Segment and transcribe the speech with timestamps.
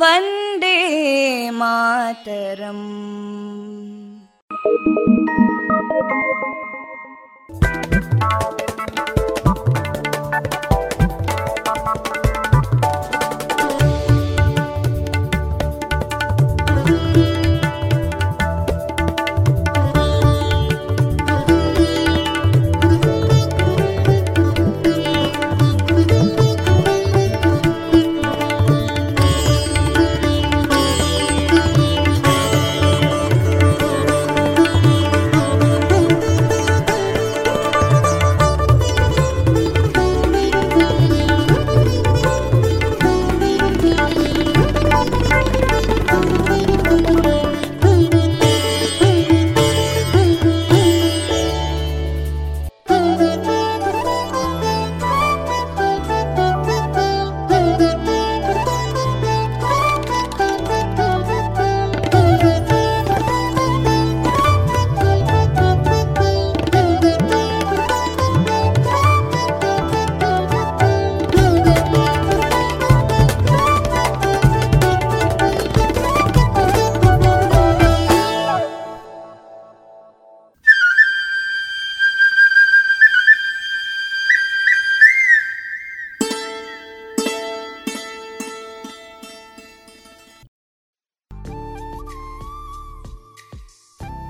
[0.00, 0.76] वन्दे
[1.60, 2.86] मातरम्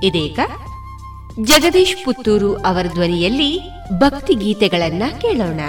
[0.08, 0.40] ಇದೀಗ
[1.44, 3.52] ಜಗದೀಶ್ ಪುತ್ತೂರು ಅವರ ಧ್ವನಿಯಲ್ಲಿ
[4.00, 5.60] ಭಕ್ತಿ ಗೀತೆಗಳನ್ನ ಕೇಳೋಣ.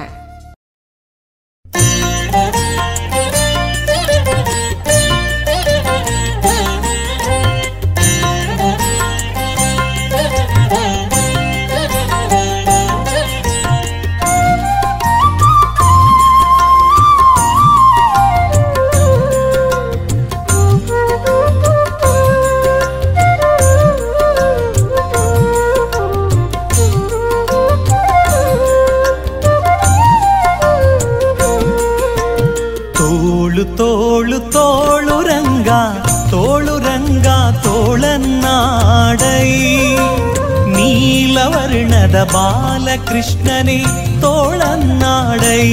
[42.33, 43.77] ಬಾಲಕೃಷ್ಣನೇ
[44.21, 45.65] ತೋಳನ್ನಾಡೈ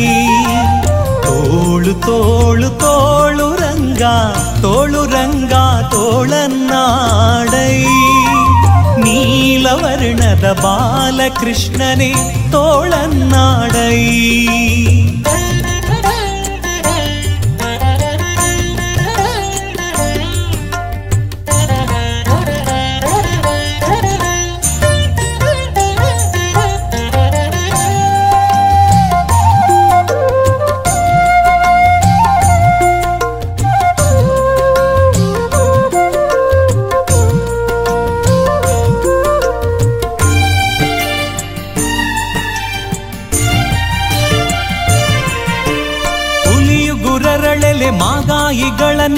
[1.26, 4.04] ತೋಳು ತೋಳು ತೋಳು ರಂಗ
[4.62, 5.54] ತೋಳು ರಂಗ
[5.92, 7.76] ತೋಳನ್ನಾಡೈ
[9.04, 12.12] ನೀಲವರ್ಣದ ಬಾಲಕೃಷ್ಣನೇ
[12.52, 14.02] ತೋಳನ್ನಾಡೈ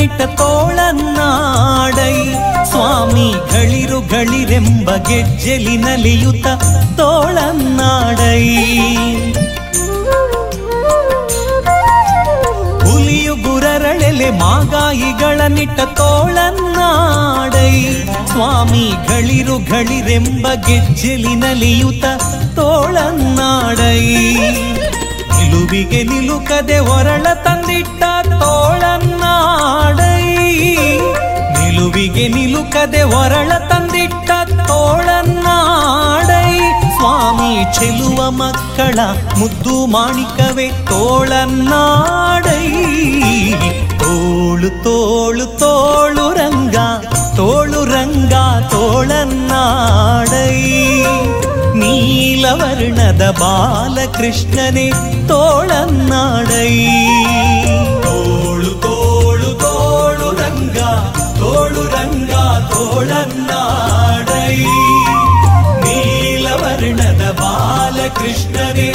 [0.07, 2.33] ನಿಟ್ಟ ತೋಳನ್ನಾಡೈ.
[2.65, 6.47] ಸ್ವಾಮಿ ಗಳಿರು ಗಳಿರೆಂಬ ಗೆಜ್ಜೆಲಿನಲಿಯುತ
[6.97, 8.47] ತೋಳನ್ನಾಡೈ.
[12.91, 18.03] ಹುಲಿಯು ಗುರರಳೆಲೆ ಮಾಗಾಯಿಗಳ ನಿಟ್ಟ ತೋಳನ್ನಾಡೈ.
[18.31, 22.05] ಸ್ವಾಮಿ ಗಳಿರು ಗಳಿರೆಂಬ ಗೆಜ್ಜೆಲಿನಲಿಯುತ
[22.55, 24.35] ತೋಳನ್ನಾಡೈ.
[25.37, 28.03] ನಿಲುವಿಗೆ ನಿಲುಕದೆ ಹೊರಳ ತಂದಿಟ್ಟ
[31.97, 34.29] ನಿಲುವಿಗೆ ನಿಲುಕದೆ ಹೊರಳ ತಂದಿಟ್ಟ
[34.67, 36.49] ತೋಳನ್ನಾಡೈ
[36.95, 38.97] ಸ್ವಾಮಿ ಚೆಲುವ ಮಕ್ಕಳ
[39.39, 42.61] ಮುದ್ದು ಮಾಣಿಕವೇ ತೋಳನ್ನಾಡೈ
[44.01, 46.77] ತೋಳು ತೋಳು ತೋಳು ರಂಗ
[47.37, 48.33] ತೋಳು ರಂಗ
[48.73, 50.55] ತೋಳನ್ನಾಡೈ
[51.81, 54.87] ನೀಲವರ್ಣದ ಬಾಲಕೃಷ್ಣನೇ
[55.27, 56.73] ತೋಳನ್ನಾಡೈ
[58.05, 58.86] ತೋಳು ತೋಳು
[62.77, 64.57] ರಂಗ ತೋಳನ್ನಾಡೈ
[65.83, 68.89] ನೀಲವರ್ಣದ ಬಾಲಕೃಷ್ಣನೇ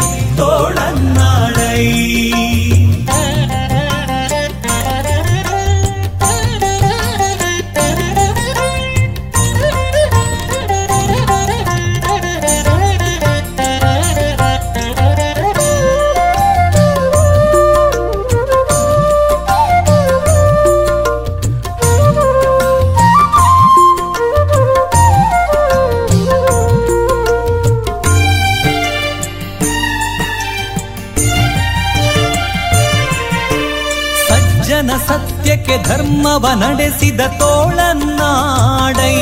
[35.92, 39.16] ಧರ್ಮವ ನಡೆಸಿದ ತೋಳನ್ನಾಡೈ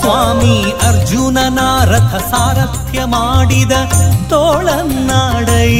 [0.00, 3.72] ಸ್ವಾಮಿ ಅರ್ಜುನನ ರಥ ಸಾರಥ್ಯ ಮಾಡಿದ
[4.28, 5.74] ತೋಳನ್ನಾಡೈ.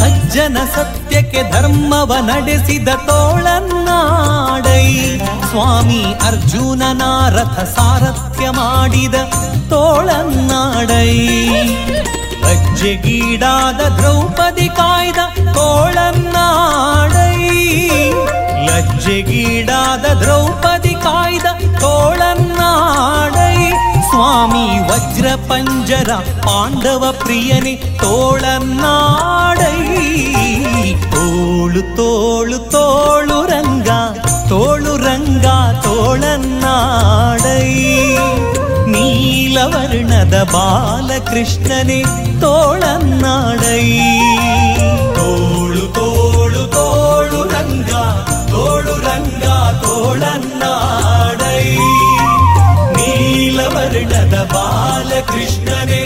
[0.00, 5.10] ಸಜ್ಜನ ಸತ್ಯಕ್ಕೆ ಧರ್ಮವ ನಡೆಸಿದ ತೋಳನ್ನಾಡೈ
[5.50, 9.14] ಸ್ವಾಮಿ ಅರ್ಜುನನ ರಥ ಸಾರಥ್ಯ ಮಾಡಿದ
[9.68, 11.28] ತೋಳನ್ನಾಡೈ.
[12.42, 15.31] ಲಜ್ಜೆಗೀಡಾದ ದ್ರೌಪದಿ ಕಾಯ್ದ
[15.62, 17.34] ತೋಳನ್ನಾಡೈ
[18.66, 21.48] ಲಜ್ಜೆಗೀಡಾದ ದ್ರೌಪದಿ ಕಾಯ್ದ
[21.82, 23.56] ತೋಳನ್ನಾಡೈ
[24.08, 26.10] ಸ್ವಾಮಿ ವಜ್ರ ಪಂಜರ
[26.46, 29.76] ಪಾಂಡವ ಪ್ರಿಯನೇ ತೋಳನ್ನಾಡೈ
[31.14, 33.90] ತೋಳು ತೋಳು ತೋಳು ರಂಗ
[34.50, 35.46] ತೋಳು ರಂಗ
[35.86, 37.68] ತೋಳನ್ನಾಡೈ
[38.94, 42.00] ನೀಲವರ್ಣದ ಬಾಲಕೃಷ್ಣನೇ
[42.42, 43.86] ತೋಳನ್ನಾಡೈ
[49.72, 51.62] ರಂಗ ತೋಳನ್ನಾಡೈ
[52.96, 56.02] ನೀಲವರ್ಣದ ಬಾಲಕೃಷ್ಣನೇ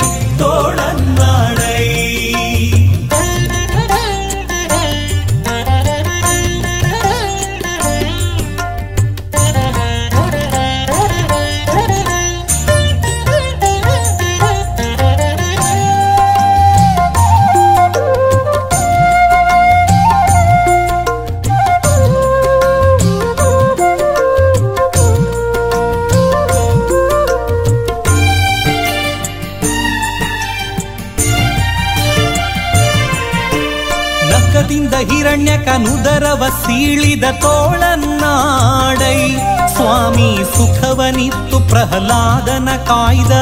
[36.48, 39.36] ಸೀಳಿದ ತೋಳನ್ನಾಡೈ.
[39.74, 43.32] ಸ್ವಾಮಿ ಸುಖವನಿತ್ತು ಪ್ರಹ್ಲಾದನ ಕಾಯ್ದ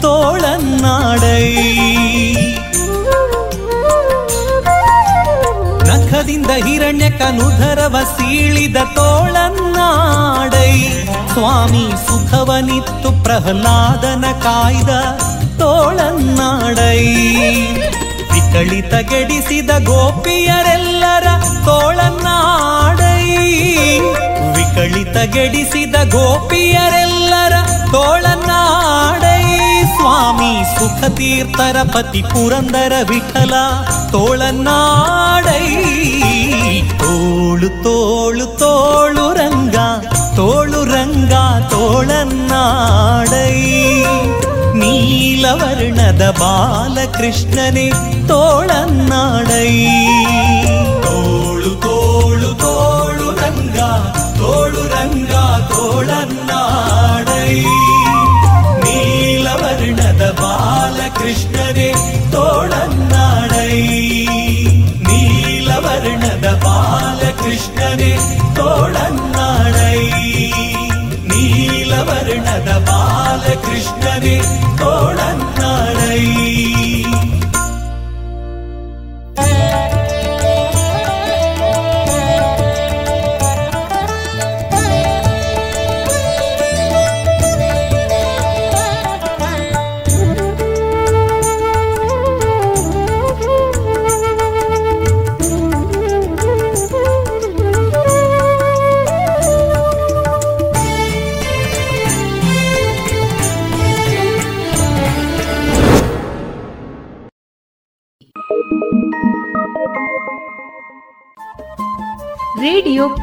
[0.00, 1.54] ತೋಳನ್ನಾಡೈ.
[5.88, 10.88] ನಖದಿಂದ ಹಿರಣ್ಯಕನುದರವ ಸೀಳಿದ ತೋಳನ್ನಾಡೈ.
[11.32, 14.88] ಸ್ವಾಮಿ ಸುಖವನಿತ್ತು ಪ್ರಹ್ಲಾದನ ಕಾಯ್ದ
[15.58, 17.04] ತೋಳನ್ನಾಡೈ.
[18.34, 21.26] ವಿಕಳಿತ ಗೆಡಿಸಿದ ಗೋಪಿಯರೆಲ್ಲರ
[21.64, 23.22] ತೋಳನ್ನಾಡೈ
[24.56, 27.54] ವಿಕಳಿ ಗೆಡಿಸಿದ ಗೋಪಿಯರೆಲ್ಲರ
[27.92, 29.42] ತೋಳನ್ನಾಡೈ
[29.94, 33.54] ಸ್ವಾಮಿ ಸುಖತೀರ್ಥರ ಪತಿ ಪುರಂದರ ವಿಠಲ
[34.12, 35.66] ತೋಳನ್ನಾಡೈ
[37.02, 39.76] ತೋಳು ತೋಳು ತೋಳು ರಂಗ
[40.36, 41.34] ತೋಳು ರಂಗ
[41.70, 43.52] ತೋಳನ್ನಾಡೈ
[44.92, 47.92] ನೀಲವರ್ಣದ ಬಾಲಕೃಷ್ಣನೇ
[48.28, 49.86] ತೋಳನ್ನಾಡೈ.
[51.02, 53.78] ತೋಳು ತೋಳು ತೋಳು ರಂಗ
[54.38, 55.32] ತೋಳು ರಂಗ
[55.72, 57.60] ತೋಳನ್ನಾಡೈ.
[58.84, 61.94] ನೀಲವರ್ಣದ ಬಾಲಕೃಷ್ಣನೇ
[62.32, 63.82] ತೋಳನ್ನಾಡೈ.
[65.02, 68.18] ನೀಲವರ್ಣದ ಬಾಲಕೃಷ್ಣನೇ
[68.56, 69.31] ತೋಳನ್ನಾಡೈ.
[72.60, 74.36] बालकृष्णै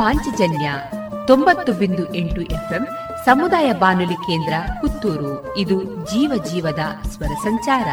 [0.09, 0.71] ಪಾಂಚಜನ್ಯ
[1.27, 2.87] ತೊಂಬತ್ತು ಬಿಂದು ಎಂಟು ಎಫ್ಎಂ
[3.25, 5.57] ಸಮುದಾಯ ಬಾನುಲಿ ಕೇಂದ್ರ ಪುತ್ತೂರು.
[5.57, 7.87] ಇದು ಜೀವ ಜೀವದ ಸ್ವರ ಸಂಚಾರ.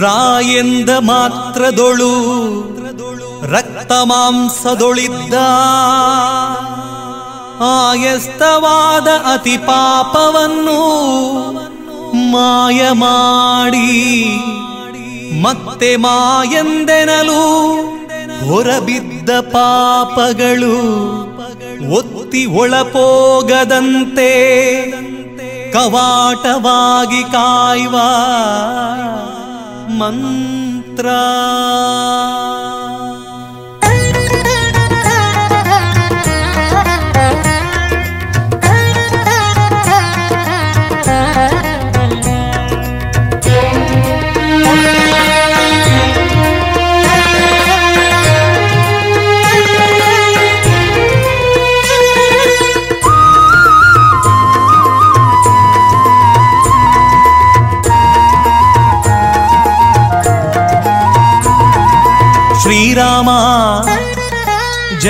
[0.00, 2.12] ರಾಯೆಂದ ಮಾತ್ರದೊಳು
[3.52, 5.34] ರಕ್ತ ಮಾಂಸದೊಳಿದ್ದ
[7.60, 10.80] ಆಯಸ್ತವಾದ ಅತಿ ಪಾಪವನ್ನು
[12.30, 13.90] ಮಾಯ ಮಾಡಿ
[15.40, 17.42] ಮತ್ತೆ ಮಾಯಂದೆನಲು
[18.48, 20.76] ಹೊರಬಿದ್ದ ಪಾಪಗಳು
[21.94, 24.30] ಒತ್ತಿ ಒಳಪೋಗದಂತೆ
[25.72, 27.96] ಕವಾಟವಾಗಿ ಕಾಯುವ
[29.88, 31.06] ಮಂತ್ರ.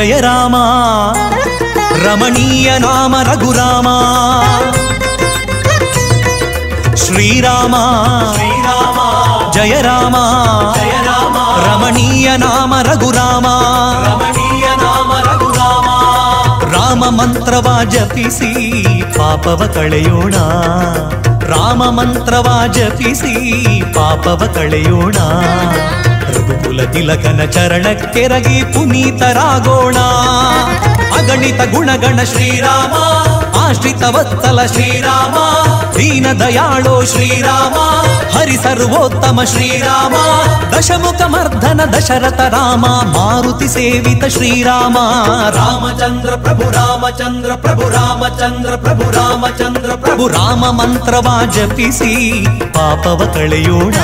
[0.06, 0.56] జయ రామ.
[2.06, 3.88] రమణీయ నామ రఘురామ.
[6.96, 7.74] శ్రీరామ.
[9.54, 10.16] జయ రామ.
[11.66, 13.46] రమణీయ నామ రఘురామ.
[16.74, 18.84] రామ మంತ್ರವಾ ಜಪಿಸಿ
[19.18, 20.34] పాపవ కళయోణ.
[21.42, 23.34] రామ ಮಂತ್ರವಾ ಜಪಿಸಿ
[23.96, 25.42] పాపవ కళయోణ.
[26.66, 29.98] ರಘುಕುಲ ತಿಲಕನ ಚರಣಕ್ಕೆರಗಿ ಪುನೀತರಾಗೋಣ.
[31.18, 32.94] ಅಗಣಿತ ಗುಣಗಣ ಶ್ರೀರಾಮ,
[33.58, 35.36] ಆಶ್ರಿತ ವತ್ಸಲ ಶ್ರೀರಾಮ,
[35.96, 37.76] ದೀನ ದಯಾಳೋ ಶ್ರೀರಾಮ
[38.34, 40.14] ಹರಿ ಸರ್ವೋತ್ತಮ ಶ್ರೀರಾಮ,
[40.72, 44.96] ದಶಮುಖ ಮರ್ಧನ ದಶರಥ ರಾಮ, ಮಾರುತಿ ಸೇವಿತ ಶ್ರೀರಾಮ.
[45.56, 52.14] ರಾಮಚಂದ್ರ ಪ್ರಭು ರಾಮಚಂದ್ರ ಪ್ರಭು ರಾಮಚಂದ್ರ ಪ್ರಭು ರಾಮಚಂದ್ರ ಪ್ರಭು, ರಾಮ ಮಂತ್ರವ ಜಪಿಸಿ
[52.74, 53.96] ಪಾಪವ ಕಳೆಯೋಣ.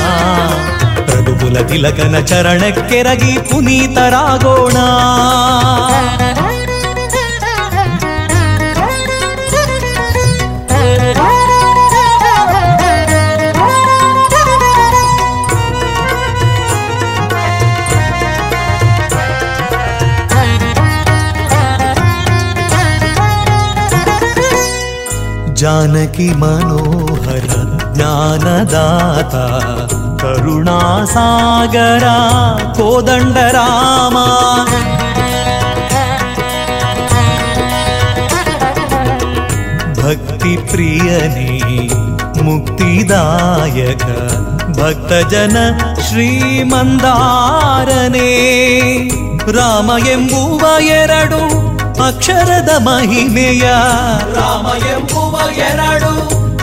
[1.12, 4.76] ರಘುಕುಲ ತಿಲಕನ ಚರಣಕ್ಕೆರಗಿ ಪುನೀತರಾಗೋಣ.
[25.54, 27.48] ಜಾನಕಿ ಮನೋಹರ
[27.94, 29.34] ಜ್ಞಾನದಾತ
[30.22, 32.06] ಕರುಣಾಸಾಗರ
[32.76, 34.16] ಕೋದಂಡರಾಮ
[39.98, 41.50] ಭಕ್ತಿ ಪ್ರಿಯನೇ
[42.46, 44.06] ಮುಕ್ತಿದಾಯಕ
[44.78, 45.56] ಭಕ್ತಜನ
[46.06, 46.70] ಶ್ರೀಮಂದಾರನೇ
[49.52, 50.62] ರಾಮ ಎಂಬುವ
[50.96, 51.40] ಎರಡು
[52.04, 53.64] ಅಕ್ಷರದ ಮಹಿಮೆಯ
[54.36, 55.34] ರಾಮ ಎಂಬುವ
[55.66, 56.12] ಎರಡು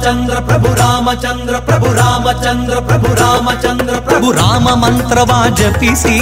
[0.00, 6.16] రామచంద్ర ప్రభు రామచంద్ర ప్రభు రాಮಚಂದ್ರ ప్రభు రామಚಂದ್ರ ప్రభು ರಾಮ ಮಂತ್ರವ ಜಪಿಸಿ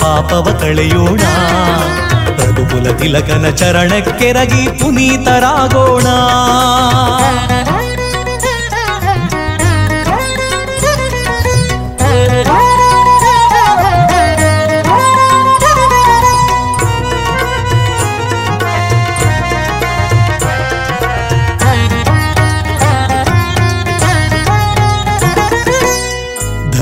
[0.00, 1.22] ಪಾಪವ ಕಳೆಯೋಣ
[2.32, 6.08] ಪ್ರಭುಕುಲ ತಿಲಕನ ಚರಣಕ್ಕೆರಗಿ ಪುನೀತರಾಗೋಣ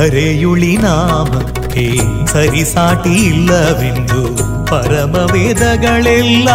[0.00, 4.22] ಧರೆಯುಳಿ ನಾಮಕ್ಕೆ ಸರಿಸಾಟಿ ಇಲ್ಲವೆಂದು
[4.66, 6.48] ಪರಮ ವೇದಗಳೆಲ್ಲ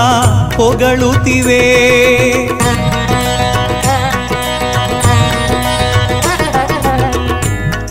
[0.55, 1.61] ಹೊಗಳುತ್ತಿವೆ.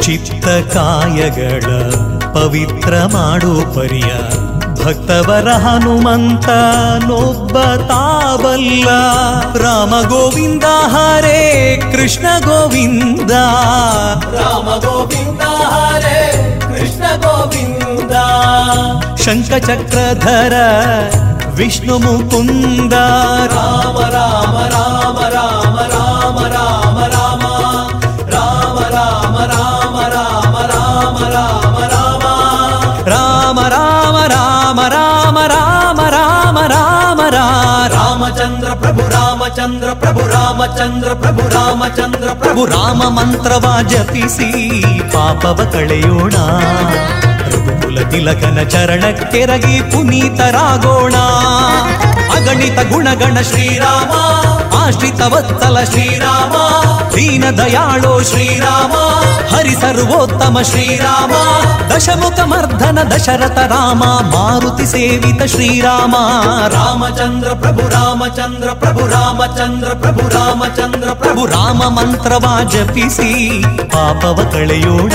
[0.03, 1.91] ಚಿತ್ತ ಕಾಯಗಳ
[2.33, 4.44] ಪವಿತ್ರ ಮಾಡೋ ಪರಿಯ.
[4.84, 6.48] ಭಕ್ತವರ ಹನುಮಂತ
[7.08, 7.56] ನೊಬ್ಬ
[7.88, 8.90] ತಾವಲ್ಲ
[9.60, 11.40] ರಾಮ ಗೋವಿಂದ ಹರೇ
[11.94, 13.34] ಕೃಷ್ಣ ಗೋವಿಂದ
[14.38, 16.20] ರಾಮ ಗೋವಿಂದ ಹರೇ
[16.68, 18.16] ಕೃಷ್ಣ ಗೋವಿಂದ
[19.26, 20.56] ಶಂಖ ಚಕ್ರಧರ
[21.56, 22.96] ವಿಷ್ಣು ಮುಕುಂದ
[23.54, 26.73] ರಾಮ ರಾಮ ರಾಮ ರಾಮ ರಾಮ ರಾಮ ರಾಮ
[38.37, 44.49] ರಾಮ ರಾಮಚಂದ್ರ ಪ್ರಭು ರಾಮಚಂದ್ರ ಪ್ರಭು ರಾಮಚಂದ್ರ ಪ್ರಭು ರಾಮಚಂದ್ರ ಪ್ರಭು ರಾಮ ಮಂತ್ರವ ಜಪಿಸಿ
[45.13, 46.35] ಪಾಪವ ಕಳೆಯೋಣ
[47.45, 51.17] ರಘುಕುಲ ತಿಲಕನ ಚರಣಕ್ಕೆರಗಿ ಪುನೀತರಾಗೋಣ
[52.37, 54.13] ಅಗಣಿತ ಗುಣಗಣ ಶ್ರೀರಾಮ
[54.77, 56.55] ఆశ్రితవత్సల శ్రీరామ
[57.15, 58.95] దీన దయాళో శ్రీరామ
[59.53, 61.33] హరి సర్వోత్తమ శ్రీరామ
[61.91, 66.15] దశముఖమర్ధన దశరథ రామ మారుతి సేవిత శ్రీరామ.
[66.75, 73.31] రామచంద్ర ప్రభు రామచంద్ర ప్రభు రామచంద్ర ప్రభు రామచంద్ర ప్రభు రామ మంತ್ರವಾ ಜಪಿಸಿ
[73.95, 75.15] ಪಾಪವ ಕಳೆಯೋಣ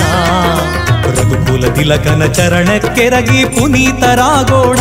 [1.20, 4.80] ರಘುಕುಲ ತಿಲಕನ ಚರಣಕ್ಕೆರಗಿ ಪುನೀತರಾಗೋಣ.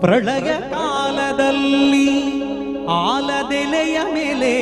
[0.00, 2.08] ಪ್ರಳಯ ಕಾಲದಲ್ಲಿ
[2.98, 4.52] ಆಲದೆಲೆಯ ಮೇಲೆ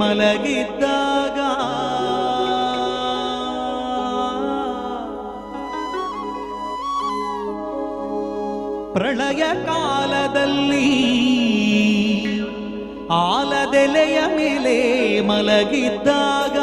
[0.00, 1.38] ಮಲಗಿದ್ದಾಗ
[8.94, 10.88] ಪ್ರಳಯ ಕಾಲದಲ್ಲಿ
[13.22, 14.76] ಆಲದೆಲೆಯ ಮೇಲೆ
[15.28, 16.58] ಮಲಗಿದ್ದಾಗ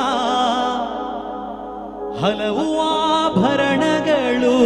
[2.22, 4.58] ಹಲವು ಆಭರಣಗಳು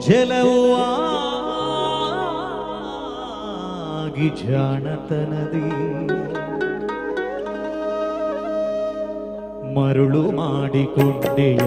[0.00, 0.59] ಜಲವು
[4.28, 5.66] ಜಾಣತನದಿ.
[9.74, 11.58] ಮರುಳು ಮಾಡಿಕೊಂಡೆಯ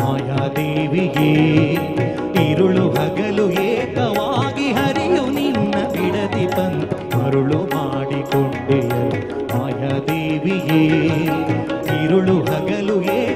[0.00, 1.30] ಮಾಯಾದೇವಿಗೆ
[2.50, 6.82] ಇರುಳು ಹಗಲು ಏಕವಾಗಿ ಹರಿಯು ನಿನ್ನ ಬಿಡದಿ ಬಂದ
[7.14, 8.90] ಮರುಳು ಮಾಡಿಕೊಂಡೆಯ
[9.54, 10.80] ಮಾಯಾದೇವಿಗೆ
[12.04, 13.35] ಇರುಳು ಹಗಲು ಏಕವಾಗಿ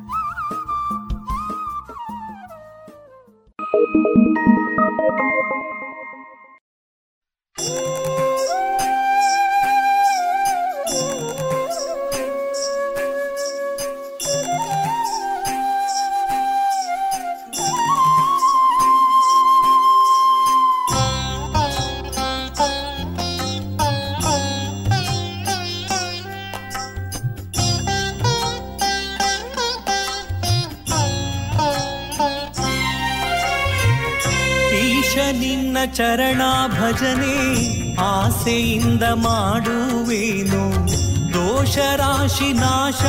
[37.01, 40.87] ಭಜನೆ ಆಸೆಯಿಂದ ಮಾಡುವೇನು?
[41.33, 43.03] ದೋಷ ರಾಶಿ ನಾಶ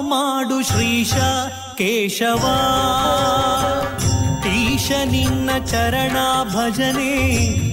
[0.00, 1.14] ಮಾಡು ಶ್ರೀಶ
[1.78, 2.44] ಕೇಶವ.
[4.54, 7.14] ಈಶ ನಿನ್ನ ಚರಣ ಭಜನೆ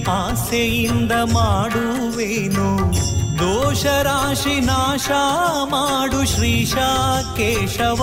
[0.04, 2.94] ಆಸೆಯಿಂದ ಮಾಡುವೇನು?
[3.38, 5.10] ದೋಷ ರಾಶಿ ನಾಶ
[5.70, 6.74] ಮಾಡು ಶ್ರೀಶ
[7.36, 8.02] ಕೇಶವ.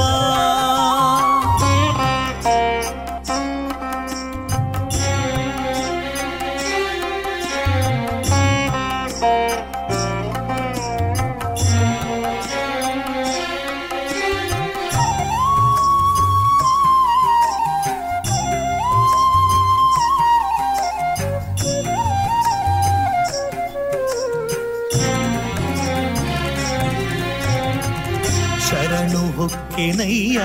[30.31, 30.43] ಹೊಕ್ಕೆನಯ್ಯ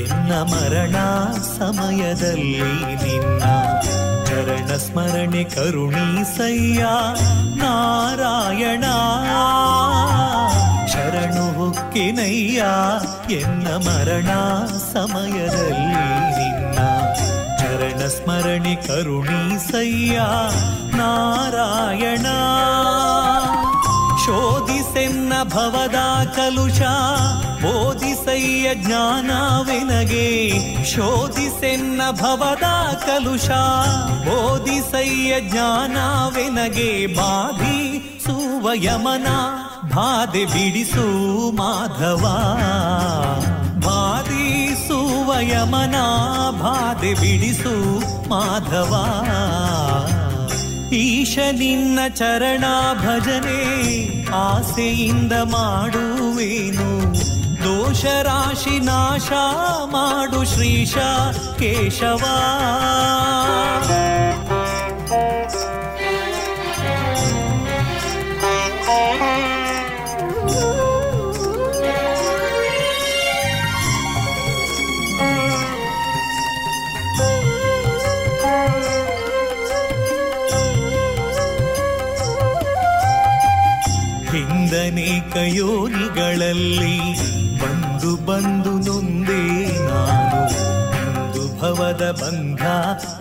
[0.00, 0.96] ಎನ್ನ ಮರಣ
[1.58, 2.62] ಸಮಯದಲ್ಲಿ
[3.02, 3.42] ನಿನ್ನ
[4.26, 6.82] ಚರಣ ಸ್ಮರಣೆ ಕರುಣೀಸಯ್ಯ
[7.60, 8.86] ನಾರಾಯಣ
[10.92, 12.62] ಶರಣು ಹೊಕ್ಕಿನಯ್ಯ
[13.34, 14.30] ಎನ್ನ ಮರಣ
[14.92, 16.02] ಸಮಯದಲ್ಲಿ
[16.38, 16.78] ನಿನ್ನ
[17.60, 20.18] ಚರಣ ಸ್ಮರಣೆ ಕರುಣೀಸಯ್ಯ
[20.96, 22.26] ನಾರಾಯಣ
[24.26, 26.80] ಶೋಧಿಸೆನ್ನ ಭವದ ಕಲುಷ
[27.62, 30.50] ಬೋಧಿಸಯ್ಯ ಜ್ಞಾನವೆನಗೆ?
[30.84, 33.50] ಶೋಧಿಸೆನ್ನ ಭವದ ಕಲುಷ
[34.24, 37.06] ಬೋಧಿಸಯ್ಯ ಜ್ಞಾನವೆನಗೆ?
[37.06, 39.26] ಬಾಧಿ ಸುವಯಮನ,
[39.94, 41.06] ಬಾಧೆ ಬಿಡಿಸು
[41.56, 42.24] ಮಾಧವ.
[43.86, 45.94] ಬಾಧಿ ಸುವಯಮನ,
[46.50, 49.18] ಬಾಧೆ ಬಿಡಿಸು ಮಾಧವ.
[50.92, 57.14] ಈಶ ನಿನ್ನ ಚರಣ ಭಜನೆ ಆಸೆಯಿಂದ ಮಾಡುವೇನು?
[57.64, 59.32] ದೋಷ ರಾಶಿ ನಾಶ
[59.84, 60.96] ಮಾಡು ಶ್ರೀಶ
[61.58, 62.24] ಕೇಶವ.
[84.82, 86.98] ಹಿಂದನೇಕ ಯೋನಿಗಳಲ್ಲಿ
[87.58, 90.40] ಬಂದು ಬಂದು ನೊಂದೇ ನಾನು.
[91.22, 92.62] ಒಂದು ಭವದ ಬಂಧ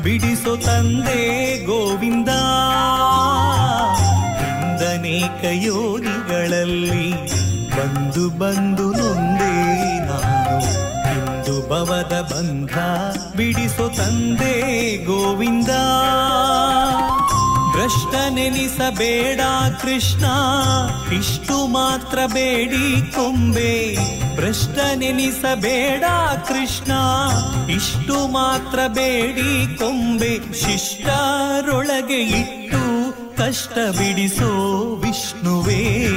[0.04, 2.30] ಬಿಡಿಸೋ ತಂದೆ ಗೋವಿಂದ.
[4.94, 7.12] ಅನೇಕ ಯೋನಿಗಳಲ್ಲಿ
[7.72, 10.60] ಬಂದು ಬಂದು ನೊಂದೇ ನಾನು.
[11.14, 12.78] ಇಂದು ಭವದ ಬಂಧ
[13.38, 15.70] ಬಿಡಿಸೋ ತಂದೆ ಗೋವಿಂದ.
[17.82, 19.42] ಭ್ರಷ್ಟನೆನಿಸಬೇಡ
[19.82, 20.26] ಕೃಷ್ಣ.
[21.16, 23.98] ಇಷ್ಟು ಮಾತ್ರ ಬೇಡಿ ಕೊಂಬೆ.
[24.36, 26.04] ಭ್ರಷ್ಟನೆನಿಸಬೇಡ
[26.48, 26.92] ಕೃಷ್ಣ.
[27.72, 30.40] ಇಷ್ಟು ಮಾತ್ರ ಬೇಡಿ ಕೊಂಬೆ.
[30.54, 36.08] ಶಿಷ್ಟರೊಳಗೆ ಇಟ್ಟು ಕಷ್ಟ ಬಿಡಿಸೋ ವಿಷ್ಣುವೇ.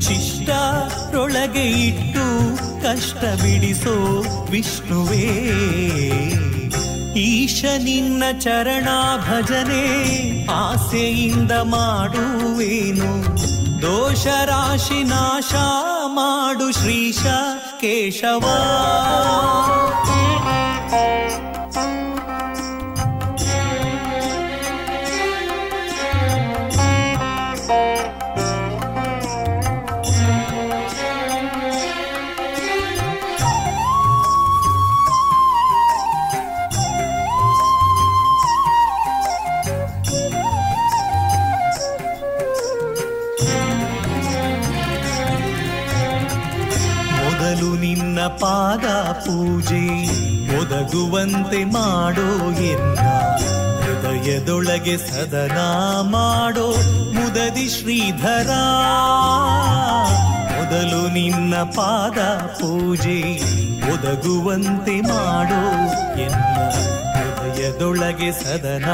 [0.00, 5.54] ಶಿಷ್ಟರೊಳಗೆ ಇಟ್ಟು ಕಷ್ಟ ಬಿಡಿಸೋ ವಿಷ್ಣುವೇ.
[7.16, 13.38] ಈಶ ನಿನ್ನ ಚರಣ ಭಜನೆ ಆಸೆಯಿಂದ ಮಾಡುವೇನು.
[13.82, 15.54] ದೋಷ ರಾಶಿ ನಾಶ
[16.06, 17.26] ಮಾಡು ಶ್ರೀಶ
[17.80, 18.44] ಕೇಶವ
[48.28, 49.84] ಪಾದ ಪೂಜೆ
[50.58, 52.98] ಒದಗುವಂತೆ ಮಾಡೋ ಎನ್ನ.
[53.78, 55.58] ಹೃದಯದೊಳಗೆ ಸದನ
[56.00, 56.70] ಮಾಡೋ
[57.12, 58.50] ಮುದದಿ ಶ್ರೀಧರ.
[60.54, 63.20] ಮೊದಲು ನಿನ್ನ ಪಾದ ಪೂಜೆ
[63.92, 65.62] ಒದಗುವಂತೆ ಮಾಡೋ
[66.20, 66.34] ಎನ್ನ.
[67.18, 68.90] ಹೃದಯದೊಳಗೆ ಸದನ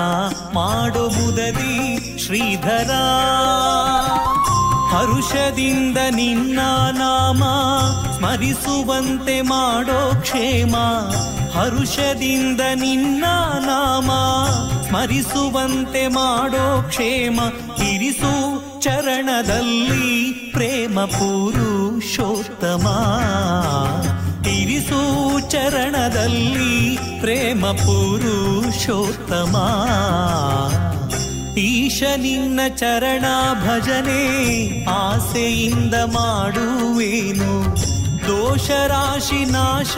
[0.55, 2.91] ಮಾಡೋ ಮುದದಿ ಶ್ರೀಧರ.
[4.95, 6.61] ಹರುಷದಿಂದ ನಿನ್ನ
[6.93, 7.45] ನಾಮ
[8.17, 10.77] ಸ್ಮರಿಸುವಂತೆ ಮಾಡೋ ಕ್ಷೇಮ.
[11.59, 13.25] ಹರುಷದಿಂದ ನಿನ್ನ
[13.59, 14.11] ನಾಮ
[14.87, 17.41] ಸ್ಮರಿಸುವಂತೆ ಮಾಡೋ ಕ್ಷೇಮ.
[17.83, 22.87] ಇರಿಸು ಚರಣದಲ್ಲಿ ಪ್ರೇಮ ಪುರುಷೋತ್ತಮ.
[24.49, 29.57] ಇರಿಸು ಚರಣದಲ್ಲಿ ಪ್ರೇಮ ಪುರುಷೋತ್ತಮ.
[31.57, 37.77] ಈಶ ನಿನ್ನ ಚರಣ ಭಜನೆ ಆಸೆಯಿಂದ ಮಾಡುವೇನು?
[38.29, 39.97] ದೋಷ ರಾಶಿ ನಾಶ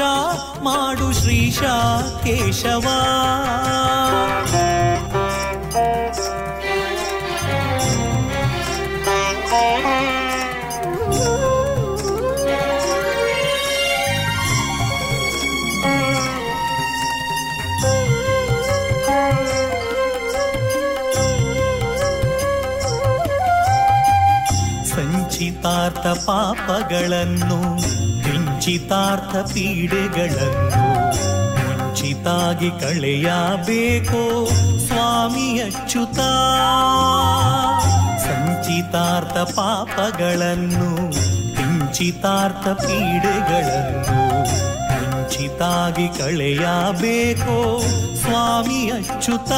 [0.62, 1.62] ಮಾಡು ಶ್ರೀಶ
[2.25, 2.87] ಕೇಶವ
[25.66, 27.59] ಸಂಚಿತಾರ್ಥ ಪಾಪಗಳನ್ನು,
[28.24, 30.83] ಕಿಂಚಿತಾರ್ಥ ಪೀಡೆಗಳನ್ನು
[31.57, 34.48] ಮುಂಚಿತಾಗಿ ಕಳೆಯಬೇಕೋ
[34.87, 36.18] ಸ್ವಾಮಿ ಅಚ್ಯುತ.
[38.18, 41.12] ಸಂಚಿತಾರ್ಥ ಪಾಪಗಳನ್ನು,
[41.57, 44.20] ಕಿಂಚಿತಾರ್ಥ ಪೀಡೆಗಳನ್ನು
[45.11, 47.83] ಮುಂಚಿತಾಗಿ ಕಳೆಯಬೇಕೋ
[48.16, 49.52] ಸ್ವಾಮಿ ಅಚ್ಯುತ.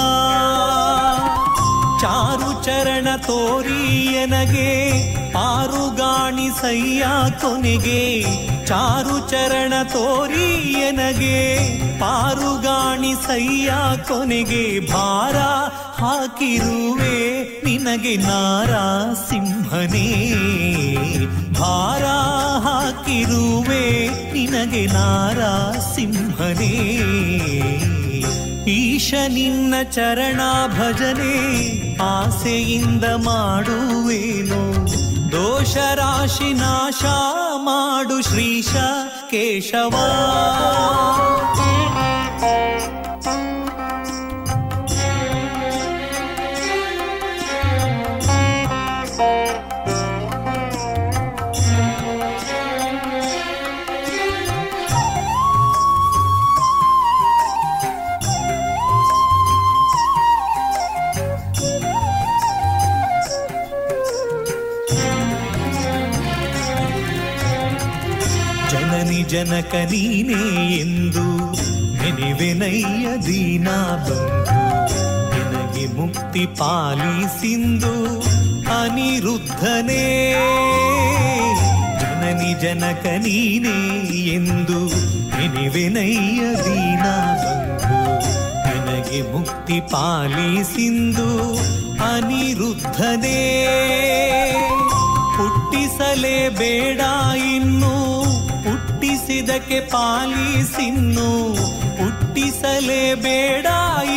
[2.00, 4.70] ಚಾರು ಚರಣ ತೋರಿಯನಗೆ
[5.32, 7.06] ಪಾರುಗಾಣಿಸಯ್ಯ
[7.40, 8.22] ಕೊನೆಗೆ.
[8.66, 11.68] ಚಾರು ಚರಣ ತೋರಿಯನಗೆ
[12.00, 13.72] ಪಾರುಗಾಣಿಸಯ್ಯ
[14.08, 14.92] ಕೊನೆಗೆ.
[14.92, 15.36] ಭಾರ
[16.02, 20.08] ಹಾಕಿರುವೆ ನಿನಗೆ ನಾರಾಸಿಂಹನೇ.
[21.60, 22.04] ಭಾರ
[22.62, 26.74] ಹಾಕಿರುವೆ ನಿನಗೆ ನಾರಾಸಿಂಹನೇ.
[29.08, 31.36] ಈಶ ನಿನ್ನ ಚರಣ ಭಜನೆ
[32.02, 34.60] ಆಸೆಯಿಂದ ಮಾಡುವೇನು?
[35.32, 37.04] ದೋಷ ರಾಶಿ ನಾಶ
[37.64, 38.74] ಮಾಡು ಶ್ರೀಶ
[39.30, 39.94] ಕೇಶವ
[69.30, 70.40] ಜನಕ ನೀನೇ
[70.82, 71.24] ಎಂದು
[72.00, 73.68] ನೆನೆವೆನಯ್ಯ ದೀನ
[74.06, 74.56] ಬಂದು
[75.32, 77.92] ನಿನಗೆ ಮುಕ್ತಿ ಪಾಲಿಸಿಂದು
[78.78, 80.04] ಅನಿರುದ್ಧನೇ
[82.00, 83.76] ಜನನಿ ಜನಕ ನೀನೇ
[84.36, 84.80] ಎಂದು
[85.36, 87.04] ನೆನೆವೆನಯ್ಯ ದೀನ
[87.42, 87.98] ಬಂದು
[88.66, 91.28] ನಿನಗೆ ಮುಕ್ತಿ ಪಾಲಿಸಿಂದು
[92.08, 93.38] ಅನಿರುದ್ಧನೇ
[95.36, 97.00] ಹುಟ್ಟಿಸಲೇ ಬೇಡ
[97.50, 97.94] ಇನ್ನು
[99.48, 101.54] ಹುಟ್ಟಿಸಿದಕ್ಕೆ ಪಾಲಿಸಿನ್ನು
[102.04, 103.66] ಹುಟ್ಟಿಸಲೇಬೇಡ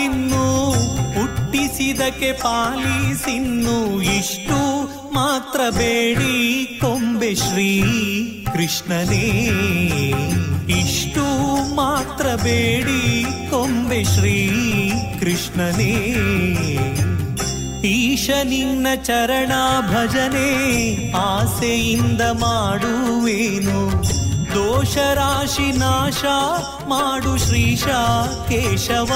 [0.03, 0.71] ಇನ್ನು.
[1.19, 7.83] ಹುಟ್ಟಿಸಿದಕ್ಕೆ ಪಾಲಿಸಿನ್ನು ಇಷ್ಟು ಮಾತ್ರ ಬೇಡಿ ಕೊಂಬೆ ಶ್ರೀ
[8.53, 9.51] ಕೃಷ್ಣನೇ.
[10.67, 14.61] ಇಷ್ಟು ಮಾತ್ರ ಬೇಡಿ ಕೊಂಬೆ ಶ್ರೀ
[15.19, 15.95] ಕೃಷ್ಣನೇ.
[17.83, 24.20] ಈಶ ನಿನ್ನ ಚರಣ ಭಜನೆ ಆಸೆಯಿಂದ ಮಾಡುವೇನು?
[24.55, 26.25] ದೋಷ ರಾಶಿ ನಾಶ
[26.87, 27.87] ಮಾಡು ಶ್ರೀಶ
[28.49, 29.11] ಕೇಶವ.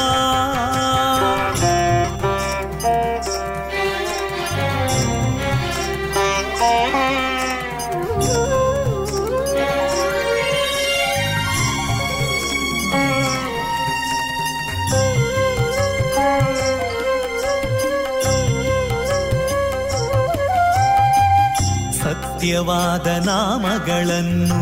[22.03, 24.61] ಸತ್ಯವಾದ ನಾಮಗಳನ್ನು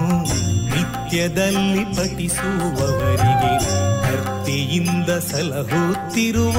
[1.13, 3.59] ನಿತ್ಯದಲ್ಲಿ ಪಠಿಸುವವರಿಗೆ
[4.01, 6.57] ಕರ್ತಿಯಿಂದ ಸಲಹುತ್ತಿರುವ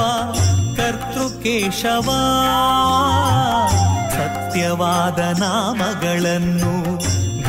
[0.76, 2.09] ಕರ್ತೃಕೇಶವ.
[4.11, 6.96] ಸತ್ಯವಾದ ನಾಮಗಳನ್ನು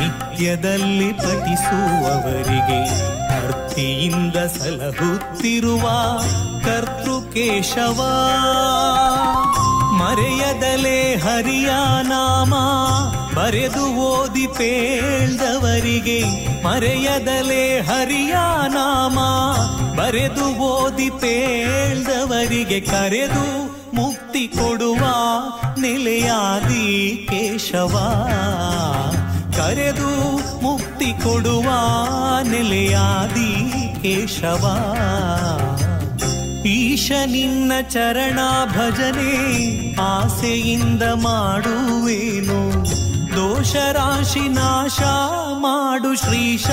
[0.00, 2.88] ನಿತ್ಯದಲ್ಲಿ ಪಠಿಸುವವರಿಗೆ
[3.28, 5.82] ಕರ್ತಿಯಿಂದ ಸಲಹುತ್ತಿರುವ
[6.64, 8.00] ಕರ್ತೃಕೇಶವ.
[9.96, 11.70] ಮರೆಯದಲೇ ಹರಿಯ
[12.02, 12.54] ನಾಮ.
[13.34, 16.24] ಬರೆದು ಓದಿ ಪೇಳ್ದವರಿಗೆ
[16.62, 18.34] ಮರೆಯದಲೇ ಹರಿಯ
[18.68, 19.18] ನಾಮ.
[19.96, 24.98] ಬರೆದು ಓದಿ ಪೇಳ್ದವರಿಗೆ ಕರೆದು ಮುಕ್ತಿ ಕೊಡುವ
[25.78, 27.94] ನೆಲೆಯಾದಿ ಕೇಶವ.
[29.56, 31.68] ಕರೆದು ಮುಕ್ತಿ ಕೊಡುವ
[32.42, 33.70] ನೆಲೆಯಾದಿ
[34.02, 34.64] ಕೇಶವ.
[36.66, 42.86] ಈಶ ನಿನ್ನ ಚರಣ ಭಜನೆ ಆಸೆಯಿಂದ ಮಾಡುವೇನು.
[43.36, 45.00] ದೋಷ ರಾಶಿ ನಾಶ
[45.58, 46.66] ಮಾಡು ಶ್ರೀಶ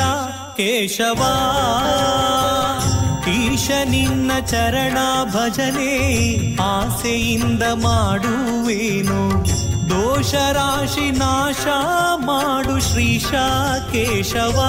[0.57, 1.21] ಕೇಶವ.
[3.29, 9.45] ಈಶ ನಿನ್ನ ಚರಣ ಭಜನೆ ಆಸೆಯಿಂದ ಮಾಡುವೇನು.
[9.89, 11.67] ದೋಷ ರಾಶಿ ನಾಶ
[12.15, 13.33] ಮಾಡು ಶ್ರೀಶ
[13.91, 14.59] ಕೇಶವ.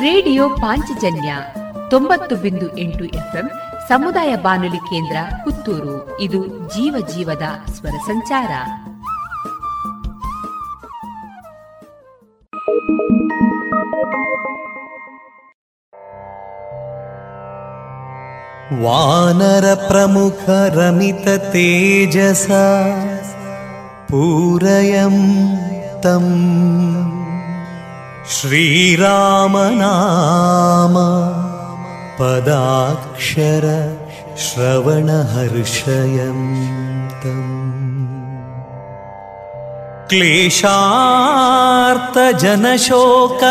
[0.00, 1.36] ರೇಡಿಯೋ ಪಾಂಚಜನ್ಯ
[1.90, 3.50] ತೊಂಬತ್ತು ಬಿಂದು ಎಂಟು ಎಫ್ಎಂ
[3.88, 6.20] ಸಮುದಾಯ ಬಾನುಲಿ ಕೇಂದ್ರ ಪುತ್ತೂರು.
[6.20, 8.48] ಇದು ಜೀವ ಜೀವದ ಸ್ವರ ಸಂಚಾರ.
[18.82, 22.50] ವಾನರ ಪ್ರಮುಖ ರಮಿತ ತೇಜಸ.
[24.14, 25.14] पूरयं
[26.02, 26.26] तं
[28.34, 28.94] श्रीरामनाम
[32.18, 33.64] पदाक्षर
[34.44, 36.38] श्रवणहर्षयं
[37.24, 37.50] तम्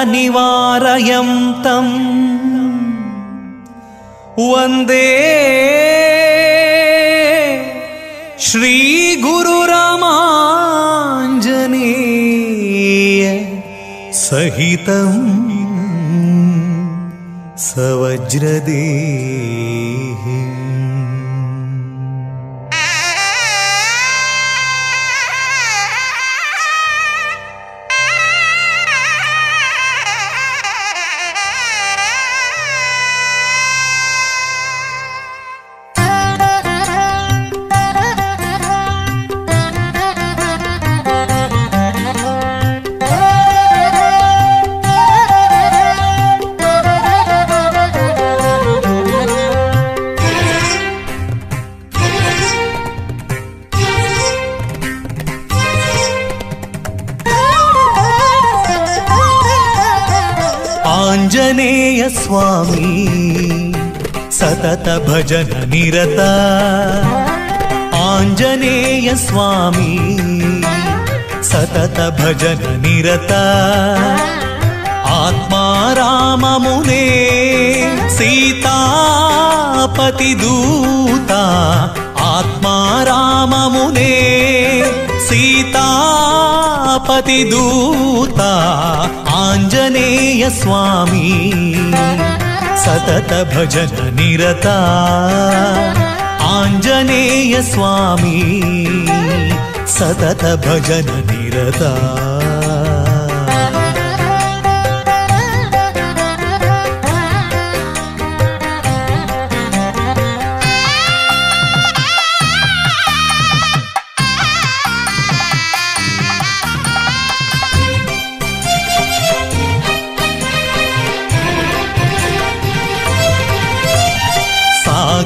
[0.03, 1.29] क्लेशार्तजनशोकनिवारयं
[1.65, 1.93] तम्
[4.51, 5.07] वन्दे
[11.93, 13.23] श्रीगुरुरामाञ्जनेय
[14.21, 15.11] सहितं
[17.67, 19.62] सवज्रदेहि
[61.45, 62.89] ಆಂಜನೇಯ ಸ್ವಾಮಿ
[64.37, 66.19] ಸತತ ಭಜನ ನಿರತ
[68.03, 69.89] ಆಂಜನೇಯ ಸ್ವಾಮಿ
[71.49, 73.33] ಸತತ ಭಜನ ನಿರತ
[75.17, 77.03] ಆತ್ಮಾರಾಮ ಮುನೇ
[78.17, 78.71] ಸೀತಾಪತಿ
[80.43, 81.31] ದೂತ
[82.29, 84.13] ಆತ್ಮಾರಾಮ ಮುನೇ
[89.35, 91.29] आञ्जनेय स्वामी
[92.83, 94.75] सतत भजन निरता
[96.49, 98.41] आञ्जनेय स्वामी
[99.95, 101.91] सतत भजन निरता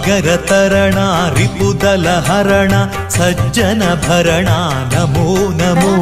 [0.08, 1.06] सागरतरणा
[1.38, 2.72] रिपुदलहरण
[3.10, 4.60] सज्जनभरणा
[4.94, 5.96] नमो। नमो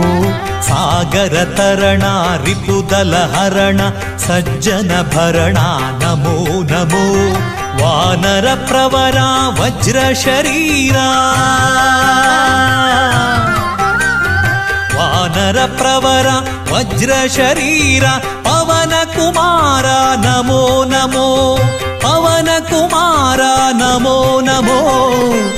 [0.67, 2.11] सागरतरणा
[2.45, 3.79] रिपुदलहरण
[4.25, 5.65] सज्जनभरणा
[6.03, 6.37] नमो
[6.71, 7.05] नमो।
[7.81, 9.29] वानरप्रवरा
[9.59, 11.07] वज्रशरीरा।
[14.99, 16.29] वानरप्रवर
[16.73, 18.05] वज्रशरीर
[18.45, 21.31] पवनकुमारा नमो नमो।
[22.23, 22.49] वन
[23.79, 24.79] नमो नमो।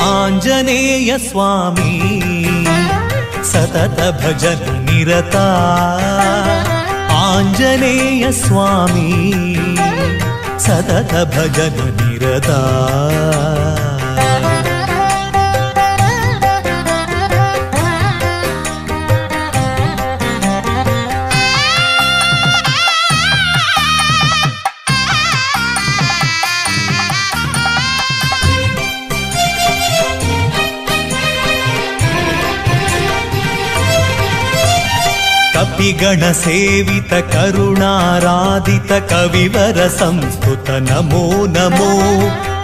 [0.06, 1.96] आञ्जनेय स्वामी
[3.52, 5.46] सतत भजन निरता।
[7.18, 9.12] आञ्जनेय स्वामी
[10.66, 12.60] सतत भजन निरता।
[35.78, 35.92] पि
[37.14, 41.92] करुणाराधित कविवर संस्तुत नमो। नमो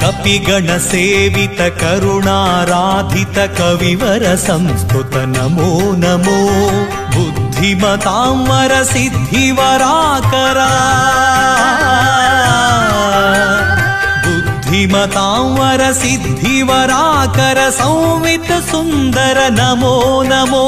[0.04, 6.40] कपिगणसेवित करुणाराधित कविवर संस्तुत नमो नमो।
[7.16, 9.44] बुद्धिमतां वरसिद्धिवराकरा।
[14.84, 20.68] श्रीमतांवर सिद्धिवराकर संवित सुन्दर नमो नमो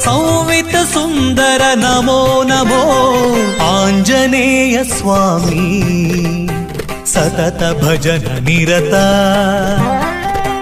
[0.00, 2.80] संवित सुन्दर नमो नमो।
[3.66, 5.82] आञ्जनेय स्वामी
[7.06, 8.94] सतत भजन निरत।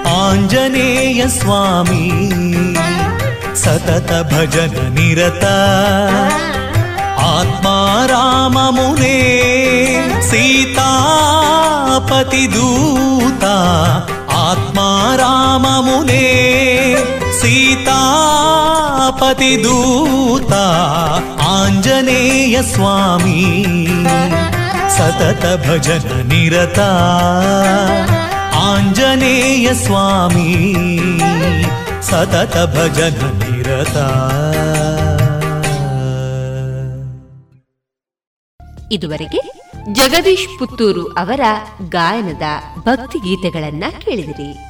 [0.08, 2.10] आञ्जनेय स्वामी
[3.56, 5.44] सतत भजन निरत।
[7.30, 9.18] आत्मा राममुने
[12.19, 13.51] सीतापतिदूता
[14.37, 14.87] आत्मा
[15.19, 16.25] राममुने
[17.39, 17.83] सीतापतिदूता
[21.51, 23.43] आञ्जनेय स्वामी
[24.97, 26.89] सतत भजन निरता
[28.65, 30.51] आञ्जनेय स्वामी
[32.11, 34.07] सतत भजन निरता
[38.95, 39.39] ಇದುವರೆಗೆ
[39.86, 41.40] ಜಗದೀಶ್ ಪುತ್ತೂರು ಅವರ
[41.88, 42.42] ಗಾಯನದ
[42.78, 44.69] ಭಕ್ತಿ ಗೀತೆಗಳನ್ನ ಕೇಳಿದಿರಿ.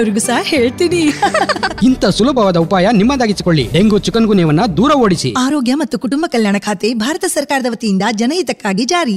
[0.00, 1.00] ಬೇರೆಯವ್ರಿಗೂ ಸಹ ಹೇಳ್ತೀನಿ.
[1.82, 3.68] ಇಂಥ ಸುಲಭವಾದ ಉಪಾಯ ನಿಮ್ಮದಾಗಿಸಿಕೊಳ್ಳಿ.
[3.72, 5.34] ಡೆಂಗು ಚಿಕನ್ ಗುನ್ಯವನ್ನ ದೂರ ಓಡಿಸಿ.
[5.38, 9.16] ಆರೋಗ್ಯ ಮತ್ತು ಕುಟುಂಬ ಕಲ್ಯಾಣ ಖಾತೆ ಭಾರತ ಸರ್ಕಾರದ ವತಿಯಿಂದ ಜನಹಿತಕ್ಕಾಗಿ ಜಾರಿ.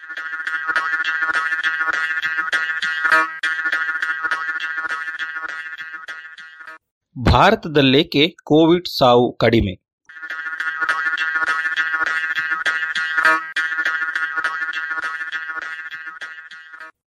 [7.25, 9.73] ಭಾರತದಲ್ಲೇಕೆ ಕೋವಿಡ್ ಸಾವು ಕಡಿಮೆ?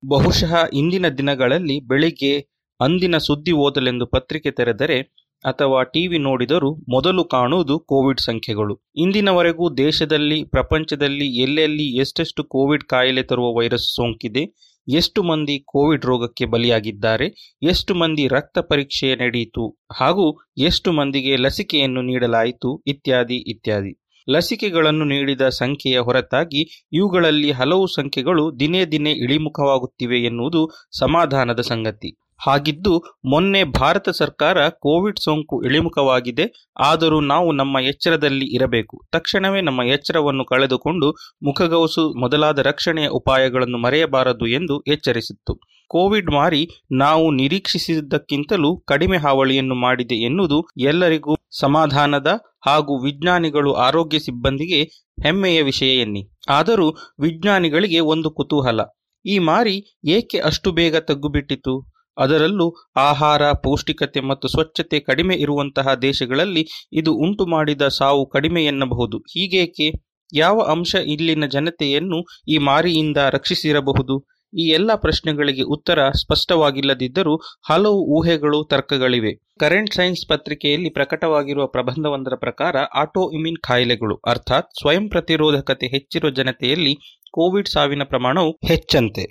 [0.09, 2.39] ಬಹುಶಃ ಇಂದಿನ ದಿನಗಳಲ್ಲಿ ಬೆಳಿಗ್ಗೆ
[2.81, 5.01] ಅಂದಿನ ಸುದ್ದಿ ಓದಲೆಂದು ಪತ್ರಿಕೆ ತೆರೆದರೆ
[5.45, 8.81] ಅಥವಾ ಟಿವಿ ನೋಡಿದರೂ ಮೊದಲು ಕಾಣುವುದು ಕೋವಿಡ್ ಸಂಖ್ಯೆಗಳು.
[8.97, 17.59] ಇಂದಿನವರೆಗೂ ದೇಶದಲ್ಲಿ, ಪ್ರಪಂಚದಲ್ಲಿ ಎಲ್ಲೆಲ್ಲಿ ಎಷ್ಟೆಷ್ಟು ಕೋವಿಡ್ ಕಾಯಿಲೆ ತರುವ ವೈರಸ್ ಸೋಂಕಿದೆ ಎಷ್ಟು ಮಂದಿ ಕೋವಿಡ್ ರೋಗಕ್ಕೆ ಬಲಿಯಾಗಿದ್ದಾರೆ,
[17.63, 24.01] ಎಷ್ಟು ಮಂದಿ ರಕ್ತ ಪರೀಕ್ಷೆ ನಡೆಯಿತು ಹಾಗೂ ಎಷ್ಟು ಮಂದಿಗೆ ಲಸಿಕೆಯನ್ನು ನೀಡಲಾಯಿತು ಇತ್ಯಾದಿ ಇತ್ಯಾದಿ.
[24.31, 32.24] ಲಸಿಕೆಗಳನ್ನು ನೀಡಿದ ಸಂಖ್ಯೆಯ ಹೊರತಾಗಿ ಇವುಗಳಲ್ಲಿ ಹಲವು ಸಂಖ್ಯೆಗಳು ದಿನೇ ದಿನೇ ಇಳಿಮುಖವಾಗುತ್ತಿವೆ ಎನ್ನುವುದು ಸಮಾಧಾನದ ಸಂಗತಿ.
[32.37, 36.69] ಹಾಗಿದ್ದು ಮೊನ್ನೆ ಭಾರತ ಸರ್ಕಾರ ಕೋವಿಡ್ ಸೋಂಕು ಇಳಿಮುಖವಾಗಿದೆ.
[36.79, 39.01] ಆದರೂ ನಾವು ನಮ್ಮ ಎಚ್ಚರದಲ್ಲಿ ಇರಬೇಕು.
[39.13, 41.11] ತಕ್ಷಣವೇ ನಮ್ಮ ಎಚ್ಚರವನ್ನು ಕಳೆದುಕೊಂಡು
[41.43, 45.61] ಮುಖಗವಸು ಮೊದಲಾದ ರಕ್ಷಣೆಯ ಉಪಾಯಗಳನ್ನು ಮರೆಯಬಾರದು ಎಂದು ಎಚ್ಚರಿಸಿತ್ತು.
[45.89, 54.83] ಕೋವಿಡ್ ಮಾರಿ ನಾವು ನಿರೀಕ್ಷಿಸಿದ್ದಕ್ಕಿಂತಲೂ ಕಡಿಮೆ ಹಾವಳಿಯನ್ನು ಮಾಡಿದೆ ಎನ್ನುವುದು ಎಲ್ಲರಿಗೂ ಸಮಾಧಾನದ ಹಾಗೂ ವಿಜ್ಞಾನಿಗಳು ಆರೋಗ್ಯ ಸಿಬ್ಬಂದಿಗೆ
[55.23, 56.31] ಹೆಮ್ಮೆಯ ವಿಷಯ ಎನ್ನಿ.
[56.49, 58.81] ಆದರೂ ವಿಜ್ಞಾನಿಗಳಿಗೆ ಒಂದು ಕುತೂಹಲ.
[59.27, 61.94] ಈ ಮಾರಿ ಏಕೆ ಅಷ್ಟು ಬೇಗ ತಗ್ಗುಬಿಟ್ಟಿತು?
[62.19, 69.19] ಅದರಲ್ಲೂ ಆಹಾರ, ಪೌಷ್ಟಿಕತೆ ಮತ್ತು ಸ್ವಚ್ಛತೆ ಕಡಿಮೆ ಇರುವಂತಹ ದೇಶಗಳಲ್ಲಿ ಇದು ಉಂಟು ಮಾಡಿದ ಸಾವು ಕಡಿಮೆ ಎನ್ನಬಹುದು.
[69.19, 69.93] ಹೀಗೇಕೆ?
[70.33, 74.34] ಯಾವ ಅಂಶ ಇಲ್ಲಿನ ಜನತೆಯನ್ನು ಈ ಮಾರಿಯಿಂದ ರಕ್ಷಿಸಿರಬಹುದು?
[74.55, 77.35] ಈ ಎಲ್ಲ ಪ್ರಶ್ನೆಗಳಿಗೆ ಉತ್ತರ ಸ್ಪಷ್ಟವಾಗಿಲ್ಲದಿದ್ದರೂ
[77.71, 79.33] ಹಲವು ಊಹೆಗಳು ತರ್ಕಗಳಿವೆ.
[79.61, 86.95] ಕರೆಂಟ್ ಸೈನ್ಸ್ ಪತ್ರಿಕೆಯಲ್ಲಿ ಪ್ರಕಟವಾಗಿರುವ ಪ್ರಬಂಧವೊಂದರ ಪ್ರಕಾರ ಆಟೋ ಇಮ್ಯೂನ್ ಕಾಯಿಲೆಗಳು, ಅರ್ಥಾತ್ ಸ್ವಯಂ ಪ್ರತಿರೋಧಕತೆ ಹೆಚ್ಚಿರುವ ಜನತೆಯಲ್ಲಿ
[87.31, 89.23] ಕೋವಿಡ್ ಸಾವಿನ ಪ್ರಮಾಣವು ಹೆಚ್ಚಂತೆ.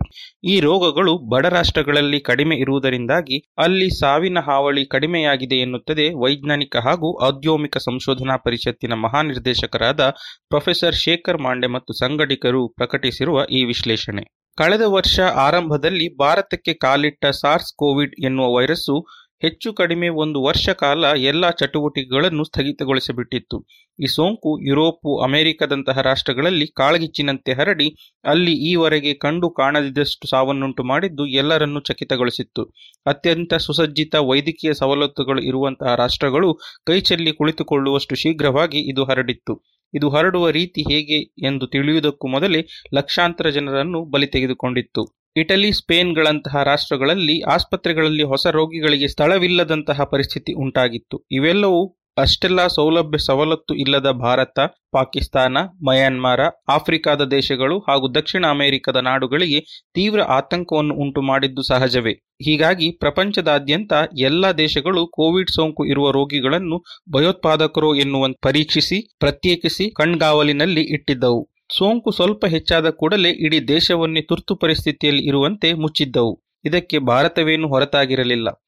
[0.43, 8.37] ಈ ರೋಗಗಳು ಬಡ ರಾಷ್ಟ್ರಗಳಲ್ಲಿ ಕಡಿಮೆ ಇರುವುದರಿಂದಾಗಿ ಅಲ್ಲಿ ಸಾವಿನ ಹಾವಳಿ ಕಡಿಮೆಯಾಗಿದೆ ಎನ್ನುತ್ತದೆ ವೈಜ್ಞಾನಿಕ ಹಾಗೂ ಔದ್ಯೋಮಿಕ ಸಂಶೋಧನಾ
[8.37, 10.09] ಪರಿಷತ್ತಿನ ಮಹಾನಿರ್ದೇಶಕರಾದ
[10.49, 14.25] ಪ್ರೊಫೆಸರ್ ಶೇಖರ್ ಮಾಂಡೆ ಮತ್ತು ಸಂಘಟಕರು ಪ್ರಕಟಿಸಿರುವ ಈ ವಿಶ್ಲೇಷಣೆ.
[14.57, 18.95] ಕಳೆದ ವರ್ಷ ಆರಂಭದಲ್ಲಿ ಭಾರತಕ್ಕೆ ಕಾಲಿಟ್ಟ ಸಾರ್ಸ್ ಕೋವಿಡ್ ಎನ್ನುವ ವೈರಸ್ಸು
[19.41, 23.57] ಹೆಚ್ಚು ಕಡಿಮೆ ಒಂದು ವರ್ಷ ಕಾಲ ಎಲ್ಲ ಚಟುವಟಿಕೆಗಳನ್ನು ಸ್ಥಗಿತಗೊಳಿಸಿಬಿಟ್ಟಿತ್ತು.
[23.99, 27.87] ಈ ಸೋಂಕು ಯುರೋಪು, ಅಮೆರಿಕದಂತಹ ರಾಷ್ಟ್ರಗಳಲ್ಲಿ ಕಾಳಗಿಚ್ಚಿನಂತೆ ಹರಡಿ
[28.25, 32.65] ಅಲ್ಲಿ ಈವರೆಗೆ ಕಂಡು ಕಾಣದಿದ್ದಷ್ಟು ಸಾವನ್ನುಂಟು ಮಾಡಿದ್ದು ಎಲ್ಲರನ್ನೂ ಚಕಿತಗೊಳಿಸಿತ್ತು.
[33.05, 36.51] ಅತ್ಯಂತ ಸುಸಜ್ಜಿತ ವೈದ್ಯಕೀಯ ಸವಲತ್ತುಗಳು ಇರುವಂತಹ ರಾಷ್ಟ್ರಗಳು
[36.85, 39.55] ಕೈಚೆಲ್ಲಿ ಕುಳಿತುಕೊಳ್ಳುವಷ್ಟು ಶೀಘ್ರವಾಗಿ ಇದು ಹರಡಿತ್ತು.
[39.93, 45.23] ಇದು ಹರಡುವ ರೀತಿ ಹೇಗೆ ಎಂದು ತಿಳಿಯುವುದಕ್ಕೂ ಮೊದಲೇ ಲಕ್ಷಾಂತರ ಜನರನ್ನು ಬಲಿ ತೆಗೆದುಕೊಂಡಿತ್ತು.
[45.35, 51.27] ಇಟಲಿ, ಸ್ಪೇನ್ಗಳಂತಹ ರಾಷ್ಟ್ರಗಳಲ್ಲಿ ಆಸ್ಪತ್ರೆಗಳಲ್ಲಿ ಹೊಸ ರೋಗಿಗಳಿಗೆ ಸ್ಥಳವಿಲ್ಲದಂತಹ ಪರಿಸ್ಥಿತಿ ಉಂಟಾಗಿತ್ತು.
[51.31, 54.59] ಇವೆಲ್ಲವೂ ಅಷ್ಟೆಲ್ಲ ಸೌಲಭ್ಯ ಸವಲತ್ತು ಇಲ್ಲದ ಭಾರತ,
[54.91, 55.57] ಪಾಕಿಸ್ತಾನ,
[55.87, 56.39] ಮಯನ್ಮಾರ,
[56.69, 59.59] ಆಫ್ರಿಕಾದ ದೇಶಗಳು ಹಾಗೂ ದಕ್ಷಿಣ ಅಮೆರಿಕದ ನಾಡುಗಳಿಗೆ
[59.93, 62.13] ತೀವ್ರ ಆತಂಕವನ್ನು ಉಂಟು ಮಾಡಿದ್ದು ಸಹಜವೇ.
[62.41, 66.83] ಹೀಗಾಗಿ ಪ್ರಪಂಚದಾದ್ಯಂತ ಎಲ್ಲ ದೇಶಗಳು ಕೋವಿಡ್ ಸೋಂಕು ಇರುವ ರೋಗಿಗಳನ್ನು
[67.13, 71.49] ಭಯೋತ್ಪಾದಕರು ಎನ್ನುವ ಪರೀಕ್ಷಿಸಿ, ಪ್ರತ್ಯೇಕಿಸಿ ಕಣ್ಗಾವಲಿನಲ್ಲಿ ಇಟ್ಟಿದ್ದವು.
[71.77, 76.43] ಸೋಂಕು ಸ್ವಲ್ಪ ಹೆಚ್ಚಾದ ಕೂಡಲೇ ಇಡೀ ದೇಶವನ್ನೇ ತುರ್ತು ಪರಿಸ್ಥಿತಿಯಲ್ಲಿ ಇರುವಂತೆ ಮುಚ್ಚಿದ್ದವು.
[76.65, 78.62] ಇದಕ್ಕೆ ಭಾರತವೇನು ಹೊರತಾಗಿರಲಿಲ್ಲ.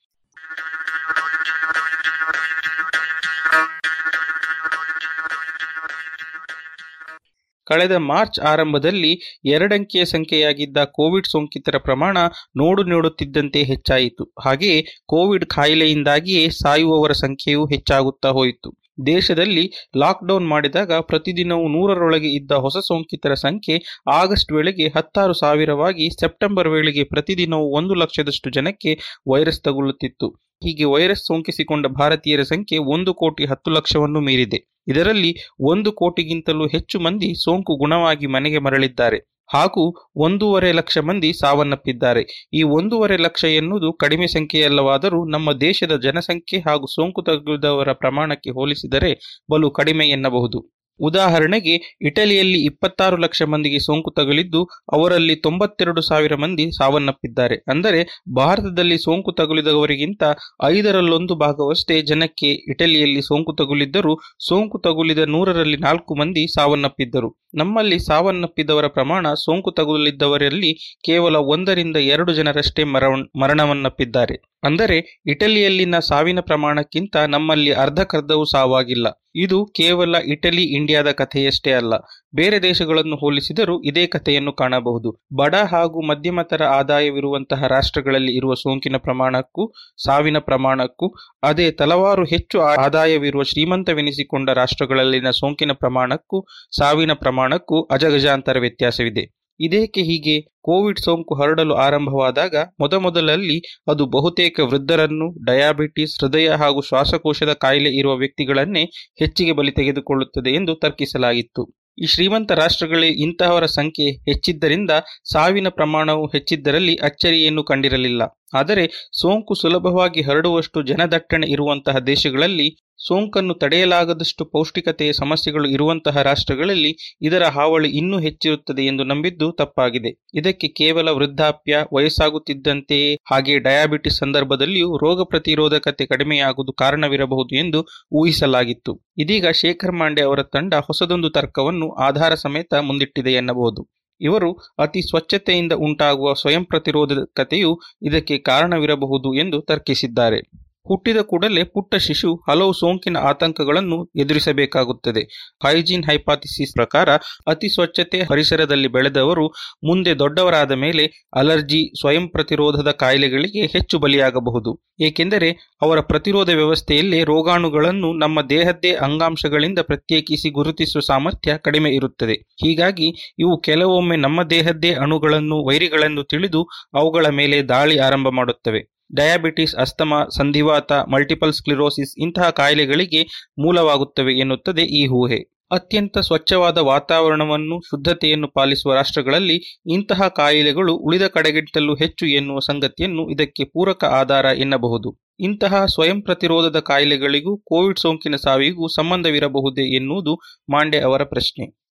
[7.66, 9.12] ಕಳೆದ ಮಾರ್ಚ್ ಆರಂಭದಲ್ಲಿ
[9.46, 12.18] ಎರಡಂಕಿಯ ಸಂಖ್ಯೆಯಾಗಿದ್ದ ಕೋವಿಡ್ ಸೋಂಕಿತರ ಪ್ರಮಾಣ
[12.58, 14.34] ನೋಡು ನೋಡುತ್ತಿದ್ದಂತೆ ಹೆಚ್ಚಾಯಿತು.
[14.44, 18.72] ಹಾಗೆಯೇ ಕೋವಿಡ್ ಕಾಯಿಲೆಯಿಂದಾಗಿಯೇ ಸಾಯುವವರ ಸಂಖ್ಯೆಯೂ ಹೆಚ್ಚಾಗುತ್ತಾ ಹೋಯಿತು.
[19.08, 19.64] ದೇಶದಲ್ಲಿ
[19.98, 23.76] ಲಾಕ್ಡೌನ್ ಮಾಡಿದಾಗ ಪ್ರತಿದಿನವೂ ನೂರರೊಳಗೆ ಇದ್ದ ಹೊಸ ಸೋಂಕಿತರ ಸಂಖ್ಯೆ
[24.12, 28.94] ಆಗಸ್ಟ್ ವೇಳೆಗೆ ಹತ್ತಾರು ಸಾವಿರವಾಗಿ ಸೆಪ್ಟೆಂಬರ್ ವೇಳೆಗೆ ಪ್ರತಿದಿನವೂ ಒಂದು ಲಕ್ಷದಷ್ಟು ಜನಕ್ಕೆ
[29.32, 30.30] ವೈರಸ್ ತಗುಲುತ್ತಿತ್ತು.
[30.64, 34.60] ಹೀಗೆ ವೈರಸ್ ಸೋಂಕಿಸಿಕೊಂಡ ಭಾರತೀಯರ ಸಂಖ್ಯೆ ಒಂದು ಕೋಟಿ ಹತ್ತು ಲಕ್ಷವನ್ನು ಮೀರಿದೆ.
[34.88, 39.84] ಇದರಲ್ಲಿ ಒಂದು ಕೋಟಿಗಿಂತಲೂ ಹೆಚ್ಚು ಮಂದಿ ಸೋಂಕು ಗುಣವಾಗಿ ಮನೆಗೆ ಮರಳಿದ್ದಾರೆ ಹಾಗೂ
[40.16, 42.50] ಒಂದೂವರೆ ಲಕ್ಷ ಮಂದಿ ಸಾವನ್ನಪ್ಪಿದ್ದಾರೆ.
[42.54, 49.12] ಈ ಒಂದೂವರೆ ಲಕ್ಷ ಎನ್ನುವುದು ಕಡಿಮೆ ಸಂಖ್ಯೆಯಲ್ಲವಾದರೂ ನಮ್ಮ ದೇಶದ ಜನಸಂಖ್ಯೆ ಹಾಗೂ ಸೋಂಕು ತಗುಲಿದವರ ಪ್ರಮಾಣಕ್ಕೆ ಹೋಲಿಸಿದರೆ
[49.52, 50.75] ಬಲು ಕಡಿಮೆ ಎನ್ನಬಹುದು.
[51.00, 57.56] ಉದಾಹರಣೆಗೆ, ಇಟಲಿಯಲ್ಲಿ ಇಪ್ಪತ್ತಾರು ಲಕ್ಷ ಮಂದಿಗೆ ಸೋಂಕು ತಗುಲಿದ್ದು, ಅವರಲ್ಲಿ ತೊಂಬತ್ತೆರಡು ಸಾವಿರ ಮಂದಿ ಸಾವನ್ನಪ್ಪಿದ್ದಾರೆ.
[57.68, 60.24] ಅಂದರೆ, ಭಾರತದಲ್ಲಿ ಸೋಂಕು ತಗುಲಿದವರಿಗಿಂತ
[60.64, 67.45] ಐದರಲ್ಲೊಂದು ಭಾಗವಷ್ಟೇ ಜನಕ್ಕೆ ಇಟಲಿಯಲ್ಲಿ ಸೋಂಕು ತಗುಲಿದ್ದರೂ, ಸೋಂಕು ತಗುಲಿದ ನೂರರಲ್ಲಿ ನಾಲ್ಕು ಮಂದಿ ಸಾವನ್ನಪ್ಪಿದ್ದರು.
[67.56, 70.72] ನಮ್ಮಲ್ಲಿ ಸಾವನ್ನಪ್ಪಿದವರ ಪ್ರಮಾಣ ಸೋಂಕು ತಗುಲಿದ್ದವರಲ್ಲಿ
[71.06, 73.06] ಕೇವಲ ಒಂದರಿಂದ ಎರಡು ಜನರಷ್ಟೇ ಮರ
[73.42, 74.38] ಮರಣವನ್ನಪ್ಪಿದ್ದಾರೆ.
[74.64, 79.08] ಅಂದರೆ ಇಟಲಿಯಲ್ಲಿನ ಸಾವಿನ ಪ್ರಮಾಣಕ್ಕಿಂತ ನಮ್ಮಲ್ಲಿ ಅರ್ಧಕರ್ಧವೂ ಸಾವಾಗಿಲ್ಲ.
[79.36, 81.94] ಇದು ಕೇವಲ ಇಟಲಿ ಇಂಡಿಯಾದ ಕಥೆಯಷ್ಟೇ ಅಲ್ಲ.
[82.36, 85.10] ಬೇರೆ ದೇಶಗಳನ್ನು ಹೋಲಿಸಿದರೂ ಇದೇ ಕಥೆಯನ್ನು ಕಾಣಬಹುದು.
[85.36, 89.64] ಬಡ ಹಾಗೂ ಮಧ್ಯಮತರ ಆದಾಯವಿರುವಂತಹ ರಾಷ್ಟ್ರಗಳಲ್ಲಿ ಇರುವ ಸೋಂಕಿನ ಪ್ರಮಾಣಕ್ಕೂ
[90.06, 91.08] ಸಾವಿನ ಪ್ರಮಾಣಕ್ಕೂ,
[91.44, 96.40] ಅದೇ ತಲವಾರು ಹೆಚ್ಚು ಆದಾಯವಿರುವ ಶ್ರೀಮಂತವೆನಿಸಿಕೊಂಡ ರಾಷ್ಟ್ರಗಳಲ್ಲಿನ ಸೋಂಕಿನ ಪ್ರಮಾಣಕ್ಕೂ
[96.80, 97.14] ಸಾವಿನ
[97.46, 99.24] ಪ್ರಮಾಣಕ್ಕೂ ಅಜಗಜಾಂತರ ವ್ಯತ್ಯಾಸವಿದೆ.
[99.60, 107.92] ಇದೇಕೆ ಹೀಗೆ ಕೋವಿಡ್ ಸೋಂಕು ಹರಡಲು ಆರಂಭವಾದಾಗ ಮೊದಮೊದಲಲ್ಲಿ ಅದು ಬಹುತೇಕ ವೃದ್ಧರನ್ನು ಡಯಾಬಿಟಿಸ್, ಹೃದಯ ಹಾಗೂ ಶ್ವಾಸಕೋಶದ ಕಾಯಿಲೆ
[107.98, 108.84] ಇರುವ ವ್ಯಕ್ತಿಗಳನ್ನೇ
[109.20, 111.64] ಹೆಚ್ಚಿಗೆ ಬಲಿ ತೆಗೆದುಕೊಳ್ಳುತ್ತದೆ ಎಂದು ತರ್ಕಿಸಲಾಗಿತ್ತು.
[111.98, 114.94] ಈ ಶ್ರೀಮಂತ ರಾಷ್ಟ್ರಗಳೇ ಇಂತಹವರ ಸಂಖ್ಯೆ ಹೆಚ್ಚಿದ್ದರಿಂದ
[115.34, 118.24] ಸಾವಿನ ಪ್ರಮಾಣವು ಹೆಚ್ಚಿದ್ದರಲ್ಲಿ ಅಚ್ಚರಿಯನ್ನು ಕಂಡಿರಲಿಲ್ಲ.
[118.54, 118.84] ಆದರೆ
[119.22, 122.68] ಸೋಂಕು ಸುಲಭವಾಗಿ ಹರಡುವಷ್ಟು ಜನದಟ್ಟಣೆ ಇರುವಂತಹ ದೇಶಗಳಲ್ಲಿ
[123.00, 130.30] ಸೋಂಕನ್ನು ತಡೆಯಲಾಗದಷ್ಟು ಪೌಷ್ಟಿಕತೆಯ ಸಮಸ್ಯೆಗಳು ಇರುವಂತಹ ರಾಷ್ಟ್ರಗಳಲ್ಲಿ ಇದರ ಹಾವಳಿ ಇನ್ನೂ ಹೆಚ್ಚಿರುತ್ತದೆ ಎಂದು ನಂಬಿದ್ದು ತಪ್ಪಾಗಿದೆ.
[130.34, 137.82] ಇದಕ್ಕೆ ಕೇವಲ ವೃದ್ಧಾಪ್ಯ ವಯಸ್ಸಾಗುತ್ತಿದ್ದಂತೆಯೇ ಹಾಗೆ ಡಯಾಬಿಟಿಸ್ ಸಂದರ್ಭದಲ್ಲಿಯೂ ರೋಗ ಪ್ರತಿರೋಧಕತೆ ಕಡಿಮೆಯಾಗುವುದು ಕಾರಣವಿರಬಹುದು ಎಂದು
[138.12, 139.06] ಊಹಿಸಲಾಗಿತ್ತು.
[139.18, 143.92] ಇದೀಗ ಶೇಖರ್ ಮಾಂಡೆ ಅವರ ತಂಡ ಹೊಸದೊಂದು ತರ್ಕವನ್ನು ಆಧಾರ ಸಮೇತ ಮುಂದಿಟ್ಟಿದೆ ಎನ್ನಬಹುದು.
[144.22, 150.65] ಇವರು ಅತಿ ಸ್ವಚ್ಛತೆಯಿಂದ ಉಂಟಾಗುವ ಸ್ವಯಂ ಪ್ರತಿರೋಧಕತೆಯು ಇದಕ್ಕೆ ಕಾರಣವಿರಬಹುದು ಎಂದು ತರ್ಕಿಸಿದ್ದಾರೆ.
[150.88, 155.54] ಹುಟ್ಟಿದ ಕೂಡಲೇ ಪುಟ್ಟ ಶಿಶು ಹಲವು ಸೋಂಕಿನ ಆತಂಕಗಳನ್ನು ಎದುರಿಸಬೇಕಾಗುತ್ತದೆ.
[155.64, 157.10] ಹೈಜೀನ್ ಹೈಪಾಥಿಸಿಸ್ ಪ್ರಕಾರ
[157.48, 159.48] ಅತಿ ಸ್ವಚ್ಛತೆ ಪರಿಸರದಲ್ಲಿ ಬೆಳೆದವರು
[159.84, 164.86] ಮುಂದೆ ದೊಡ್ಡವರಾದ ಮೇಲೆ ಅಲರ್ಜಿ, ಸ್ವಯಂ ಪ್ರತಿರೋಧದ ಕಾಯಿಲೆಗಳಿಗೆ ಹೆಚ್ಚು ಬಲಿಯಾಗಬಹುದು.
[165.02, 172.34] ಏಕೆಂದರೆ ಅವರ ಪ್ರತಿರೋಧ ವ್ಯವಸ್ಥೆಯಲ್ಲಿ ರೋಗಾಣುಗಳನ್ನು ನಮ್ಮ ದೇಹದ್ದೇ ಅಂಗಾಂಶಗಳಿಂದ ಪ್ರತ್ಯೇಕಿಸಿ ಗುರುತಿಸುವ ಸಾಮರ್ಥ್ಯ ಕಡಿಮೆ ಇರುತ್ತದೆ.
[172.34, 176.64] ಹೀಗಾಗಿ ಇವು ಕೆಲವೊಮ್ಮೆ ನಮ್ಮ ದೇಹದ್ದೇ ಅಣುಗಳನ್ನು, ವೈರಿಗಳನ್ನು ತಿಳಿದು
[176.94, 178.95] ಅವುಗಳ ಮೇಲೆ ದಾಳಿ ಆರಂಭ ಮಾಡುತ್ತವೆ.
[179.16, 185.56] ಡಯಾಬಿಟಿಸ್, ಅಸ್ತಮಾ, ಸಂಧಿವಾತ, ಮಲ್ಟಿಪಲ್ ಸ್ಕ್ಲಿರೋಸಿಸ್ ಇಂತಹ ಕಾಯಿಲೆಗಳಿಗೆ ಮೂಲವಾಗುತ್ತವೆ ಎನ್ನುತ್ತದೆ ಈ ಊಹೆ.
[185.72, 194.04] ಅತ್ಯಂತ ಸ್ವಚ್ಛವಾದ ವಾತಾವರಣವನ್ನು, ಶುದ್ಧತೆಯನ್ನು ಪಾಲಿಸುವ ರಾಷ್ಟ್ರಗಳಲ್ಲಿ ಇಂತಹ ಕಾಯಿಲೆಗಳು ಉಳಿದ ಕಡೆಗಿಂತಲೂ ಹೆಚ್ಚು ಎನ್ನುವ ಸಂಗತಿಯನ್ನು ಇದಕ್ಕೆ ಪೂರಕ
[194.04, 195.26] ಆಧಾರ ಎನ್ನಬಹುದು.
[195.40, 200.36] ಇಂತಹ ಸ್ವಯಂ ಪ್ರತಿರೋಧದ ಕಾಯಿಲೆಗಳಿಗೂ, ಕೋವಿಡ್ ಸೋಂಕಿನ ಸಾವಿಗೂ ಸಂಬಂಧವಿರಬಹುದೇ ಎನ್ನುವುದು
[200.70, 201.85] ಮಾಂಡೆ ಅವರ ಪ್ರಶ್ನೆ.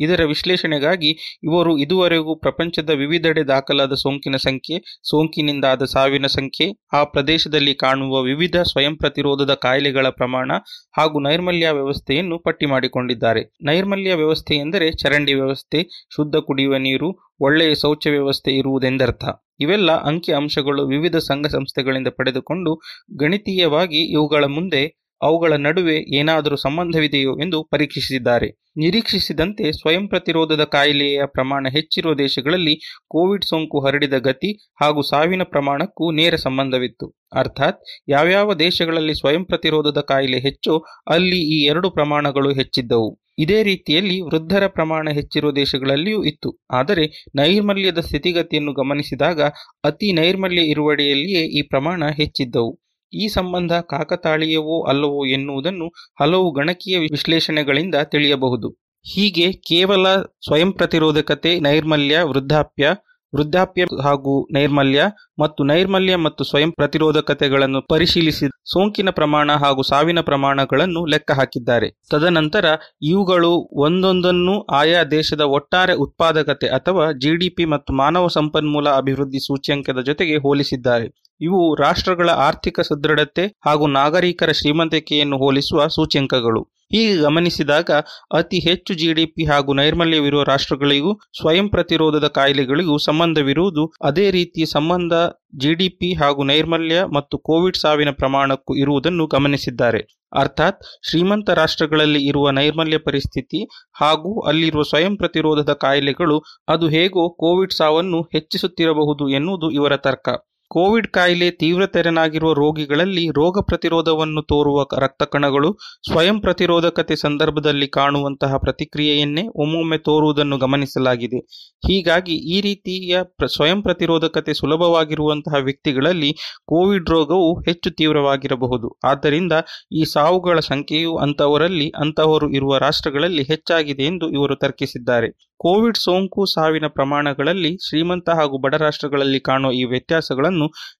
[0.00, 1.10] ಇದರ ವಿಶ್ಲೇಷಣೆಗಾಗಿ
[1.42, 8.96] ಇವರು ಇದುವರೆಗೂ ಪ್ರಪಂಚದ ವಿವಿಧೆಡೆ ದಾಖಲಾದ ಸೋಂಕಿನ ಸಂಖ್ಯೆ, ಸೋಂಕಿನಿಂದಾದ ಸಾವಿನ ಸಂಖ್ಯೆ, ಆ ಪ್ರದೇಶದಲ್ಲಿ ಕಾಣುವ ವಿವಿಧ ಸ್ವಯಂ
[8.96, 10.50] ಪ್ರತಿರೋಧದ ಕಾಯಿಲೆಗಳ ಪ್ರಮಾಣ
[10.96, 13.54] ಹಾಗೂ ನೈರ್ಮಲ್ಯ ವ್ಯವಸ್ಥೆಯನ್ನು ಪಟ್ಟಿ ಮಾಡಿಕೊಂಡಿದ್ದಾರೆ.
[13.62, 15.82] ನೈರ್ಮಲ್ಯ ವ್ಯವಸ್ಥೆ ಎಂದರೆ ಚರಂಡಿ ವ್ಯವಸ್ಥೆ,
[16.16, 19.24] ಶುದ್ಧ ಕುಡಿಯುವ ನೀರು, ಒಳ್ಳೆಯ ಶೌಚ ವ್ಯವಸ್ಥೆ ಇರುವುದೆಂದರ್ಥ.
[19.60, 22.80] ಇವೆಲ್ಲ ಅಂಕಿ ಅಂಶಗಳು ವಿವಿಧ ಸಂಘ ಸಂಸ್ಥೆಗಳಿಂದ ಪಡೆದುಕೊಂಡು
[23.18, 24.82] ಗಣಿತೀಯವಾಗಿ ಇವುಗಳ ಮುಂದೆ
[25.22, 28.66] ಅವುಗಳ ನಡುವೆ ಏನಾದರೂ ಸಂಬಂಧವಿದೆಯೋ ಎಂದು ಪರೀಕ್ಷಿಸಿದ್ದಾರೆ.
[28.76, 36.36] ನಿರೀಕ್ಷಿಸಿದಂತೆ ಸ್ವಯಂ ಪ್ರತಿರೋಧದ ಕಾಯಿಲೆಯ ಪ್ರಮಾಣ ಹೆಚ್ಚಿರುವ ದೇಶಗಳಲ್ಲಿ ಕೋವಿಡ್ ಸೋಂಕು ಹರಡಿದ ಗತಿ ಹಾಗೂ ಸಾವಿನ ಪ್ರಮಾಣಕ್ಕೂ ನೇರ
[36.36, 37.14] ಸಂಬಂಧವಿತ್ತು.
[37.32, 43.20] ಅರ್ಥಾತ್, ಯಾವ್ಯಾವ ದೇಶಗಳಲ್ಲಿ ಸ್ವಯಂ ಪ್ರತಿರೋಧದ ಕಾಯಿಲೆ ಹೆಚ್ಚೋ ಅಲ್ಲಿ ಈ ಎರಡು ಪ್ರಮಾಣಗಳು ಹೆಚ್ಚಿದ್ದವು.
[43.38, 46.58] ಇದೇ ರೀತಿಯಲ್ಲಿ ವೃದ್ಧರ ಪ್ರಮಾಣ ಹೆಚ್ಚಿರುವ ದೇಶಗಳಲ್ಲಿಯೂ ಇತ್ತು.
[46.70, 49.42] ಆದರೆ, ನೈರ್ಮಲ್ಯದ ಸ್ಥಿತಿಗತಿಯನ್ನು ಗಮನಿಸಿದಾಗ
[49.84, 52.85] ಅತಿ ನೈರ್ಮಲ್ಯ ಇರುವಡೆಯಲ್ಲಿಯೇ ಈ ಪ್ರಮಾಣ ಹೆಚ್ಚಿದ್ದವು.
[53.22, 55.88] ಈ ಸಂಬಂಧ ಕಾಕತಾಳೀಯವೋ ಅಲ್ಲವೋ ಎನ್ನುವುದನ್ನು
[56.20, 58.70] ಹಲವು ಗಣಕೀಯ ವಿಶ್ಲೇಷಣೆಗಳಿಂದ ತಿಳಿಯಬಹುದು.
[59.06, 60.06] ಹೀಗೆ ಕೇವಲ
[60.46, 62.86] ಸ್ವಯಂ ಪ್ರತಿರೋಧಕತೆ, ನೈರ್ಮಲ್ಯ, ವೃದ್ಧಾಪ್ಯ
[63.32, 65.00] ವೃದ್ಧಾಪ್ಯ ಹಾಗೂ ನೈರ್ಮಲ್ಯ
[65.38, 71.88] ಮತ್ತು ನೈರ್ಮಲ್ಯ ಮತ್ತು ಸ್ವಯಂ ಪ್ರತಿರೋಧಕತೆಗಳನ್ನು ಪರಿಶೀಲಿಸಿ ಸೋಂಕಿನ ಪ್ರಮಾಣ ಹಾಗೂ ಸಾವಿನ ಪ್ರಮಾಣಗಳನ್ನು ಲೆಕ್ಕ ಹಾಕಿದ್ದಾರೆ.
[72.10, 72.66] ತದನಂತರ
[73.02, 81.08] ಇವುಗಳು ಒಂದೊಂದನ್ನು ಆಯಾ ದೇಶದ ಒಟ್ಟಾರೆ ಉತ್ಪಾದಕತೆ ಅಥವಾ ಜಿಡಿಪಿ ಮತ್ತು ಮಾನವ ಸಂಪನ್ಮೂಲ ಅಭಿವೃದ್ಧಿ ಸೂಚ್ಯಂಕದ ಜೊತೆಗೆ ಹೋಲಿಸಿದ್ದಾರೆ.
[81.40, 86.62] ಇವು ರಾಷ್ಟ್ರಗಳ ಆರ್ಥಿಕ ಸದೃಢತೆ ಹಾಗೂ ನಾಗರಿಕರ ಶ್ರೀಮಂತಿಕೆಯನ್ನು ಹೋಲಿಸುವ ಸೂಚ್ಯಂಕಗಳು.
[86.92, 87.90] ಹೀಗೆ ಗಮನಿಸಿದಾಗ
[88.32, 95.12] ಅತಿ ಹೆಚ್ಚು ಜಿಡಿಪಿ ಹಾಗೂ ನೈರ್ಮಲ್ಯವಿರುವ ರಾಷ್ಟ್ರಗಳಿಗೂ ಸ್ವಯಂ ಪ್ರತಿರೋಧದ ಕಾಯಿಲೆಗಳಿಗೂ ಸಂಬಂಧವಿರುವುದು ಅದೇ ರೀತಿಯ ಸಂಬಂಧ
[95.56, 100.00] ಜಿಡಿಪಿ ಹಾಗೂ ನೈರ್ಮಲ್ಯ ಮತ್ತು ಕೋವಿಡ್ ಸಾವಿನ ಪ್ರಮಾಣಕ್ಕೂ ಇರುವುದನ್ನು ಗಮನಿಸಿದ್ದಾರೆ.
[100.36, 100.80] ಅರ್ಥಾತ್
[101.10, 109.28] ಶ್ರೀಮಂತ ರಾಷ್ಟ್ರಗಳಲ್ಲಿ ಇರುವ ನೈರ್ಮಲ್ಯ ಪರಿಸ್ಥಿತಿ ಹಾಗೂ ಅಲ್ಲಿರುವ ಸ್ವಯಂ ಪ್ರತಿರೋಧದ ಕಾಯಿಲೆಗಳು ಅದು ಹೇಗೋ ಕೋವಿಡ್ ಸಾವನ್ನು ಹೆಚ್ಚಿಸುತ್ತಿರಬಹುದು
[109.28, 110.28] ಎನ್ನುವುದು ಇವರ ತರ್ಕ.
[110.70, 115.70] ಕೋವಿಡ್ ಕಾಯಿಲೆ ತೀವ್ರತೆರನಾಗಿರುವ ರೋಗಿಗಳಲ್ಲಿ ರೋಗ ಪ್ರತಿರೋಧವನ್ನು ತೋರುವ ರಕ್ತ ಕಣಗಳು
[116.12, 121.40] ಸ್ವಯಂ ಪ್ರತಿರೋಧಕತೆ ಸಂದರ್ಭದಲ್ಲಿ ಕಾಣುವಂತಹ ಪ್ರತಿಕ್ರಿಯೆಯನ್ನೇ ಒಮ್ಮೊಮ್ಮೆ ತೋರುವುದನ್ನು ಗಮನಿಸಲಾಗಿದೆ.
[121.88, 126.30] ಹೀಗಾಗಿ ಈ ರೀತಿಯ ಸ್ವಯಂ ಪ್ರತಿರೋಧಕತೆ ಸುಲಭವಾಗಿರುವಂತಹ ವ್ಯಕ್ತಿಗಳಲ್ಲಿ
[126.66, 128.98] ಕೋವಿಡ್ ರೋಗವು ಹೆಚ್ಚು ತೀವ್ರವಾಗಿರಬಹುದು.
[129.04, 129.52] ಆದ್ದರಿಂದ
[129.92, 135.30] ಈ ಸಾವುಗಳ ಸಂಖ್ಯೆಯು ಅಂತಹವರಲ್ಲಿ, ಅಂತಹವರು ಇರುವ ರಾಷ್ಟ್ರಗಳಲ್ಲಿ ಹೆಚ್ಚಾಗಿದೆ ಎಂದು ಇವರು ತರ್ಕಿಸಿದ್ದಾರೆ.
[135.60, 140.55] ಕೋವಿಡ್ ಸೋಂಕು, ಸಾವಿನ ಪ್ರಮಾಣಗಳಲ್ಲಿ ಶ್ರೀಮಂತ ಹಾಗೂ ಬಡ ರಾಷ್ಟ್ರಗಳಲ್ಲಿ ಕಾಣುವ ಈ ವ್ಯತ್ಯಾಸಗಳನ್ನು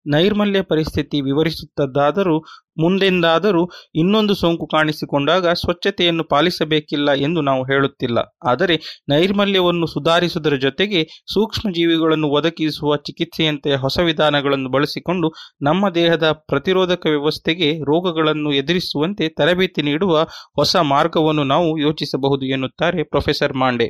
[0.06, 2.38] ನೈರ್ಮಲ್ಯ ಪರಿಸ್ಥಿತಿ ವಿವರಿಸುತ್ತದಾದರೂ
[2.80, 8.18] ಮುಂದೆಂದಾದರೂ ಇನ್ನೊಂದು ಸೋಂಕು ಕಾಣಿಸಿಕೊಂಡಾಗ ಸ್ವಚ್ಛತೆಯನ್ನು ಪಾಲಿಸಬೇಕಿಲ್ಲ ಎಂದು ನಾವು ಹೇಳುತ್ತಿಲ್ಲ.
[8.46, 8.76] ಆದರೆ
[9.08, 11.02] ನೈರ್ಮಲ್ಯವನ್ನು ಸುಧಾರಿಸುವುದರ ಜೊತೆಗೆ
[11.32, 15.28] ಸೂಕ್ಷ್ಮಜೀವಿಗಳನ್ನು ಒದಗಿಸುವ ಚಿಕಿತ್ಸೆಯಂತೆ ಹೊಸ ವಿಧಾನಗಳನ್ನು ಬಳಸಿಕೊಂಡು
[15.62, 20.22] ನಮ್ಮ ದೇಹದ ಪ್ರತಿರೋಧಕ ವ್ಯವಸ್ಥೆಗೆ ರೋಗಗಳನ್ನು ಎದುರಿಸುವಂತೆ ತರಬೇತಿ ನೀಡುವ
[20.56, 23.88] ಹೊಸ ಮಾರ್ಗವನ್ನು ನಾವು ಯೋಚಿಸಬಹುದು ಎನ್ನುತ್ತಾರೆ ಪ್ರೊಫೆಸರ್ ಮಾಂಡೆ.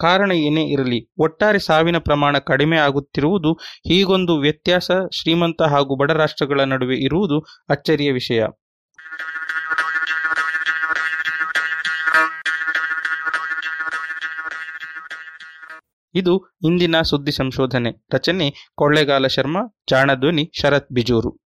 [0.00, 3.52] ಕಾರಣ ಏನೇ ಇರಲಿ, ಒಟ್ಟಾರೆ ಸಾವಿನ ಪ್ರಮಾಣ ಕಡಿಮೆ ಆಗುತ್ತಿರುವುದು
[3.88, 8.44] ಹೀಗೊಂದು ವ್ಯತ್ಯಾಸ ಶ್ರೀಮಂತ ಹಾಗೂ ಬಡ ರಾಷ್ಟ್ರಗಳ ನಡುವೆ ಇರುವುದು ಅಚ್ಚರಿಯ ವಿಷಯ.
[16.14, 18.06] ಇದು ಇಂದಿನ ಸುದ್ದಿ ಸಂಶೋಧನೆ.
[18.12, 21.38] ರಚನೆ ಕೊಳ್ಳೇಗಾಲ ಶರ್ಮಾ, ಜಾಣಧ್ವನಿ ಶರತ್ ಬಿಜೂರು.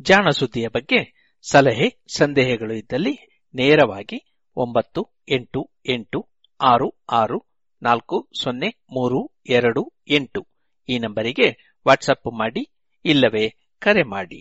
[0.00, 1.17] ಜಾಣ ಸುದ್ದಿಯ ಬಗ್ಗೆ
[1.50, 4.18] ಸಲಹೆ ಸಂದೇಹಗಳು ಇದ್ದಲ್ಲಿ ನೇರವಾಗಿ
[4.56, 6.28] ಒಂಬತ್ತು ಎಂಟು ಎಂಟು
[6.60, 7.38] ಆರು ಆರು
[7.82, 10.46] ನಾಲ್ಕು ಸೊನ್ನೆ ಮೂರು ಎರಡು ಎಂಟು
[10.88, 12.62] ಈ ನಂಬರಿಗೆ ವಾಟ್ಸಪ್ ಮಾಡಿ
[13.04, 13.44] ಇಲ್ಲವೇ
[13.78, 14.40] ಕರೆ ಮಾಡಿ.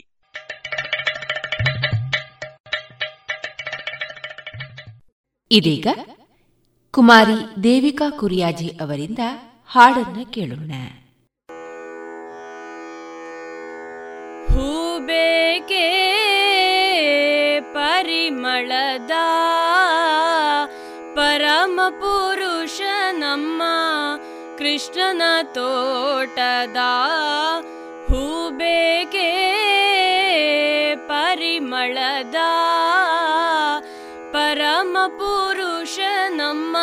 [5.51, 5.87] ಇದೀಗ
[6.91, 9.19] ಕುಮಾರಿ ದೇವಿಕಾ ಕುರಿಯಾಜಿ ಅವರಿಂದ
[9.65, 10.71] ಹಾಡನ್ನು ಕೇಳೋಣ.
[14.49, 15.83] ಹೂಬೇಕೆ
[18.07, 19.13] ಪರಿಮಳದ
[21.17, 22.79] ಪರಮ ಪುರುಷ
[23.13, 23.61] ನಮ್ಮ
[24.59, 25.23] ಕೃಷ್ಣನ
[25.55, 26.81] ತೋಟದ
[28.09, 29.27] ಹೂಬೇಕೆ
[31.11, 32.37] ಪರಿಮಳದ
[34.35, 35.97] ಪರಮ ಪುರುಷ
[36.35, 36.77] ನಮ್ಮ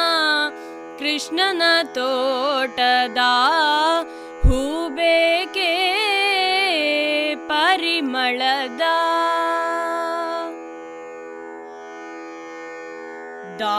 [0.98, 1.62] ಕೃಷ್ಣನ
[1.94, 3.22] ತೋಟದ
[4.44, 5.72] ಹೂಬೇಕೆ
[7.48, 8.84] ಪರಿಮಳದ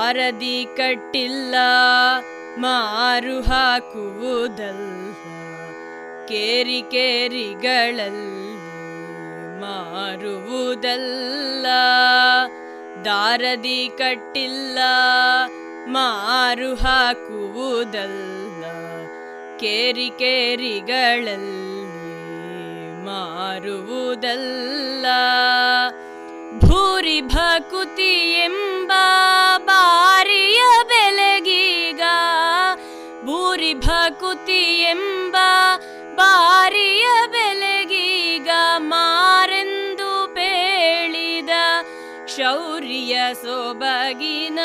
[0.05, 1.55] ದಾರದಿ ಕಟ್ಟಿಲ್ಲ,
[2.57, 5.13] ಮಾರು ಹಾಕುವುದಲ್ಲ.
[6.27, 8.57] ಕೇರಿ ಕೇರಿಗಳಲ್ಲಿ
[9.61, 11.65] ಮಾರುವುದಲ್ಲ.
[13.05, 14.77] ದಾರದಿ ಕಟ್ಟಿಲ್ಲ,
[15.87, 18.63] ಮಾರು ಹಾಕುವುದಲ್ಲ.
[19.57, 21.85] ಕೇರಿ ಕೇರಿಗಳಲ್ಲಿ
[23.05, 25.05] ಮಾರುವುದಲ್ಲ.
[26.59, 28.91] ಭೂರಿ ಭಕುತಿ ಎಂಬ
[36.35, 38.51] ಬಾರಿಯ ಬೆಲೆಗೀಗ
[38.87, 41.53] ಮಾರೆಂದು ಪೇಳಿದ
[42.35, 44.59] ಶೌರ್ಯ ಸೊಬಗಿನ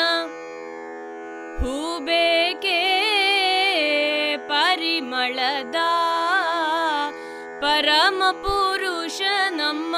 [1.59, 2.79] ಹೂಬೇಕೆ
[4.49, 5.77] ಪರಿಮಳದ
[7.63, 9.21] ಪರಮ ಪುರುಷ
[9.53, 9.95] ನಮ್ಮ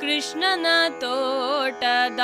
[0.00, 0.66] ಕೃಷ್ಣನ
[0.96, 2.22] ತೋಟದ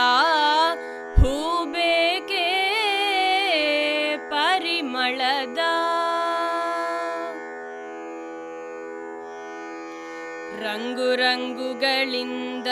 [11.15, 12.67] ರಂಗುಗಳಿಂದ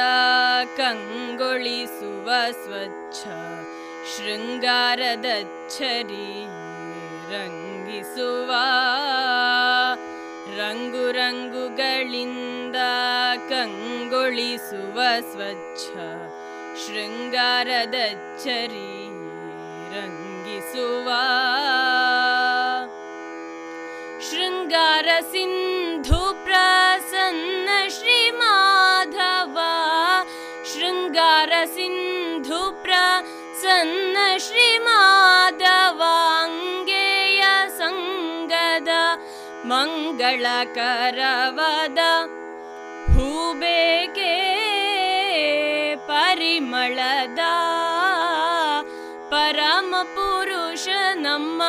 [0.76, 3.26] ಕಂಗೊಳಿಸುವ ಸ್ವಚ್ಛ
[4.16, 5.26] ಶೃಂಗಾರದ
[5.78, 6.46] ಛರಿ
[7.32, 8.50] ರಂಗಿಸುವ.
[10.58, 12.76] ರಂಗು ರಂಗುಗಳಿಂದ
[13.48, 15.86] ಕಂಗೊಳಿಸುವ ಸ್ವಚ್ಛ
[16.86, 17.94] ಶೃಂಗಾರದ
[18.44, 19.06] ಛರಿ
[19.96, 21.08] ರಂಗಿಸುವ.
[24.30, 25.85] ಶೃಂಗಾರ ಸಿಂಧು
[34.46, 36.02] ಪ್ರಸನ್ನ ಶ್ರೀ ಮಾಧವ
[37.78, 38.92] ಸಂಗದ
[39.70, 40.42] ಮಂಗಳಕರವದ
[43.14, 44.34] ಹೂಬೇಕೆ
[46.10, 47.42] ಪರಿಮಳದ
[49.30, 50.86] ಪರಮ ಪುರುಷ
[51.18, 51.62] ನಮ್ಮ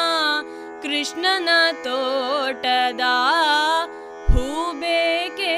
[0.84, 1.50] ಕೃಷ್ಣನ
[1.84, 3.06] ತೋಟದ
[4.30, 5.56] ಹೂಬೇಕೆ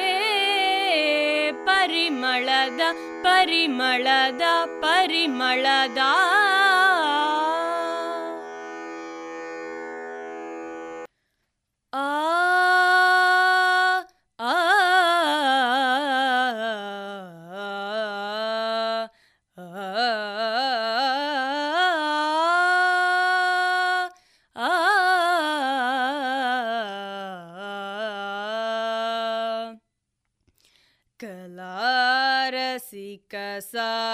[1.69, 2.81] ಪರಿಮಳದ
[3.23, 4.43] ಪರಿಮಳದ
[4.81, 6.01] ಪರಿಮಳದ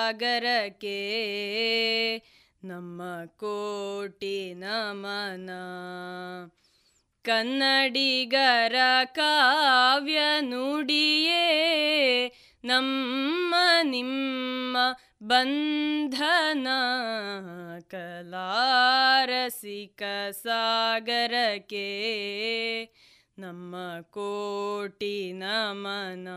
[0.06, 1.00] ಸಾಗರಕ್ಕೆ
[2.64, 3.02] ನಮ್ಮ
[3.38, 5.50] ಕೋಟಿ ನಮನ
[7.24, 8.76] ಕನ್ನಡಿಗರ
[9.06, 11.48] ಕಾವ್ಯ ನುಡಿಯೇ
[12.64, 14.78] ನಮ್ಮ ನಿಮ್ಮ
[15.24, 16.68] ಬಂಧನ.
[17.88, 21.90] ಕಲಾರಸಿಕ ಸಾಗರಕ್ಕೆ
[23.40, 26.28] ನಮ್ಮ ಕೋಟಿ ನಮನ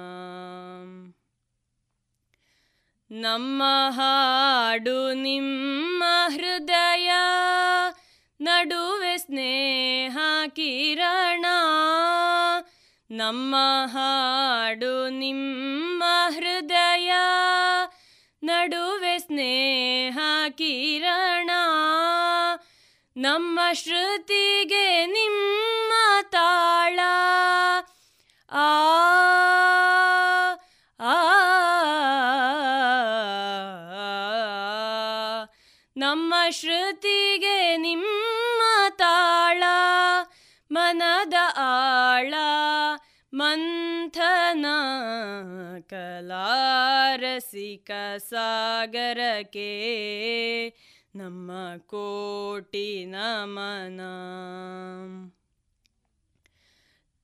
[3.10, 7.10] ನಮ್ಮ ಹಾಡು ನಿಮ್ಮ ಹೃದಯ,
[8.40, 11.46] ನಡುವೆ ಸ್ನೇಹ, ಕಿರಣ.
[13.10, 13.56] ನಮ್ಮ
[13.86, 17.12] ಹಾಡು ನಿಮ್ಮ ಹೃದಯ,
[18.42, 21.50] ನಡುವೆ ಸ್ನೇಹ, ಕಿರಣ.
[23.16, 25.92] ನಮ್ಮ ಶ್ರುತಿಗೆ ನಿಮ್ಮ
[26.30, 27.00] ತಾಳ.
[28.52, 28.88] ಆ
[36.60, 38.62] ಶ್ರುತಿಗೆ ನಿಮ್ಮ
[38.96, 39.62] ತಾಳ,
[40.70, 42.34] ಮನದ ಆಳ,
[43.32, 44.66] ಮಂಥನ
[45.90, 49.74] ಕಲಾರಸಿಕ ಸಾಗರಕ್ಕೆ
[51.14, 51.52] ನಮ್ಮ
[51.86, 54.00] ಕೋಟಿ ನಮನ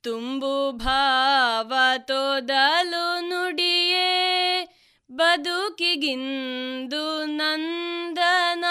[0.04, 4.10] ತುಂಬು ಭಾವ ತೋದಲು ನುಡಿಯೇ
[5.16, 8.64] ಬದುಕಿಗಿಂದು ನಂದನ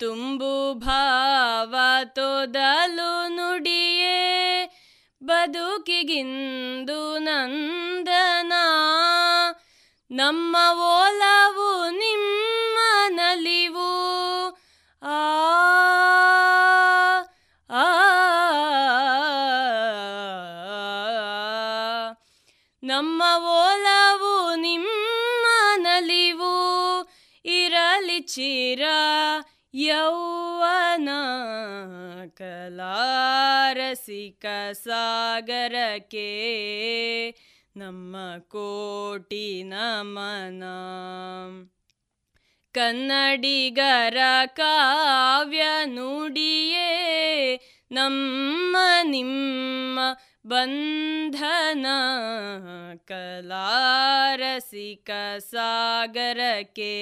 [0.00, 1.74] ತುಂಬು ಭಾವ
[2.14, 4.18] ತೊದಲು ನುಡಿಯೇ
[5.22, 8.52] ಬದುಕಿಗಿಂದು ನಂದನ
[10.10, 10.56] ನಮ್ಮ
[10.92, 12.78] ಓಲವು ನಿಮ್ಮ
[13.12, 13.90] ನಲಿವು
[15.02, 15.20] ಆ
[22.82, 23.22] ನಮ್ಮ
[23.54, 23.73] ಓಲವು
[28.26, 28.82] ಚಿರ
[29.74, 31.08] ಯೌವನ
[32.34, 36.32] ಕಲಾರಸಿಕ ಸಾಗರಕ್ಕೆ
[37.76, 40.62] ನಮ್ಮ ಕೋಟಿ ನಮನ
[42.72, 44.16] ಕನ್ನಡಿಗರ
[44.46, 47.60] ಕಾವ್ಯ ನುಡಿಯೇ
[47.90, 50.00] ನಮ್ಮ ನಿಮ್ಮ
[50.46, 51.86] ಬಂಧನ.
[53.04, 56.94] ಕಲಾರಸಿಕ ಸಾಗರಕ್ಕೆ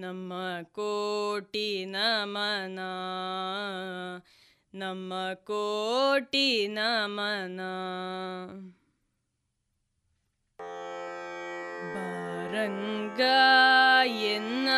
[0.00, 0.32] ನಮ್ಮ
[0.62, 2.80] ಕೋಟಿ ನಮನ
[4.74, 7.60] ನಮ್ಮ ಕೋಟಿ ನಮನ
[11.94, 13.20] ಬಾರಂಗ
[14.22, 14.68] ಎನ್ನ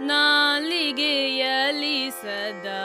[0.00, 2.84] ನಾಲಿಗೆಯಲಿ ಸದಾ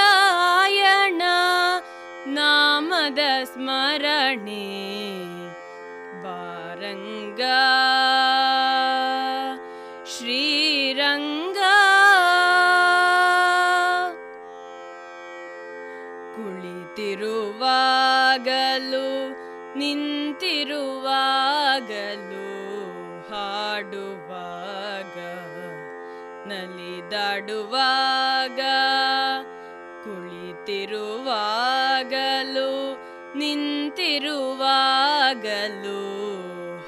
[2.29, 4.65] ನಾಮದ ಸ್ಮರಣೆ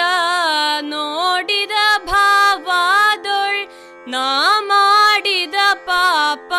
[0.86, 1.72] ನೋಡಿದ
[2.06, 3.68] ಭಾವಾದೊಳ್
[4.10, 5.56] ನಾ ಮಾಡಿದ
[5.86, 6.54] ಪಾಪ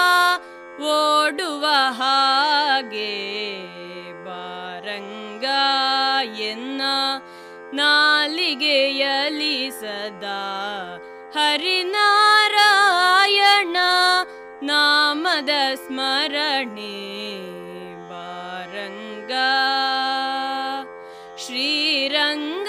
[0.93, 1.67] ಓಡುವ
[1.99, 3.15] ಹಾಗೆ
[4.25, 5.45] ಬಾರಂಗ
[6.45, 6.83] ಎನ್ನ
[7.75, 10.41] ನಾಲಿಗೆಯಲಿ ಸದಾ
[11.35, 11.97] ಹರಿನಾರಾಯಣ
[15.35, 16.97] ನಾಮದ ಸ್ಮರಣೆ
[18.11, 19.33] ಬಾರಂಗ
[21.37, 22.69] ಶ್ರೀರಂಗ.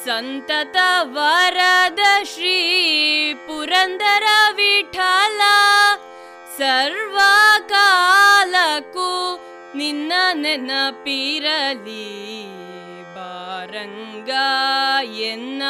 [0.06, 4.24] ಸಂತತ ವರದ ಶ್ರೀ ಪುರಂದರ
[4.56, 5.42] ವಿಠಲ,
[6.58, 9.40] ಸರ್ವಕಾಲಕ್ಕೂ
[9.76, 12.46] ನಿನ್ನ ನೆನಪಿರಲಿ.
[13.16, 14.30] ಬಾರಂಗ
[15.16, 15.64] ಎನ್ನ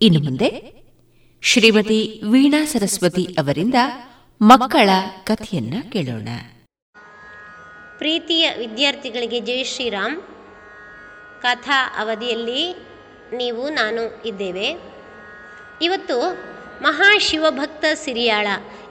[0.00, 0.74] ಇನ್ನು ಮುಂದೆ
[1.42, 3.74] ಶ್ರೀಮತಿ ವೀಣಾ ಸರಸ್ವತಿ ಅವರಿಂದ
[4.42, 4.88] ಮಕ್ಕಳ
[5.24, 6.28] ಕಥೆಯನ್ನ ಕೇಳೋಣ.
[7.98, 10.22] ಪ್ರೀತಿಯ ವಿದ್ಯಾರ್ಥಿಗಳಿಗೆ ಜೈ ಶ್ರೀರಾಮ್.
[11.42, 12.72] ಕಥಾ ಅವಧಿಯಲ್ಲಿ
[13.36, 14.76] ನೀವು, ನಾನು ಇದ್ದೇವೆ.
[15.82, 16.32] ಇವತ್ತು
[16.82, 18.46] ಮಹಾಶಿವಭಕ್ತ ಸಿರಿಯಾಳ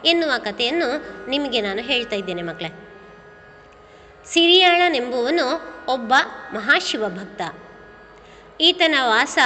[0.06, 2.90] ಎನ್ನುವ ಕಥೆಯನ್ನು ನಿಮಗೆ ನಾನು ಹೇಳ್ತಾ ಇದ್ದೇನೆ ಮಕ್ಕಳೇ.
[4.26, 6.14] ಸಿರಿಯಾಳನೆಂಬುವನು ಒಬ್ಬ
[6.54, 7.42] ಮಹಾಶಿವಭಕ್ತ.
[8.62, 9.38] ಈತನ ವಾಸ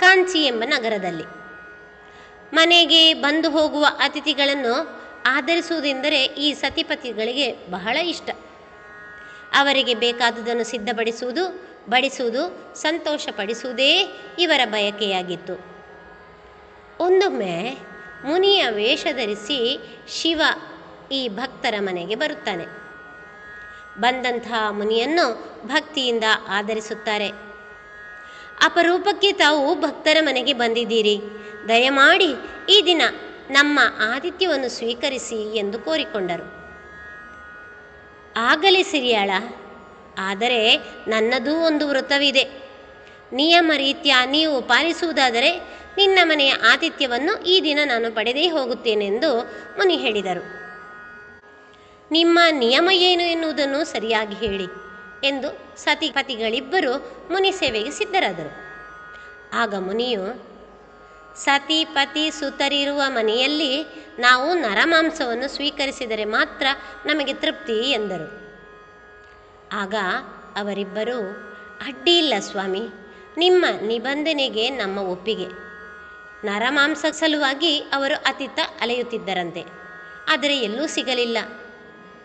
[0.00, 1.24] ಕಾಂಚಿ ಎಂಬ ನಗರದಲ್ಲಿ.
[2.54, 4.95] ಮನೆಗೆ ಬಂದು ಹೋಗುವ ಅತಿಥಿಗಳನ್ನು
[5.26, 8.30] ಆಧರಿಸುವುದೆಂದರೆ ಈ ಸತಿಪತಿಗಳಿಗೆ ಬಹಳ ಇಷ್ಟ.
[9.54, 15.76] ಅವರಿಗೆ ಬೇಕಾದುದನ್ನು ಸಿದ್ಧಪಡಿಸುವುದು, ಬಡಿಸುವುದು, ಸಂತೋಷಪಡಿಸುವುದೇ ಇವರ ಬಯಕೆಯಾಗಿತ್ತು.
[17.00, 17.78] ಒಂದೊಮ್ಮೆ
[18.24, 20.42] ಮುನಿಯ ವೇಷ ಧರಿಸಿ ಶಿವ
[21.12, 22.64] ಈ ಭಕ್ತರ ಮನೆಗೆ ಬರುತ್ತಾನೆ.
[24.00, 27.28] ಬಂದಂತಹ ಮುನಿಯನ್ನು ಭಕ್ತಿಯಿಂದ ಆಧರಿಸುತ್ತಾರೆ.
[28.64, 31.20] ಅಪರೂಪಕ್ಕೆ ತಾವು ಭಕ್ತರ ಮನೆಗೆ ಬಂದಿದ್ದೀರಿ.
[31.68, 32.34] ದಯಮಾಡಿ
[32.68, 33.02] ಈ ದಿನ
[33.50, 36.46] ನಮ್ಮ ಆತಿಥ್ಯವನ್ನು ಸ್ವೀಕರಿಸಿ ಎಂದು ಕೋರಿಕೊಂಡರು.
[38.36, 39.30] ಆಗಲಿ ಸಿರಿಯಾಳ,
[40.18, 40.60] ಆದರೆ
[41.08, 42.44] ನನ್ನದೂ ಒಂದು ವೃತ್ತವಿದೆ
[43.32, 45.50] ನಿಯಮ ರೀತ್ಯ ನೀವು ಪಾಲಿಸುವುದಾದರೆ
[45.96, 49.30] ನಿನ್ನ ಮನೆಯ ಆತಿಥ್ಯವನ್ನು ಈ ದಿನ ನಾನು ಪಡೆದೇ ಹೋಗುತ್ತೇನೆಂದು
[49.78, 50.42] ಮುನಿ ಹೇಳಿದರು.
[52.12, 54.68] ನಿಮ್ಮ ನಿಯಮ ಏನು ಎನ್ನುವುದನ್ನು ಸರಿಯಾಗಿ ಹೇಳಿ
[55.28, 56.92] ಎಂದು ಸತಿಪತಿಗಳಿಬ್ಬರು
[57.30, 58.52] ಮುನಿ ಸೇವೆಗೆ ಸಿದ್ಧರಾದರು.
[59.52, 60.55] ಆಗ ಮುನಿಯು
[61.36, 63.82] ಸತಿ ಪತಿ ಸುತರಿರುವ ಮನೆಯಲ್ಲಿ
[64.18, 66.66] ನಾವು ನರಮಾಂಸವನ್ನು ಸ್ವೀಕರಿಸಿದರೆ ಮಾತ್ರ
[67.06, 68.46] ನಮಗೆ ತೃಪ್ತಿ ಎಂದರು.
[69.72, 69.94] ಆಗ
[70.56, 71.18] ಅವರಿಬ್ಬರು,
[71.86, 72.82] ಅಡ್ಡಿ ಇಲ್ಲ ಸ್ವಾಮಿ,
[73.36, 75.66] ನಿಮ್ಮ ನಿಬಂಧನೆಗೆ ನಮ್ಮ ಒಪ್ಪಿಗೆ.
[76.44, 79.64] ನರಮಾಂಸ ಸಲುವಾಗಿ ಅವರು ಅತಿಥ ಅಲೆಯುತ್ತಿದ್ದರಂತೆ.
[80.28, 81.38] ಆದರೆ ಎಲ್ಲೂ ಸಿಗಲಿಲ್ಲ.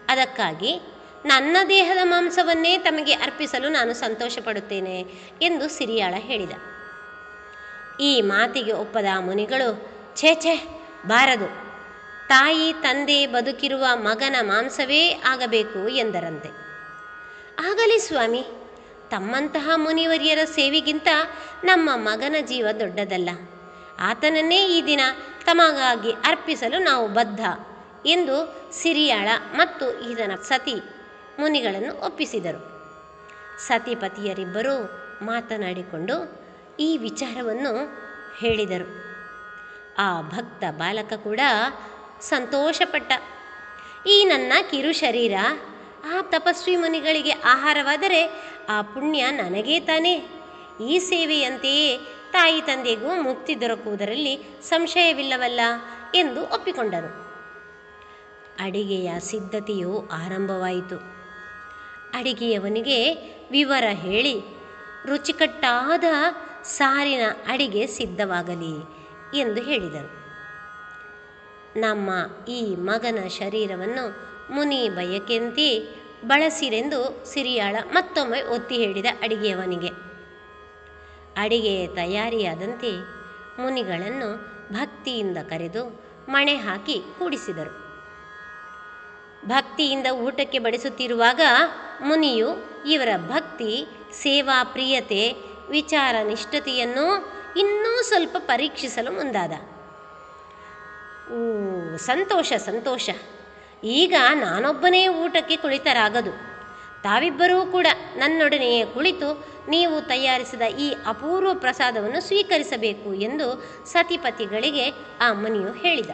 [0.09, 0.79] ಅದಕ್ಕಾಗಿ,
[1.25, 5.01] ನನ್ನ ದೇಹದ ಮಾಂಸವನ್ನೇ ತಮಗೆ ಅರ್ಪಿಸಲು ನಾನು ಸಂತೋಷಪಡುತ್ತೇನೆ
[5.41, 6.51] ಎಂದು ಸಿರಿಯಾಳ ಹೇಳಿದ.
[8.01, 11.45] ಈ ಮಾತಿಗೆ ಒಪ್ಪದ ಮುನಿಗಳು, ಛೇ ಛೇ, ಬಾರದು.
[12.27, 16.49] ತಾಯಿ, ತಂದೆ ಬದುಕಿರುವ ಮಗನ ಮಾಂಸವೇ ಆಗಬೇಕು ಎಂದರಂತೆ.
[17.69, 18.45] ಆಗಲಿ ಸ್ವಾಮಿ,
[19.09, 21.07] ತಮ್ಮಂತಹ ಮುನಿವರಿಯರ ಸೇವೆಗಿಂತ
[21.63, 23.29] ನಮ್ಮ ಮಗನ ಜೀವ ದೊಡ್ಡದಲ್ಲ.
[23.99, 25.01] ಆತನನ್ನೇ ಈ ದಿನ
[25.45, 27.41] ತಮಗಾಗಿ ಅರ್ಪಿಸಲು ನಾವು ಬದ್ಧ
[28.05, 30.75] ಎಂದು ಸಿರಿಯಾಳ ಮತ್ತು ಈತನ ಸತಿ
[31.39, 32.61] ಮುನಿಗಳನ್ನು ಒಪ್ಪಿಸಿದರು.
[33.67, 34.75] ಸತಿಪತಿಯರಿಬ್ಬರೂ
[35.21, 36.40] ಮಾತನಾಡಿಕೊಂಡು
[36.81, 37.73] ಈ ವಿಚಾರವನ್ನು
[38.37, 38.89] ಹೇಳಿದರು.
[39.97, 41.39] ಆ ಭಕ್ತ ಬಾಲಕ ಕೂಡ
[42.21, 43.11] ಸಂತೋಷಪಟ್ಟ.
[44.07, 45.33] ಈ ನನ್ನ ಕಿರು ಶರೀರ,
[46.05, 48.21] ಆ ತಪಸ್ವಿ ಮುನಿಗಳಿಗೆ ಆಹಾರವಾದರೆ
[48.69, 50.15] ಆ ಪುಣ್ಯ ನನಗೇ ತಾನೇ.
[50.89, 51.97] ಈ ಸೇವೆಯಂತೆಯೇ
[52.31, 55.61] ತಾಯಿ ತಂದೆಗೂ ಮುಕ್ತಿ ದೊರಕುವುದರಲ್ಲಿ ಸಂಶಯವಿಲ್ಲವಲ್ಲ
[56.15, 57.11] ಎಂದು ಒಪ್ಪಿಕೊಂಡನು
[58.59, 60.97] ಅಡಿಗೆಯ ಸಿದ್ಧತೆಯು ಆರಂಭವಾಯಿತು.
[62.17, 62.97] ಅಡಿಗೆಯವನಿಗೆ
[63.51, 64.35] ವಿವರ ಹೇಳಿ,
[65.05, 66.03] ರುಚಿಕಟ್ಟಾದ
[66.63, 69.01] ಸಾರಿನ ಅಡಿಗೆ ಸಿದ್ಧವಾಗಲಿ
[69.39, 70.21] ಎಂದು ಹೇಳಿದರು.
[71.79, 72.09] ನಮ್ಮ
[72.47, 79.89] ಈ ಮಗನ ಶರೀರವನ್ನು ಮುನಿ ಬಯಕೆಂತಿ ಬಳಸಿರೆಂದು ಸಿರಿಯಾಳ ಮತ್ತೊಮ್ಮೆ ಒತ್ತಿ ಹೇಳಿದ ಅಡಿಗೆಯವನಿಗೆ.
[81.37, 82.91] ಅಡಿಗೆ ತಯಾರಿಯಾದಂತೆ
[83.61, 84.37] ಮುನಿಗಳನ್ನು
[84.73, 87.91] ಭಕ್ತಿಯಿಂದ ಕರೆದು ಮಣೆ ಹಾಕಿ ಕೂಡಿಸಿದರು.
[89.45, 91.41] ಭಕ್ತಿಯಿಂದ ಊಟಕ್ಕೆ ಬಡಿಸುತ್ತಿರುವಾಗ
[92.01, 92.49] ಮುನಿಯು
[92.85, 99.51] ಇವರ ಭಕ್ತಿ, ಸೇವಾ, ಪ್ರಿಯತೆ ವಿಚಾರ ನಿಷ್ಠತೆಯನ್ನು ಇನ್ನೂ ಸ್ವಲ್ಪ ಪರೀಕ್ಷಿಸಲು ಮುಂದಾದ.
[101.31, 103.09] ಓ, ಸಂತೋಷ ಸಂತೋಷ.
[103.83, 106.31] ಈಗ ನಾನೊಬ್ಬನೇ ಊಟಕ್ಕೆ ಕುಳಿತರಾಗದು.
[107.03, 116.09] ತಾವಿಬ್ಬರೂ ಕೂಡ ನನ್ನೊಡನೆಯೇ ಕುಳಿತು ನೀವು ತಯಾರಿಸಿದ ಈ ಅಪೂರ್ವ ಪ್ರಸಾದವನ್ನು ಸ್ವೀಕರಿಸಬೇಕು ಎಂದು ಸತಿಪತಿಗಳಿಗೆ ಆ ಮುನಿಯು ಹೇಳಿದ.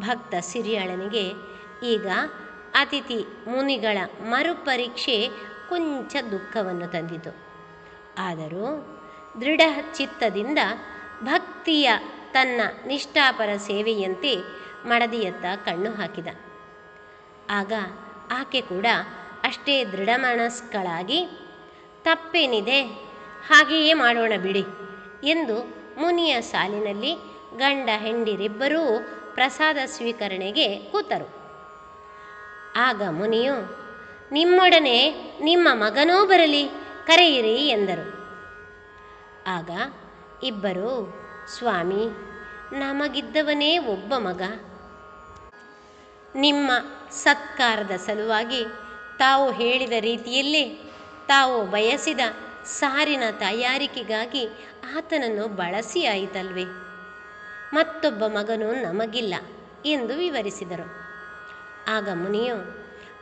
[0.00, 1.32] ಭಕ್ತ ಸಿರಿಯಾಳನಿಗೆ
[1.86, 2.06] ಈಗ
[2.74, 5.28] ಅತಿಥಿ ಮುನಿಗಳ ಮರುಪರೀಕ್ಷೆ
[5.68, 7.41] ಕೊಂಚ ದುಃಖವನ್ನು ತಂದಿತು.
[8.18, 8.66] ಆದರೂ
[9.40, 9.60] ದೃಢ
[9.94, 10.58] ಚಿತ್ತದಿಂದ
[11.22, 11.90] ಭಕ್ತಿಯ
[12.32, 14.36] ತನ್ನ ನಿಷ್ಠಾಪರ ಸೇವೆಯಂತೆ
[14.84, 16.26] ಮಡದಿಯತ್ತ ಕಣ್ಣು ಹಾಕಿದ.
[17.50, 17.72] ಆಗ
[18.32, 18.86] ಆಕೆ ಕೂಡ
[19.42, 21.26] ಅಷ್ಟೇ ದೃಢಮನಸ್ಕಳಾಗಿ,
[22.02, 22.82] ತಪ್ಪೇನಿದೆ
[23.46, 24.64] ಹಾಗೆಯೇ ಮಾಡೋಣ ಬಿಡಿ
[25.24, 25.56] ಎಂದು
[26.00, 27.14] ಮುನಿಯ ಸಾಲಿನಲ್ಲಿ
[27.56, 28.82] ಗಂಡ ಹೆಂಡಿರಿಬ್ಬರೂ
[29.34, 31.28] ಪ್ರಸಾದ ಸ್ವೀಕರಣೆಗೆ ಕೂತರು.
[32.76, 33.54] ಆಗ ಮುನಿಯು,
[34.32, 38.22] ನಿಮ್ಮೊಡನೆ ನಿಮ್ಮ ಮಗನೂ ಬರಲಿ ಕರೆಯಿರಿ ಎಂದರು.
[39.46, 39.70] ಆಗ
[40.44, 41.14] ಇಬ್ಬರು,
[41.58, 42.04] ಸ್ವಾಮಿ,
[42.78, 44.42] ನಮಗಿದ್ದವನೇ ಒಬ್ಬ ಮಗ.
[46.34, 46.70] ನಿಮ್ಮ
[47.10, 48.64] ಸತ್ಕಾರದ ಸಲುವಾಗಿ
[49.18, 50.92] ತಾವು ಹೇಳಿದ ರೀತಿಯಲ್ಲೇ
[51.28, 52.20] ತಾವು ಬಯಸಿದ
[52.64, 54.46] ಸಾರಿನ ತಯಾರಿಕೆಗಾಗಿ
[54.96, 56.64] ಆತನನ್ನು ಬಳಸಿ ಆಯಿತಲ್ವೇ?
[57.74, 59.34] ಮತ್ತೊಬ್ಬ ಮಗನು ನಮಗಿಲ್ಲ
[59.84, 60.86] ಎಂದು ವಿವರಿಸಿದರು.
[61.88, 62.56] ಆಗ ಮುನಿಯು,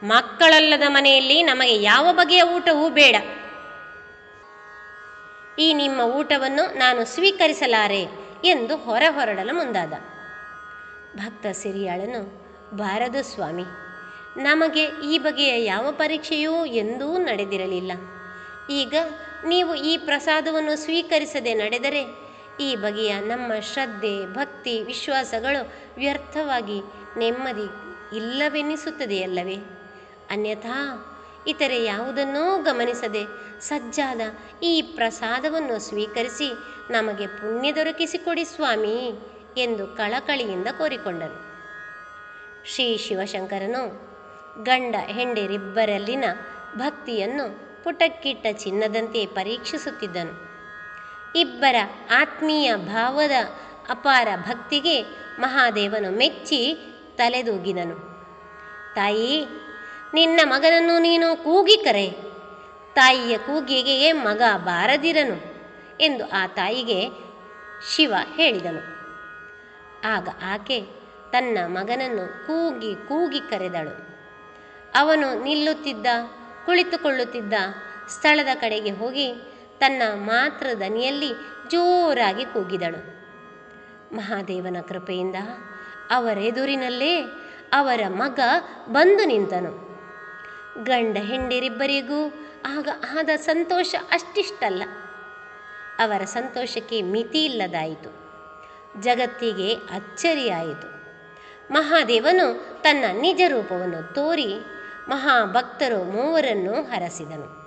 [0.06, 3.16] ಮಕ್ಕಳಲ್ಲದ ಮನೆಯಲ್ಲಿ ನಮಗೆ ಯಾವ ಬಗೆಯ ಊಟವೂ ಬೇಡ.
[5.58, 8.06] ಈ ನಿಮ್ಮ ಊಟವನ್ನು ನಾನು ಸ್ವೀಕರಿಸಲಾರೆ
[8.44, 9.92] ಎಂದು ಹೊರ ಹೊರಡಲು ಮುಂದಾದ.
[11.16, 12.40] ಭಕ್ತ ಸಿರಿಯಾಳನು,
[12.76, 13.64] ಬಾರದು ಸ್ವಾಮಿ,
[14.36, 17.92] ನಮಗೆ ಈ ಬಗೆಯ ಯಾವ ಪರೀಕ್ಷೆಯೂ ಎಂದೂ ನಡೆದಿರಲಿಲ್ಲ.
[18.70, 18.94] ಈಗ
[19.46, 22.30] ನೀವು ಈ ಪ್ರಸಾದವನ್ನು ಸ್ವೀಕರಿಸದೆ ನಡೆದರೆ
[22.60, 26.80] ಈ ಬಗೆಯ ನಮ್ಮ ಶ್ರದ್ಧೆ, ಭಕ್ತಿ, ವಿಶ್ವಾಸಗಳು ವ್ಯರ್ಥವಾಗಿ
[27.18, 27.68] ನೆಮ್ಮದಿ
[28.16, 29.56] ಇಲ್ಲವೆನಿಸುತ್ತದೆಯಲ್ಲವೇ?
[30.30, 31.06] ಅನ್ಯಥಾ
[31.46, 33.26] ಇತರೆ ಯಾವುದನ್ನೂ ಗಮನಿಸದೆ
[33.60, 34.20] ಸಜ್ಜಾದ
[34.62, 36.52] ಈ ಪ್ರಸಾದವನ್ನು ಸ್ವೀಕರಿಸಿ
[36.90, 39.20] ನಮಗೆ ಪುಣ್ಯ ದೊರಕಿಸಿಕೊಡಿ ಸ್ವಾಮಿ
[39.56, 41.50] ಎಂದು ಕಳಕಳಿಯಿಂದ ಕೋರಿಕೊಂಡನು
[42.64, 44.10] ಶ್ರೀ ಶಿವಶಂಕರನು
[44.62, 46.24] ಗಂಡ ಹೆಂಡಿರಿಬ್ಬರಲ್ಲಿನ
[46.76, 50.50] ಭಕ್ತಿಯನ್ನು ಪುಟಕ್ಕಿಟ್ಟ ಚಿನ್ನದಂತೆ ಪರೀಕ್ಷಿಸುತ್ತಿದ್ದನು.
[51.38, 51.76] ಇಬ್ಬರ
[52.10, 53.30] ಆತ್ಮೀಯ ಭಾವದ
[53.88, 55.02] ಅಪಾರ ಭಕ್ತಿಗೆ
[55.38, 56.76] ಮಹಾದೇವನು ಮೆಚ್ಚಿ
[57.16, 57.96] ತಲೆದೂಗಿದನು.
[58.94, 59.46] ತಾಯಿ
[60.14, 62.10] ನಿನ್ನ ಮಗನನ್ನು ನೀನು ಕೂಗಿ ಕರೆ.
[62.94, 65.50] ತಾಯಿಯ ಕೂಗಿಗೆ ಮಗ ಬಾರದಿರನು
[66.00, 67.08] ಎಂದು ಆ ತಾಯಿಗೆ
[67.94, 69.00] ಶಿವ ಹೇಳಿದನು.
[70.04, 70.80] ಆಗ ಆಕೆ
[71.30, 74.08] ತನ್ನ ಮಗನನ್ನು ಕೂಗಿ ಕೂಗಿ ಕರೆದಳು.
[74.94, 76.06] ಅವನು ನಿಲ್ಲುತ್ತಿದ್ದ,
[76.66, 77.52] ಕುಳಿತುಕೊಳ್ಳುತ್ತಿದ್ದ
[78.08, 79.34] ಸ್ಥಳದ ಕಡೆಗೆ ಹೋಗಿ
[79.78, 81.30] ತನ್ನ ಮಾತೃ ದನಿಯಲ್ಲಿ
[81.70, 83.20] ಜೋರಾಗಿ ಕೂಗಿದಳು.
[84.16, 85.36] ಮಹಾದೇವನ ಕೃಪೆಯಿಂದ
[86.10, 87.20] ಅವರೆದುರಿನಲ್ಲೇ
[87.72, 88.40] ಅವರ ಮಗ
[88.88, 89.89] ಬಂದು ನಿಂತನು.
[90.78, 92.88] ಗಂಡ ಹೆಂಡಿರಿಬ್ಬರಿಗೂ ಆಗ
[93.18, 94.82] ಆದ ಸಂತೋಷ ಅಷ್ಟಿಷ್ಟಲ್ಲ.
[95.98, 98.20] ಅವರ ಸಂತೋಷಕ್ಕೆ ಮಿತಿ ಇಲ್ಲದಾಯಿತು.
[99.00, 101.00] ಜಗತ್ತಿಗೆ ಅಚ್ಚರಿಯಾಯಿತು.
[101.72, 104.54] ಮಹಾದೇವನು ತನ್ನ ನಿಜ ರೂಪವನ್ನು ತೋರಿ
[105.08, 107.60] ಮಹಾಭಕ್ತರು ಮೂವರನ್ನು ಹರಸಿದನು.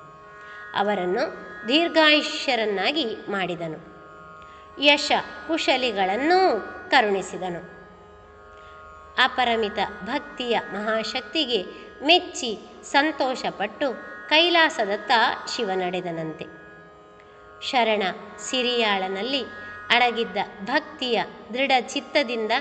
[0.77, 3.93] ಅವರನ್ನು ದೀರ್ಘಾಯುಷ್ಯರನ್ನಾಗಿ ಮಾಡಿದನು.
[4.83, 5.11] ಯಶ
[5.47, 6.59] ಕುಶಲಿಗಳನ್ನೂ
[6.91, 7.73] ಕರುಣಿಸಿದನು.
[9.23, 11.65] ಅಪರಮಿತ ಭಕ್ತಿಯ ಮಹಾಶಕ್ತಿಗೆ
[12.03, 13.93] ಮೆಚ್ಚಿ ಸಂತೋಷಪಟ್ಟು
[14.29, 15.11] ಕೈಲಾಸದತ್ತ
[15.55, 16.45] ಶಿವ ನಡೆದನಂತೆ
[17.61, 18.03] ಶರಣ
[18.37, 19.43] ಸಿರಿಯಾಳನಲ್ಲಿ
[19.89, 21.21] ಅಡಗಿದ್ದ ಭಕ್ತಿಯ
[21.53, 22.51] ದೃಢ ಚಿತ್ತದಿಂದ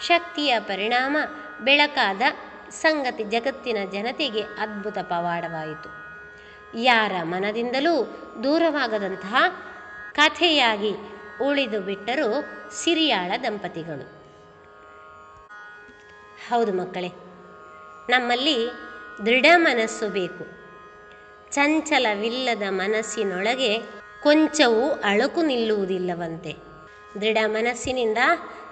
[0.00, 1.16] ಶಕ್ತಿಯ ಪರಿಣಾಮ
[1.60, 2.22] ಬೆಳಕಾದ
[2.70, 5.88] ಸಂಗತಿ ಜಗತ್ತಿನ ಜನತೆಗೆ ಅದ್ಭುತ ಪವಾಡವಾಯಿತು.
[6.78, 7.94] ಯಾರ ಮನದಿಂದಲೂ
[8.42, 9.34] ದೂರವಾಗದಂತಹ
[10.12, 10.92] ಕಥೆಯಾಗಿ
[11.42, 12.28] ಉಳಿದು ಬಿಟ್ಟರು
[12.74, 14.06] ಸಿರಿಯಾಳ ದಂಪತಿಗಳು.
[16.48, 17.23] ಹೌದು ಮಕ್ಕಳೇ
[18.10, 18.70] ನಮ್ಮಲ್ಲಿ
[19.26, 20.46] ದೃಢ ಮನಸ್ಸು ಬೇಕು.
[21.52, 23.78] ಚಂಚಲವಿಲ್ಲದ ಮನಸ್ಸಿನೊಳಗೆ
[24.22, 26.52] ಕೊಂಚವೂ ಅಳುಕು ನಿಲ್ಲುವುದಿಲ್ಲವಂತೆ.
[27.20, 28.18] ದೃಢ ಮನಸ್ಸಿನಿಂದ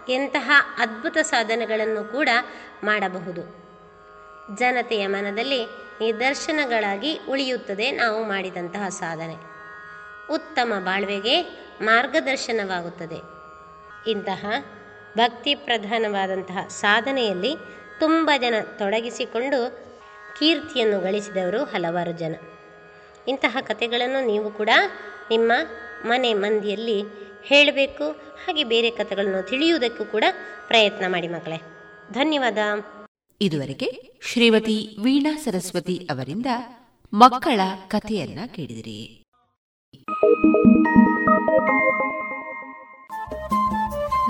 [0.09, 2.29] ಎಂತಹ ಅದ್ಭುತ ಸಾಧನೆಗಳನ್ನು ಕೂಡ
[2.85, 3.63] ಮಾಡಬಹುದು.
[4.59, 5.65] ಜನತೆಯ ಮನದಲ್ಲಿ
[6.01, 9.35] ನಿದರ್ಶನಗಳಾಗಿ ಉಳಿಯುತ್ತದೆ ನಾವು ಮಾಡಿದಂತಹ ಸಾಧನೆ.
[10.33, 11.43] ಉತ್ತಮ ಬಾಳ್ವೆಗೆ
[11.83, 13.33] ಮಾರ್ಗದರ್ಶನವಾಗುತ್ತದೆ.
[14.11, 14.47] ಇಂತಹ
[15.17, 19.59] ಭಕ್ತಿ ಪ್ರಧಾನವಾದಂತಹ ಸಾಧನೆಯಲ್ಲಿ ತುಂಬ ಜನ ತೊಡಗಿಸಿಕೊಂಡು
[20.39, 22.35] ಕೀರ್ತಿಯನ್ನು ಗಳಿಸಿದವರು ಹಲವಾರು ಜನ.
[23.29, 24.69] ಇಂತಹ ಕಥೆಗಳನ್ನು ನೀವು ಕೂಡ
[25.31, 25.53] ನಿಮ್ಮ
[26.07, 27.03] ಮನೆ ಮಂದಿಯಲ್ಲಿ
[27.45, 30.25] ಹೇಳಬೇಕು, ಹಾಗೆ ಬೇರೆ ಕಥೆಗಳನ್ನು ತಿಳಿಯುವುದಕ್ಕೂ ಕೂಡ
[30.67, 31.61] ಪ್ರಯತ್ನ ಮಾಡಿ ಮಕ್ಕಳೇ.
[32.13, 32.59] ಧನ್ಯವಾದ.
[33.41, 36.47] ಇದುವರೆಗೆ ಶ್ರೀಮತಿ ವೀಣಾ ಸರಸ್ವತಿ ಅವರಿಂದ
[37.13, 39.23] ಮಕ್ಕಳ ಕಥೆಯನ್ನ ಕೇಳಿದಿರಿ.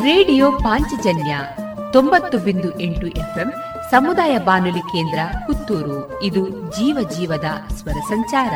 [0.02, 1.36] ರೇಡಿಯೋ ಪಾಂಚಜನ್ಯ
[1.92, 3.52] ತೊಂಬತ್ತು ಬಿಂದು ಎಂಟು ಎಫ್ಎಂ
[3.90, 6.22] ಸಮುದಾಯ ಬಾನುಲಿ ಕೇಂದ್ರ ಪುತ್ತೂರು.
[6.22, 7.44] ಇದು ಜೀವ ಜೀವದ
[7.74, 8.54] ಸ್ವರ ಸಂಚಾರ.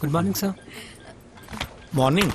[0.00, 0.56] Good morning sir.
[1.96, 2.34] ಮಾರ್ನಿಂಗ್.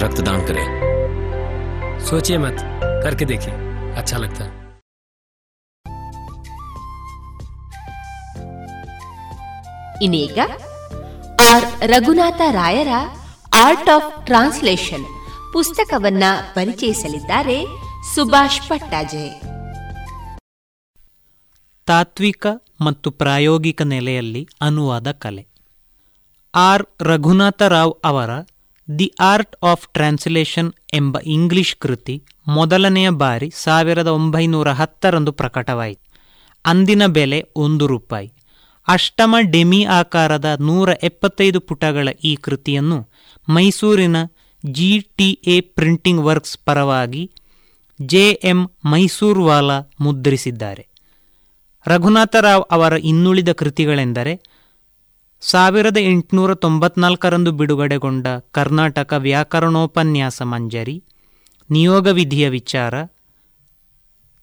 [0.00, 0.66] रक्तदान करें
[2.06, 2.58] सोचिए मत
[3.04, 3.54] करके देखिए
[3.96, 4.52] अच्छा लगता है
[10.02, 10.38] ಇನ್ನೀಗ
[11.46, 12.92] ಆರ್ ರಘುನಾಥ ರಾಯರ
[13.64, 15.06] ಆರ್ಟ್ ಆಫ್ ಟ್ರಾನ್ಸ್ಲೇಷನ್
[15.52, 16.24] ಪುಸ್ತಕವನ್ನ
[16.54, 17.58] ಪರಿಚಯಿಸಲಿದ್ದಾರೆ
[18.12, 19.26] ಸುಭಾಷ್ ಪಟ್ಟಾಜೆ
[21.88, 22.46] ತಾತ್ವಿಕ
[22.80, 25.44] ಮತ್ತು ಪ್ರಾಯೋಗಿಕ ನೆಲೆಯಲ್ಲಿ ಅನುವಾದ ಕಲೆ
[26.54, 28.30] ಆರ್ ರಘುನಾಥ ರಾವ್ ಅವರ
[28.99, 36.01] ದಿ ಆರ್ಟ್ ಆಫ್ ಟ್ರಾನ್ಸ್ಲೇಷನ್ ಎಂಬ ಇಂಗ್ಲಿಷ್ ಕೃತಿ ಮೊದಲನೆಯ ಬಾರಿ ಸಾವಿರದ ಒಂಬೈನೂರ ಹತ್ತರಂದು ಪ್ರಕಟವಾಯಿತು.
[36.65, 38.33] ಅಂದಿನ ಬೆಲೆ ಒಂದು ರೂಪಾಯಿ.
[38.87, 43.09] ಅಷ್ಟಮ ಡೆಮಿ ಆಕಾರದ ನೂರ ಎಪ್ಪತ್ತೈದು ಪುಟಗಳ ಈ ಕೃತಿಯನ್ನು
[43.49, 44.15] ಮೈಸೂರಿನ
[44.65, 47.31] G T A printing works ಪರವಾಗಿ
[48.01, 50.87] ಜೆ ಎಂ ಮೈಸೂರ್ವಾಲಾ ಮುದ್ರಿಸಿದ್ದಾರೆ.
[51.87, 54.50] ರಘುನಾಥರಾವ್ ಅವರ ಇನ್ನುಳಿದ ಕೃತಿಗಳೆಂದರೆ
[55.41, 60.97] ಸಾವಿರದ ಎಂಟುನೂರ ತೊಂಬತ್ನಾಲ್ಕರಂದು ಬಿಡುಗಡೆಗೊಂಡ ಕರ್ನಾಟಕ ವ್ಯಾಕರಣೋಪನ್ಯಾಸ ಮಂಜರಿ,
[61.69, 62.93] ನಿಯೋಗ ವಿಧಿಯ ವಿಚಾರ,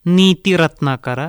[0.07, 1.21] ನೀತಿ ರತ್ನಾಕರ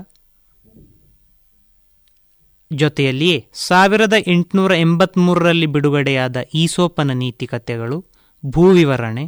[2.71, 7.97] ಜೊತೆಯಲ್ಲಿಯೇ ಸಾವಿರದ ಎಂಟುನೂರ ಎಂಬತ್ಮೂರರಲ್ಲಿ ಬಿಡುಗಡೆಯಾದ ಈಸೋಪನ ನೀತಿ ಕಥೆಗಳು,
[8.45, 9.25] ಭೂವಿವರಣೆ,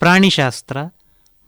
[0.00, 0.76] ಪ್ರಾಣಿಶಾಸ್ತ್ರ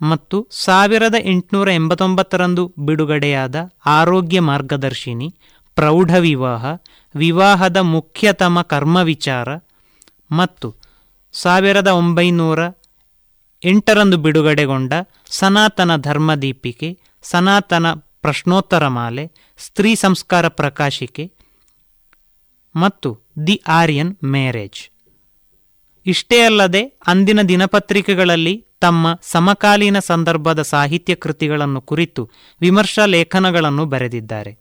[0.00, 3.56] ಮತ್ತು ಸಾವಿರದ ಎಂಟುನೂರ ಎಂಬತ್ತೊಂಬತ್ತರಂದು ಬಿಡುಗಡೆಯಾದ
[3.86, 5.28] ಆರೋಗ್ಯ ಮಾರ್ಗದರ್ಶಿನಿ
[5.74, 6.64] ಪ್ರೌಢ ವಿವಾಹ
[7.14, 9.48] ವಿವಾಹದ ಮುಖ್ಯತಮ ಕರ್ಮ ವಿಚಾರ
[10.30, 10.76] ಮತ್ತು
[11.32, 12.60] ಸಾವಿರದ ಒಂಬೈನೂರ
[13.64, 14.92] ಎಂಟರಂದು ಬಿಡುಗಡೆಗೊಂಡ
[15.30, 21.32] ಸನಾತನ ಧರ್ಮದೀಪಿಕೆ ಸನಾತನ ಪ್ರಶ್ನೋತ್ತರ ಮಾಲೆ, ಸ್ತ್ರೀ ಸಂಸ್ಕಾರ ಪ್ರಕಾಶಿಕೆ
[22.74, 23.10] ಮತ್ತು
[23.46, 24.80] ದಿ ಆರ್ಯನ್ ಮ್ಯಾರೇಜ್.
[26.06, 32.30] ಇಷ್ಟೇ ಅಲ್ಲದೆ ಅಂದಿನ ದಿನಪತ್ರಿಕೆಗಳಲ್ಲಿ ತಮ್ಮ ಸಮಕಾಲೀನ ಸಂದರ್ಭದ ಸಾಹಿತ್ಯ ಕೃತಿಗಳನ್ನು ಕುರಿತು
[32.60, 34.52] ವಿಮರ್ಶಾ ಲೇಖನಗಳನ್ನು ಬರೆದಿದ್ದಾರೆ.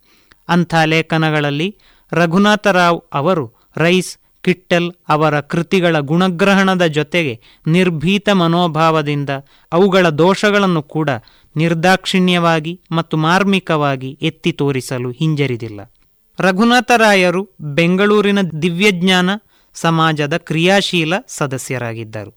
[0.52, 1.78] ಅಂಥ ಲೇಖನಗಳಲ್ಲಿ
[2.11, 3.45] ರಘುನಾಥರಾವ್ ಅವರು
[3.78, 9.30] ರೈಸ್, ಕಿಟ್ಟಲ್ ಅವರ ಕೃತಿಗಳ ಗುಣಗ್ರಹಣದ ಜೊತೆಗೆ ನಿರ್ಭೀತ ಮನೋಭಾವದಿಂದ
[9.72, 11.10] ಅವುಗಳ ದೋಷಗಳನ್ನು ಕೂಡ
[11.56, 15.94] ನಿರ್ದಾಕ್ಷಿಣ್ಯವಾಗಿ ಮತ್ತು ಮಾರ್ಮಿಕವಾಗಿ ಎತ್ತಿ ತೋರಿಸಲು ಹಿಂಜರಿದಿಲ್ಲ.
[16.40, 19.30] ರಘುನಾಥರಾಯರು ಬೆಂಗಳೂರಿನ ದಿವ್ಯಜ್ಞಾನ
[19.73, 22.32] ಸಮಾಜದ ಕ್ರಿಯಾಶೀಲ ಸದಸ್ಯರಾಗಿದ್ದರು.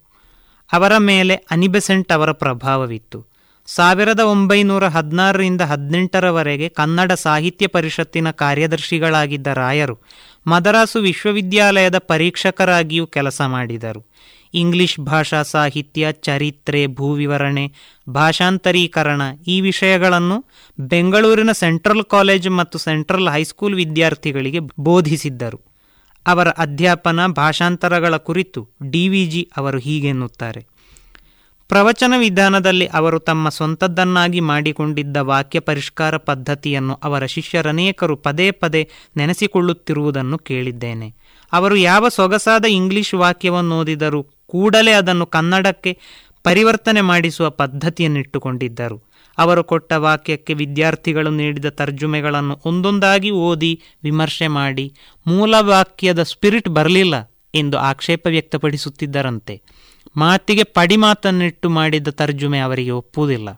[0.73, 3.34] ಅವರ ಮೇಲೆ ಅನಿಬೆಸೆಂಟ್ ಅವರ ಪ್ರಭಾವವಿತ್ತು.
[3.67, 10.03] ಸಾವಿರದ ಒಂಬೈನೂರ ಹದಿನಾರರಿಂದ ಹದಿನೆಂಟರವರೆಗೆ ಕನ್ನಡ ಸಾಹಿತ್ಯ ಪರಿಷತ್ತಿನ ಕಾರ್ಯದರ್ಶಿಗಳಾಗಿದ್ದ ರಾಯರು
[10.47, 14.11] ಮದರಾಸು ವಿಶ್ವವಿದ್ಯಾಲಯದ ಪರೀಕ್ಷಕರಾಗಿಯೂ ಕೆಲಸ ಮಾಡಿದರು.
[14.55, 17.73] ಇಂಗ್ಲಿಷ್ ಭಾಷಾ ಸಾಹಿತ್ಯ, ಚರಿತ್ರೆ, ಭೂವಿವರಣೆ,
[18.09, 20.45] ಭಾಷಾಂತರೀಕರಣ ಈ ವಿಷಯಗಳನ್ನು
[20.81, 25.61] ಬೆಂಗಳೂರಿನ ಸೆಂಟ್ರಲ್ ಕಾಲೇಜ್ ಮತ್ತು ಸೆಂಟ್ರಲ್ ಹೈಸ್ಕೂಲ್ ವಿದ್ಯಾರ್ಥಿಗಳಿಗೆ ಬೋಧಿಸಿದ್ದರು.
[26.27, 30.74] ಅವರ ಅಧ್ಯಾಪನ ಭಾಷಾಂತರಗಳ ಕುರಿತು ಡಿವಿಜಿ ಅವರು ಹೀಗೆನ್ನುತ್ತಾರೆ.
[31.69, 41.15] ಪ್ರವಚನ ವಿಧಾನದಲ್ಲಿ ಅವರು ತಮ್ಮ ಸ್ವಂತದ್ದನ್ನಾಗಿ ಮಾಡಿಕೊಂಡಿದ್ದ ವಾಕ್ಯ ಪರಿಷ್ಕಾರ ಪದ್ಧತಿಯನ್ನು ಅವರ ಶಿಷ್ಯರನೇಕರು ಪದೇ ಪದೇ ನೆನೆಸಿಕೊಳ್ಳುತ್ತಿರುವುದನ್ನು ಕೇಳಿದ್ದೇನೆ.
[41.53, 45.99] ಅವರು ಯಾವ ಸೊಗಸಾದ ಇಂಗ್ಲಿಷ್ ವಾಕ್ಯವನ್ನು ಓದಿದರೂ ಕೂಡಲೇ ಅದನ್ನು ಕನ್ನಡಕ್ಕೆ
[46.43, 49.15] ಪರಿವರ್ತನೆ ಮಾಡಿಸುವ ಪದ್ಧತಿಯನ್ನಿಟ್ಟುಕೊಂಡಿದ್ದರು.
[49.39, 54.95] ಅವರು ಕೊಟ್ಟ ವಾಕ್ಯಕ್ಕೆ ವಿದ್ಯಾರ್ಥಿಗಳು ನೀಡಿದ ತರ್ಜುಮೆಗಳನ್ನು ಒಂದೊಂದಾಗಿ ಓದಿ ವಿಮರ್ಶೆ ಮಾಡಿ,
[55.27, 57.15] ಮೂಲ ವಾಕ್ಯದ ಸ್ಪಿರಿಟ್ ಬರಲಿಲ್ಲ
[57.55, 59.63] ಎಂದು ಆಕ್ಷೇಪ ವ್ಯಕ್ತಪಡಿಸುತ್ತಿದ್ದರಂತೆ.
[60.17, 63.49] ಮಾತಿಗೆ ಪಡಿಮಾತನ್ನಿಟ್ಟು ಮಾಡಿದ ತರ್ಜುಮೆ ಅವರಿಗೆ ಒಪ್ಪುವುದಿಲ್ಲ.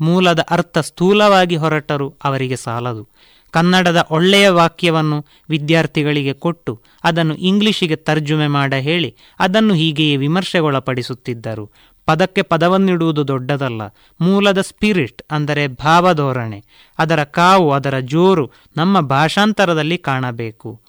[0.00, 3.08] ಮೂಲದ ಅರ್ಥ ಸ್ಥೂಲವಾಗಿ ಹೊರಟರು, ಅವರಿಗೆ ಸಾಲದು.
[3.50, 11.70] ಕನ್ನಡದ ಒಳ್ಳೆಯ ವಾಕ್ಯವನ್ನು ವಿದ್ಯಾರ್ಥಿಗಳಿಗೆ ಕೊಟ್ಟು, ಅದನ್ನು ಇಂಗ್ಲಿಷಿಗೆ ತರ್ಜುಮೆ ಮಾಡ ಹೇಳಿ, ಅದನ್ನು ಹೀಗೆಯೇ ವಿಮರ್ಶೆಗೊಳಪಡಿಸುತ್ತಿದ್ದರು.
[12.06, 13.82] ಪದಕ್ಕೆ ಪದವನ್ನಿಡುವುದು ದೊಡ್ಡದಲ್ಲ.
[14.20, 16.64] ಮೂಲದ ಸ್ಪಿರಿಟ್ ಅಂದರೆ ಭಾವಧೋರಣೆ.
[16.98, 20.80] ಅದರ ಕಾವು, ಅದರ ಜೋರು ನಮ್ಮ ಭಾಷಾಂತರದಲ್ಲಿ ಕಾಣಬೇಕು.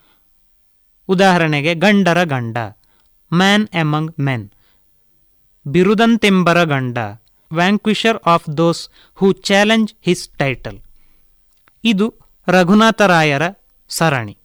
[1.08, 2.58] ಉದಾಹರಣೆಗೆ ಗಂಡರ ಗಂಡ.
[3.34, 4.50] Man among men.
[5.68, 6.98] ಬಿರುದಂತೆಂಬರ ಗಂಡ
[7.52, 10.80] vanquisher of those who challenge his title
[11.84, 12.14] ಇದು
[12.48, 13.42] ರಘುನಾಥರಾಯರ
[13.90, 14.38] ಸರಣಿ.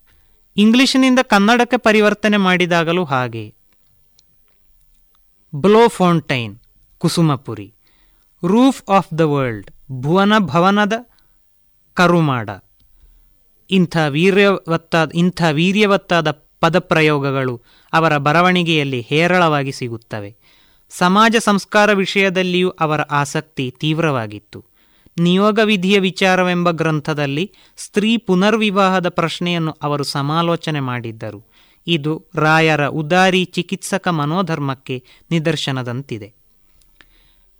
[0.57, 3.55] ಇಂಗ್ಲಿಷಿನಿಂದ ಕನ್ನಡಕ್ಕೆ ಪರಿವರ್ತನೆ ಮಾಡಿದಾಗಲೂ ಹಾಗೆ.
[5.55, 6.59] Blow fountain
[6.99, 7.75] ಕುಸುಮಪುರಿ.
[8.47, 10.93] Roof of the world, ಭುವನ ಭವನದ
[11.95, 12.51] ಕರುಮಾಡ.
[13.71, 16.31] ಇಂಥ ವೀರ್ಯವತ್ತಾದ ಇಂಥ ವೀರ್ಯವತ್ತಾದ
[16.61, 20.37] ಪದಪ್ರಯೋಗಗಳು ಅವರ ಬರವಣಿಗೆಯಲ್ಲಿ ಹೇರಳವಾಗಿ ಸಿಗುತ್ತವೆ.
[20.91, 24.65] ಸಮಾಜ ಸಂಸ್ಕಾರ ವಿಷಯದಲ್ಲಿಯೂ ಅವರ ಆಸಕ್ತಿ ತೀವ್ರವಾಗಿತ್ತು.
[25.21, 31.53] ನಿಯೋಗ ವಿಧಿಯ ವಿಚಾರವೆಂಬ ಗ್ರಂಥದಲ್ಲಿ ಸ್ತ್ರೀ ಪುನರ್ವಿವಾಹದ ಪ್ರಶ್ನೆಯನ್ನು ಅವರು ಸಮಾಲೋಚನೆ ಮಾಡಿದ್ದರು.
[31.87, 36.40] ಇದು ರಾಯರ ಉದಾರಿ ಚಿಕಿತ್ಸಕ ಮನೋಧರ್ಮಕ್ಕೆ ನಿದರ್ಶನದಂತಿದೆ.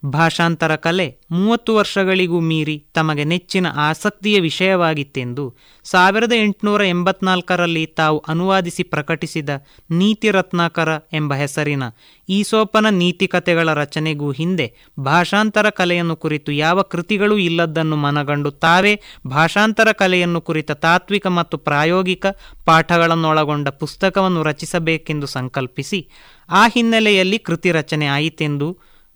[0.03, 5.43] ಭಾಷಾಂತರ ಕಲೆ ಮೂವತ್ತು ವರ್ಷಗಳಿಗೂ ಮೀರಿ ತಮಗೆ ನೆಚ್ಚಿನ ಆಸಕ್ತಿಯ ವಿಷಯವಾಗಿತ್ತೆಂದು
[5.85, 9.49] ಸಾವಿರದ ಎಂಟುನೂರ ಎಂಬತ್ನಾಲ್ಕರಲ್ಲಿ ತಾವು ಅನುವಾದಿಸಿ ಪ್ರಕಟಿಸಿದ
[9.93, 11.83] ನೀತಿ ರತ್ನಾಕರ ಎಂಬ ಹೆಸರಿನ
[12.29, 14.67] ಈಸೋಪನ ನೀತಿಕತೆಗಳ ರಚನೆಗೂ ಹಿಂದೆ
[15.03, 18.93] ಭಾಷಾಂತರ ಕಲೆಯನ್ನು ಕುರಿತು ಯಾವ ಕೃತಿಗಳೂ ಇಲ್ಲದನ್ನು ಮನಗಂಡು ತಾವೇ
[19.31, 22.25] ಭಾಷಾಂತರ ಕಲೆಯನ್ನು ಕುರಿತ ತಾತ್ವಿಕ ಮತ್ತು ಪ್ರಾಯೋಗಿಕ
[22.65, 26.01] ಪಾಠಗಳನ್ನೊಳಗೊಂಡ ಪುಸ್ತಕವನ್ನು ರಚಿಸಬೇಕೆಂದು ಸಂಕಲ್ಪಿಸಿ
[26.49, 28.69] ಆ ಹಿನ್ನೆಲೆಯಲ್ಲಿ ಕೃತಿ ರಚನೆ ಆಯಿತೆಂದು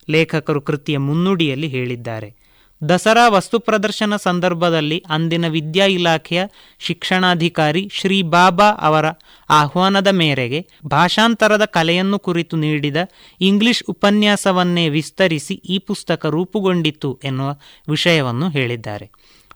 [0.10, 2.45] ಲೇಖಕರು ಕೃತಿಯ ಮುನ್ನುಡಿಯಲ್ಲಿ ಹೇಳಿದ್ದಾರೆ.
[2.90, 6.44] ದಸರಾ ವಸ್ತು ಪ್ರದರ್ಶನ ಸಂದರ್ಭದಲ್ಲಿ ಅಂದಿನ ವಿದ್ಯಾ ಇಲಾಖೆಯ
[6.80, 9.06] ಶಿಕ್ಷಣಾಧಿಕಾರಿ ಶ್ರೀ ಬಾಬಾ ಅವರ
[9.49, 12.98] ಆಹ್ವಾನದ ಮೇರೆಗೆ ಭಾಷಾಂತರದ ಕಲೆಯನ್ನು ಕುರಿತು ನೀಡಿದ
[13.41, 17.56] ಇಂಗ್ಲಿಷ್ ಉಪನ್ಯಾಸವನ್ನೇ ವಿಸ್ತರಿಸಿ ಈ ಪುಸ್ತಕ ರೂಪುಗೊಂಡಿತ್ತು ಎನ್ನುವ
[17.90, 19.11] ವಿಷಯವನ್ನು ಹೇಳಿದ್ದಾರೆ.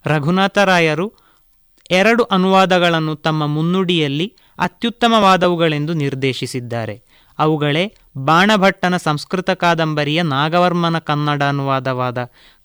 [0.06, 1.12] ರಘುನಾಥರಾಯರು
[1.90, 7.02] ಎರಡು ಅನುವಾದಗಳನ್ನು ತಮ್ಮ ಮುನ್ನುಡಿಯಲ್ಲಿ ಅತ್ಯುತ್ತಮವಾದವುಗಳೆಂದು ನಿರ್ದೇಶಿಸಿದ್ದಾರೆ.
[7.40, 7.84] ಅವುಗಳೇ
[8.16, 12.18] ಬಾಣಭಟ್ಟನ ಸಂಸ್ಕೃತ ಕಾದಂಬರಿಯ ನಾಗವರ್ಮನ ಕನ್ನಡ ಅನುವಾದವಾದ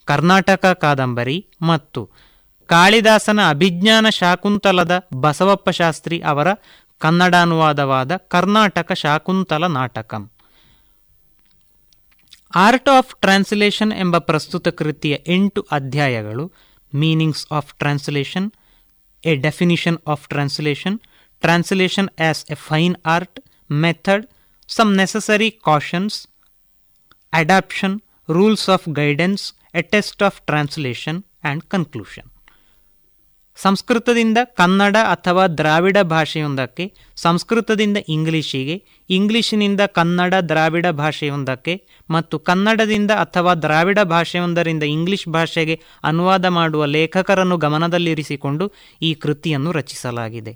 [0.05, 2.01] ಕರ್ನಾಟಕ ಕಾದಂಬರಿ ಮತ್ತು
[2.69, 6.47] ಕಾಳಿದಾಸನ ಅಭಿಜ್ಞಾನ ಶಾಕುಂತಲದ ಬಸವಪ್ಪ ಶಾಸ್ತ್ರಿ ಅವರ
[7.01, 10.23] Kannada ಅನುವಾದವಾದ Karnataka Shakuntala Natakam.
[12.55, 16.45] Art of translation ಎಂಬ ಪ್ರಸ್ತುತ ಕೃತಿಯ ಎಂಟು ಅಧ್ಯಾಯಗಳು
[16.93, 18.47] meanings of translation
[19.25, 20.99] a definition of translation
[21.41, 23.39] translation as a fine art
[23.71, 24.25] method
[24.69, 26.27] some necessary cautions,
[27.33, 27.93] adaptation,
[28.29, 29.43] rules of guidance,
[29.73, 32.25] a test of translation and conclusion.
[33.57, 36.85] ಸಂಸ್ಕೃತದಿಂದ ಕನ್ನಡ ಅಥವಾ ದ್ರಾವಿಡ ಭಾಷೆಯೊಂದಕ್ಕೆ
[37.17, 38.75] ಸಂಸ್ಕೃತದಿಂದ ಇಂಗ್ಲಿಷಿಗೆ
[39.09, 41.73] ಇಂಗ್ಲಿಷಿನಿಂದ ಕನ್ನಡ ದ್ರಾವಿಡ ಭಾಷೆಯೊಂದಕ್ಕೆ
[42.09, 48.67] ಮತ್ತು ಕನ್ನಡದಿಂದ ಅಥವಾ ದ್ರಾವಿಡ ಭಾಷೆಯೊಂದರಿಂದ English ಭಾಷೆಗೆ ಅನುವಾದ ಮಾಡುವ ಲೇಖಕರನ್ನು ಗಮನದಲ್ಲಿರಿಸಿಕೊಂಡು
[49.01, 50.53] ಈ ಕೃತಿಯನ್ನು ರಚಿಸಲಾಗಿದೆ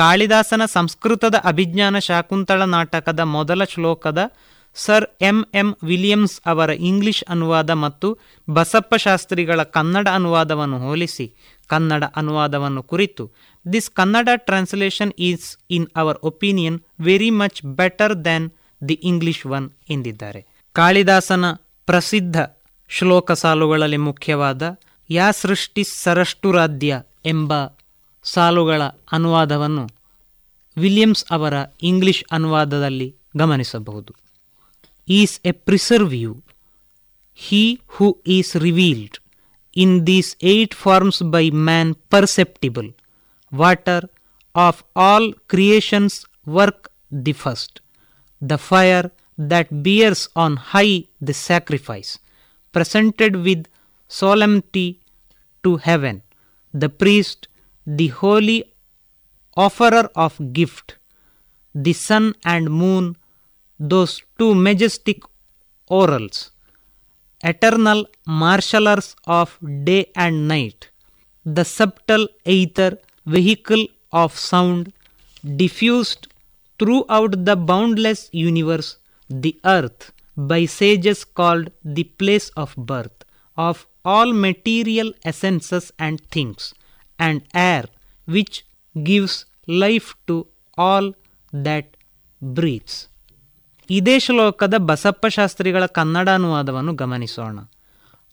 [0.00, 4.20] ಕಾಳಿದಾಸನ ಸಂಸ್ಕೃತದ ಅಭಿಜ್ಞಾನ ಶಾಕುಂತಳ ನಾಟಕದ ಮೊದಲ ಶ್ಲೋಕದ
[4.76, 8.08] ಸರ್ ಎಂ ಎಂ ವಿಲಿಯಮ್ಸ್ ಅವರ ಇಂಗ್ಲಿಷ್ ಅನುವಾದ ಮತ್ತು
[8.48, 11.26] ಬಸಪ್ಪ ಶಾಸ್ತ್ರಿಗಳ ಕನ್ನಡ ಅನುವಾದವನ್ನು ಹೋಲಿಸಿ,
[11.70, 13.24] ಕನ್ನಡ ಅನುವಾದವನ್ನು ಕುರಿತು
[13.72, 18.46] this Kannada translation is in our opinion very much better than
[18.88, 20.42] the English one ಎಂದಿದ್ದಾರೆ.
[20.76, 21.44] ಕಾಳಿದಾಸನ
[21.88, 22.36] ಪ್ರಸಿದ್ಧ
[22.90, 24.62] ಶ್ಲೋಕ ಸಾಲುಗಳಲ್ಲಿ ಮುಖ್ಯವಾದ
[25.10, 26.94] ಯಾ ಸೃಷ್ಟಿ ಸರಷ್ಟುರಾಧ್ಯ
[27.26, 27.52] ಎಂಬ
[28.32, 28.82] ಸಾಲುಗಳ
[29.12, 29.84] ಅನುವಾದವನ್ನು
[30.76, 34.14] ವಿಲಿಯಮ್ಸ್ ಅವರ ಇಂಗ್ಲಿಷ್ ಅನುವಾದದಲ್ಲಿ ಗಮನಿಸಬಹುದು.
[35.08, 36.44] Is a preserve you
[37.34, 39.18] he who is revealed
[39.76, 42.92] in these eight forms by man perceptible
[43.54, 44.06] water
[44.56, 46.88] of all creations work
[47.26, 47.80] the first
[48.50, 49.06] the fire
[49.38, 52.18] that bears on high the sacrifice,
[52.74, 53.66] presented with
[54.10, 55.00] solemnity
[55.64, 56.22] to heaven,
[56.74, 57.47] the priest,
[57.96, 58.64] the holy
[59.56, 60.96] offerer of gift,
[61.74, 63.16] the sun and moon,
[63.80, 65.22] those two majestic
[65.90, 66.50] orals,
[67.42, 70.90] eternal marshallers of day and night,
[71.44, 74.92] the subtle ether vehicle of sound,
[75.56, 76.28] diffused
[76.78, 78.98] throughout the boundless universe,
[79.30, 83.24] the earth, by sages called the place of birth,
[83.56, 86.74] of all material essences and things,
[87.20, 87.88] and air,
[88.28, 88.62] which
[89.04, 89.32] gives
[89.80, 90.46] life to
[90.78, 91.14] all
[91.64, 91.86] that
[92.44, 93.08] breathes.
[93.90, 97.58] ಇದೇ ಶ್ಲೋಕದ ಬಸಪ್ಪ ಶಾಸ್ತ್ರಿಗಳ ಕನ್ನಡ ಅನುವಾದವನ್ನು ಗಮನಿಸೋಣ.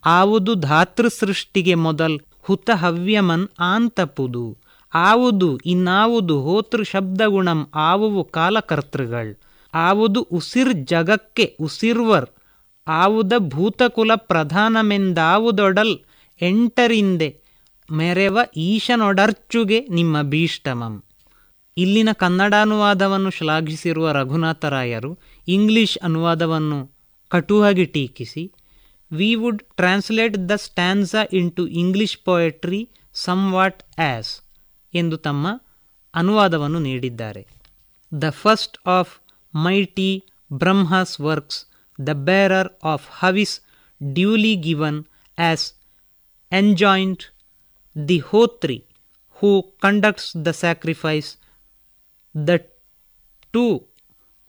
[0.04, 4.58] ಆವುದು ಧಾತೃ ಸೃಷ್ಟಿಗೆ ಮೊದಲ್ ಹುತ ಹವ್ಯಮನ್ ಆಂತಪುದು.
[4.94, 9.36] ಆವುದು ಇನ್ನಾವುದು ಹೋತೃ ಶಬ್ದಗುಣಂ ಆವುವು ಕಾಲಕರ್ತೃಗಳ್.
[9.74, 12.30] ಆವುದು ಉಸಿರ್ ಜಗಕ್ಕೆ ಉಸಿರ್ವರ್.
[12.88, 15.98] ಆವುದ ಭೂತಕುಲ ಪ್ರಧಾನಮೆಂದಾವುದೊಡಲ್
[16.42, 17.45] ಎಂಟರಿಂದೆ
[17.90, 21.04] ಮೆರೆವ ಈಶನೊಡರ್ಚುಗೆ ನಿಮ್ಮ ಭೀಷ್ಟಮಂ
[21.76, 25.18] ಇಲ್ಲಿನ Kannada ಅನುವಾದವನ್ನು ಶ್ಲಾಘಿಸಿರುವ ರಘುನಾಥರಾಯರು
[25.48, 26.96] English ಅನುವಾದವನ್ನು
[27.30, 28.52] ಕಟುವಾಗಿ ಟೀಕಿಸಿ
[29.12, 34.40] we would translate the stanza into English poetry some what as
[34.94, 35.46] ಎಂದು ತಮ್ಮ
[36.14, 37.46] ಅನುವಾದವನ್ನು ನೀಡಿದ್ದಾರೆ.
[38.22, 39.20] The first of
[39.56, 41.66] mighty Brahma's works
[42.06, 43.60] the bearer of havis
[44.14, 45.04] duly given
[45.38, 45.74] as
[46.52, 47.35] enjoined
[47.96, 48.84] the Hotri
[49.40, 51.38] who conducts the sacrifice,
[52.34, 52.64] the
[53.52, 53.84] two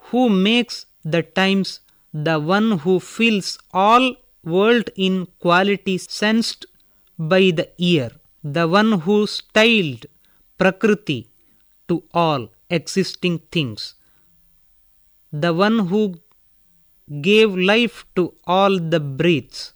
[0.10, 1.80] who makes the times,
[2.14, 6.66] the one who fills all world in quality sensed
[7.18, 8.12] by the ear,
[8.44, 10.06] the one who styled
[10.58, 11.30] Prakriti
[11.88, 13.96] to all existing things,
[15.32, 16.20] the one who
[17.22, 19.74] gave life to all the breaths,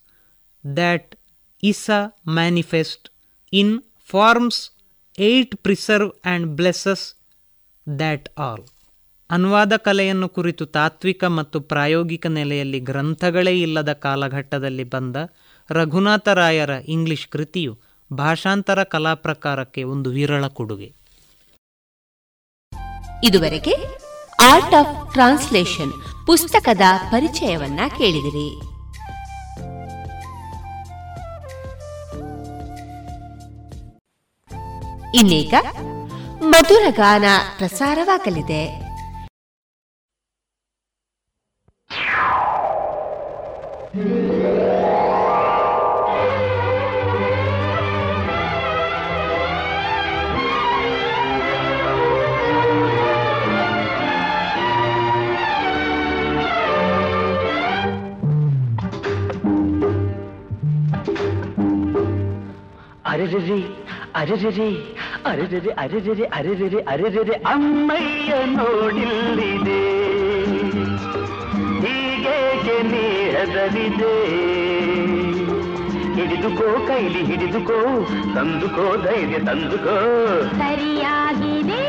[0.63, 1.15] that
[1.61, 3.10] Isa manifest
[3.53, 3.69] in
[4.11, 4.71] forms
[5.19, 7.15] eight preserve and blesses
[7.99, 8.63] that all.
[9.31, 15.15] ಅನುವಾದ ಕಲೆಯನ್ನು ಕುರಿತು ತಾತ್ವಿಕ ಮತ್ತು ಪ್ರಾಯೋಗಿಕ ನೆಲೆಯಲ್ಲಿ ಗ್ರಂಥಗಳೇ ಇಲ್ಲದ ಕಾಲಘಟ್ಟದಲ್ಲಿ ಬಂದ
[15.69, 17.79] ರಘುನಾಥರಾಯರ ಇಂಗ್ಲಿಷ್ ಕೃತಿಯು
[18.13, 20.93] ಭಾಷಾಂತರ ಕಲಾ ಪ್ರಕಾರಕ್ಕೆ ಒಂದು ವಿರಳ ಕೊಡುಗೆ.
[23.23, 23.73] ಇದುವರೆಗೆ
[24.43, 28.70] ಆರ್ಟ್ ಆಫ್ ಟ್ರಾನ್ಸ್ಲೇಷನ್ ಪುಸ್ತಕದ ಪರಿಚಯವನ್ನ ಕೇಳಿದಿರಿ.
[35.13, 35.53] ಇನ್ನೀಗ
[36.41, 37.25] ಮಧುರ ಗಾನ
[37.57, 38.81] ಪ್ರಸಾರವಾಗಲಿದೆ.
[63.05, 63.57] ಅರೆರೆ
[64.15, 69.81] ಅರೆರೆ ಅರೆರೆ ಅರೆರೆರೆ ಅರೆರೆರೆ ಅರೆರೆರೆ ಅಮ್ಮಯ್ಯ ನೋಡಿಲ್ಲಿದೆ.
[71.83, 73.03] ಹೀಗೇಕೆ ನೀ
[73.35, 74.15] ಹೆದರಿದೆ
[76.15, 79.95] ಹಿಡಿದುಕೋ ಕೈಲಿ ಹಿಡಿದುಕೋ ತಂದುಕೋ ಧೈರ್ಯ ತಂದುಕೋ.
[80.57, 81.81] ಸರಿಯಾಗಿದೆ.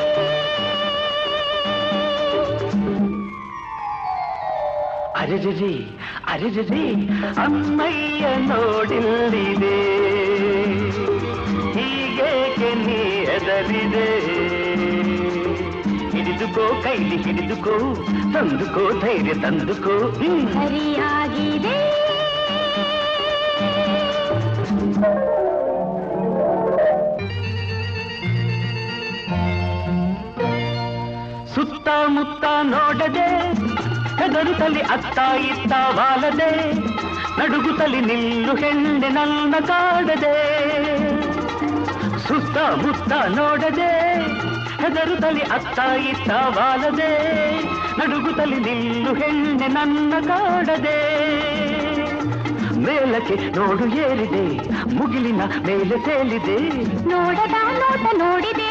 [5.16, 5.72] ಅರೆರೆರೆ
[6.28, 6.84] ಅರೆರೆರೆ
[7.44, 10.02] ಅಮ್ಮಯ್ಯ ನೋಡಿಲ್ಲಿದೆ.
[12.52, 12.96] ಹೀಗೇಕೆ ನೀ
[13.34, 14.06] ಎದರಿದೆ
[16.12, 17.74] ಹಿಡಿದುಕೋ ಕೈಲಿ ಹಿಡಿದುಕೋ
[18.34, 19.94] ತಂದುಕೋ ಧೈರ್ಯ ತಂದುಕೋ.
[20.54, 21.76] ಸರಿಯಾಗಿದೆ.
[31.54, 33.28] ಸುತ್ತಮುತ್ತ ನೋಡದೆ
[34.20, 35.18] ಹೆದರುತ್ತಲಿ ಅತ್ತ
[35.48, 36.52] ಇತ್ತ ವಾಲದೆ
[37.38, 40.34] ನಡುಗುತ್ತಲಿ ನಿಲ್ಲು ಹೆಣ್ಣೆ ನನ್ನ ಕಾಡದೆ.
[42.28, 43.90] ಸುತ್ತಮುತ್ತ ನೋಡದೆ
[44.82, 45.78] ಹೆದರುತ್ತಲಿ ಅತ್ತ
[46.10, 47.10] ಇತ್ತ ವಾಲದೆ
[47.98, 50.98] ನಡುಗುತ್ತಲಿ ನಿಲ್ಲು ಹೆಣ್ಣೆ ನನ್ನ ಕಾಡದೆ.
[52.76, 54.44] ಮೇಲಕ್ಕೆ ನೋಡು ಏರಿದೆ,
[54.94, 56.56] ಮುಗಿಲಿನ ಮೇಲೆ ತೇಲಿದೆ.
[57.08, 58.70] ನೋಡದ ನೋಟ ನೋಡಿದೆ,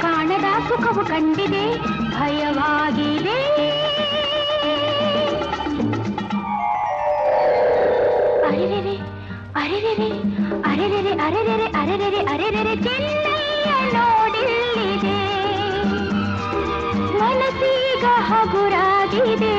[0.00, 1.64] ಕಾಣದ ಸುಖವು ಕಂಡಿದೆ,
[2.16, 3.38] ಭಯವಾಗಿದೆ.
[8.46, 8.96] ಅರೆರೆರೆ
[9.62, 10.10] ಅರೆರೆರೆ
[10.64, 15.16] ಅರೆರೆರೆ ಅರೆರೆರೆ ಅರೆರೆರೆ ಅರೆರೆರೆ ಚೆನ್ನಯ್ಯ ನೋಡಿಲ್ಲಿದೆ.
[17.18, 19.54] ಮನಸ್ಸೀಗ ಹಗುರಾಗಿದೆ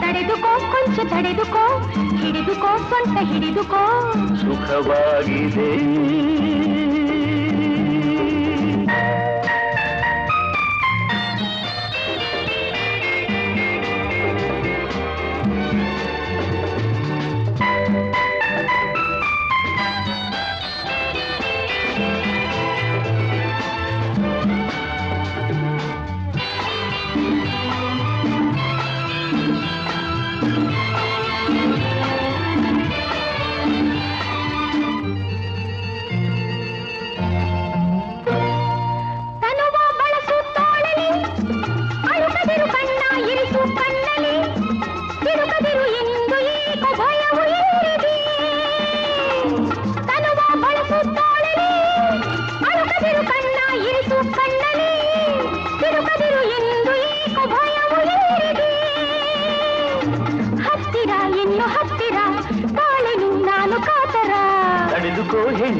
[0.00, 1.64] ತಡೆದುಕೋ ಕೊಂಚ, ತಡೆದುಕೋ,
[2.16, 3.82] ಹಿಡಿದುಕೋ ಸ್ವಂತ ಹಿಡಿದುಕೋ.
[4.36, 5.70] ಸುಖವಾಗಿದೆ.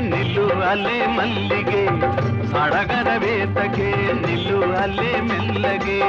[0.00, 1.86] ನಿಲ್ಲು ಅಲೆ ಮಲ್ಲಿಗೆ
[2.46, 3.88] ಸಡಗರವೇತಕ್ಕೆ
[4.26, 6.00] ನಿಲ್ಲು ಅಲೆ ಮೆಲ್ಲಗೆ.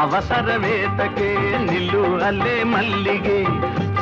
[0.00, 2.24] ಅವಸರವೇತಕ್ಕೆ ನಿಲ್ಲು
[2.64, 3.44] ಮಲ್ಲಿಗೆ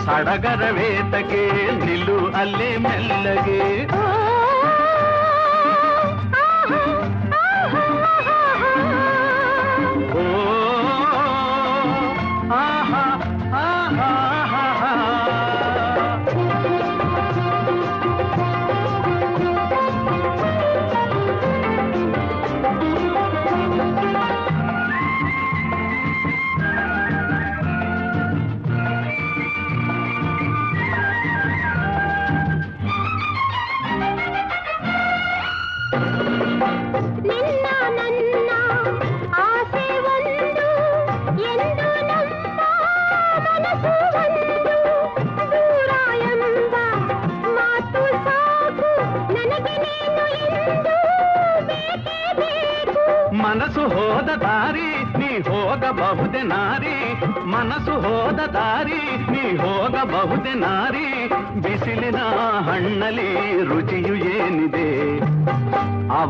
[0.05, 3.87] ಸಡಗರವೇತಕ್ಕೆ ನಿಲ್ಲು ಅಲೆ ಮೆಲ್ಲಗೆ.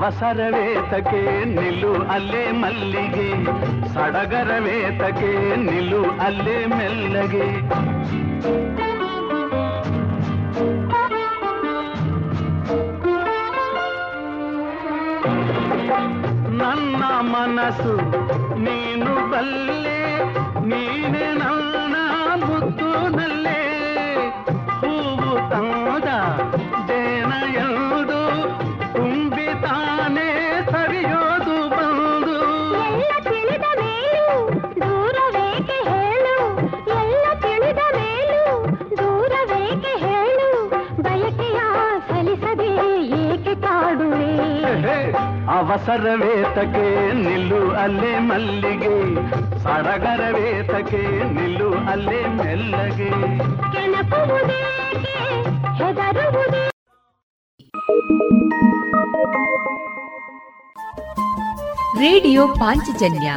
[0.06, 3.44] ಅವಸರವೇತಕ್ಕೆ ನಿಲ್ಲು ಅಲ್ಲೇ ಮಲ್ಲಿಗೆ.
[3.94, 7.48] ಸಡಗರವೇತಕೆ ನಿಲ್ಲು ಅಲ್ಲೇ ಮೆಲ್ಲಗೆ.
[16.58, 18.25] ನನ್ನ ಮನಸ್ಸು
[45.86, 49.14] ಅವಸರವೇತಕ್ಕೆ ನಿಲ್ಲು ಅಲ್ಲೇ ಮಲ್ಲಿಗೆ.
[49.62, 53.10] ಸಡಗರವೇತಕ್ಕೆ ನಿಲ್ಲು ಅಲ್ಲೇ ಮೆಲ್ಲಗೆ.
[62.00, 63.34] ರೇಡಿಯೋ ಪಾಂಚಜನ್ಯ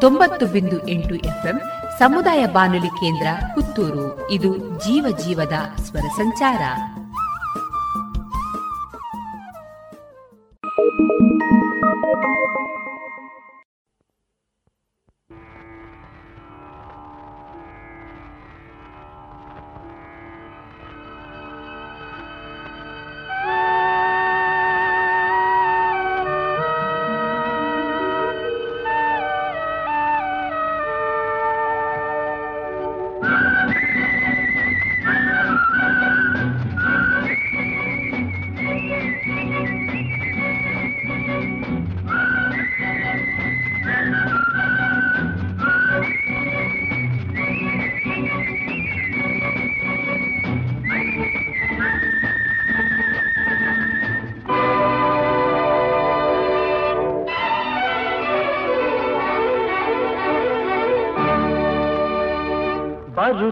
[0.00, 1.60] ತೊಂಬತ್ತು ಬಿಂದು ಎಂಟು ಎಫ್ಎಂ
[1.98, 4.30] ಸಮುದಾಯ ಬಾನುಲಿ ಕೇಂದ್ರ ಪುತ್ತೂರು.
[4.30, 6.60] ಇದು ಜೀವ ಜೀವದ ಸ್ವರ ಸಂಚಾರ.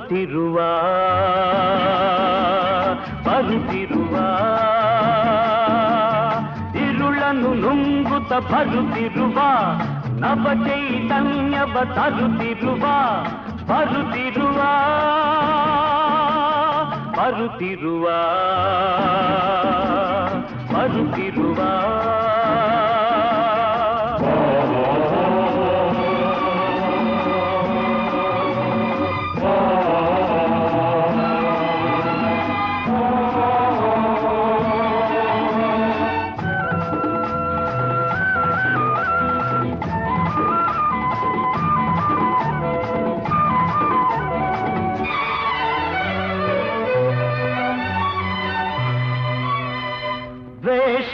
[0.09, 0.46] ಬರುತ್ತಿರುವ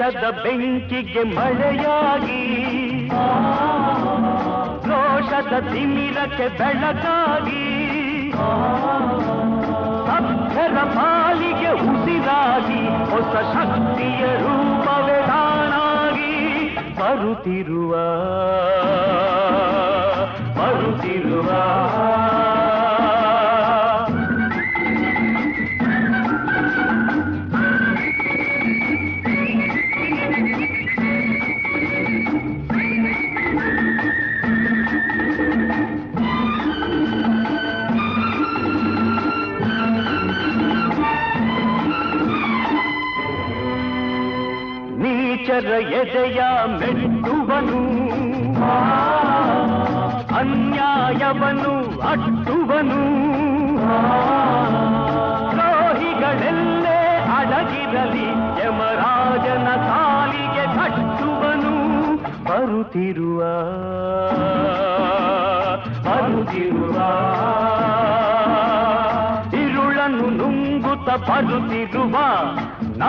[0.03, 2.43] ದ್ವೇಷದ ಬೆಂಕಿಗೆ ಮಳೆಯಾಗಿ.
[4.89, 7.69] ರೋಷದ ತಿಮಿರಕ್ಕೆ ಬೆಳಕಾಗಿ.
[10.17, 16.33] ಅಕ್ಷರ ಪಾಲಿಗೆ ಉಸಿರಾಗಿ, ಹೊಸ ಶಕ್ತಿಯ ರೂಪವೇ ತಾನಾಗಿ.
[16.99, 17.95] ಬರುತ್ತಿರುವ
[20.59, 21.82] ಬರುತ್ತಿರುವ.
[46.13, 47.79] ಎದೆಯ ಮೆಟ್ಟುವನು
[50.37, 53.01] ಅನ್ಯಾಯವನು ಅಟ್ಟುವನು.
[55.51, 58.29] ದ್ರೋಹಿಗಳೆಲ್ಲೇ ಅಡಗಿರಲಿ
[58.65, 61.75] ಯಮರಾಜನ ಕಾಲಿಗೆ ಕಟ್ಟುವನು.
[62.45, 63.41] ಬರುತ್ತಿರುವ
[66.05, 66.97] ಬರುತ್ತಿರುವ.
[69.55, 72.17] ಇರುಳನ್ನು ನುಂಗುತ್ತ ಬರುತ್ತಿರುವ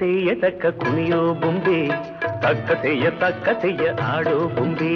[0.00, 1.78] ತೆಯ್ಯ ತಕ್ಕ ತೆಯ್ಯ ತಕ್ಕ ಕುಣಿಯೋ ಬೊಂಬೆ
[2.40, 4.92] ತಕ್ಕ ತೆಯ್ಯ ತಕ್ಕ ತೆಯ್ಯ ಆಡೋ ಬೊಂಬೆ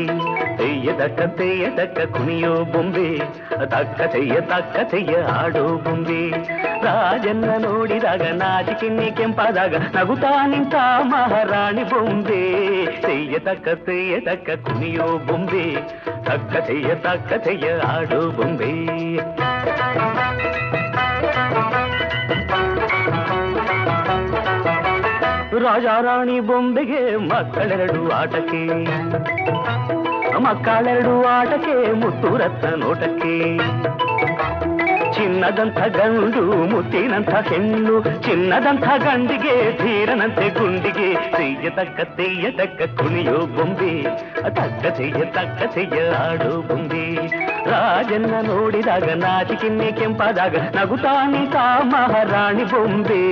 [0.56, 3.08] ತೆಯ್ಯ ತಕ್ಕ ತೆಯ್ಯ ತಕ್ಕ ಕುಣಿಯೋ ಬೊಂಬೆ
[3.64, 6.20] ತಕ್ಕ ತೆಯ್ಯ ತಕ್ಕ ತೆಯ್ಯ ಆಡೋ ಬೊಂಬೆ
[6.84, 10.74] ರಾಜನ್ನ ನೋಡಿದಾಗ ನಾಚಿಕೆನ್ನೆ ಕೆಂಪಾದಾಗ ನಗುತ್ತಾ ನಿಂತ
[11.12, 12.42] ಮಹಾರಾಣಿ ಬೊಂಬೆ
[13.02, 15.66] ತೆಯ್ಯ ತಕ್ಕ ತೆಯ್ಯ ತಕ್ಕ ಕುಣಿಯೋ ಬೊಂಬೆ
[16.24, 18.72] ತಕ್ಕ ತೆಯ್ಯ ತಕ್ಕ ತೆಯ್ಯ ಆಡೋ ಬೊಂಬೆ
[25.58, 28.66] ರಾಜ ರಾಣಿ ಬೊಂಬೆಗೆ ಮಕ್ಕಳೆರಡು ಆಟಕ್ಕೆ
[30.38, 33.58] ಮಕ್ಕಳೆರಡು ಆಟಕ್ಕೆ ಮುತ್ತು ರತ್ನ ನೋಟಕ್ಕೆ.
[35.24, 36.40] ಚಿನ್ನದಂಥ ಗಂಡು
[36.70, 43.92] ಮುತ್ತಿನಂಥ ಹೆಣ್ಣು ಚಿನ್ನದಂಥ ಗಂಡಿಗೆ ಧೀರನಂತೆ ಗುಂಡಿಗೆ ತೆಯ್ಯ ತಕ್ಕ ತೆಯ್ಯ ತಕ್ಕ ಕುಣಿಯೋ ಬೊಂಬೆ
[44.50, 47.04] ತಕ್ಕ ತೆಯ್ಯ ತಕ್ಕ ತೆಯ್ಯ ಆಡೋ ಬೊಂಬೆ
[47.66, 51.56] ರಾಜನ್ನ ನೋಡಿದಾಗ ನಾಚಿಕೆನ್ನೆ ಕೆಂಪಾದಾಗ ನಗುತ್ತಾ ನಿಂತ
[51.92, 53.22] ಮಹಾರಾಣಿ ಬೊಂಬೆ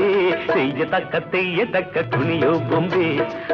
[0.49, 3.09] ತೆಯ್ಯ ತಕ್ಕ ತೆಯ್ಯ ತಕ್ಕ ಕುಣಿಯೋ ಬೊಂಬೆ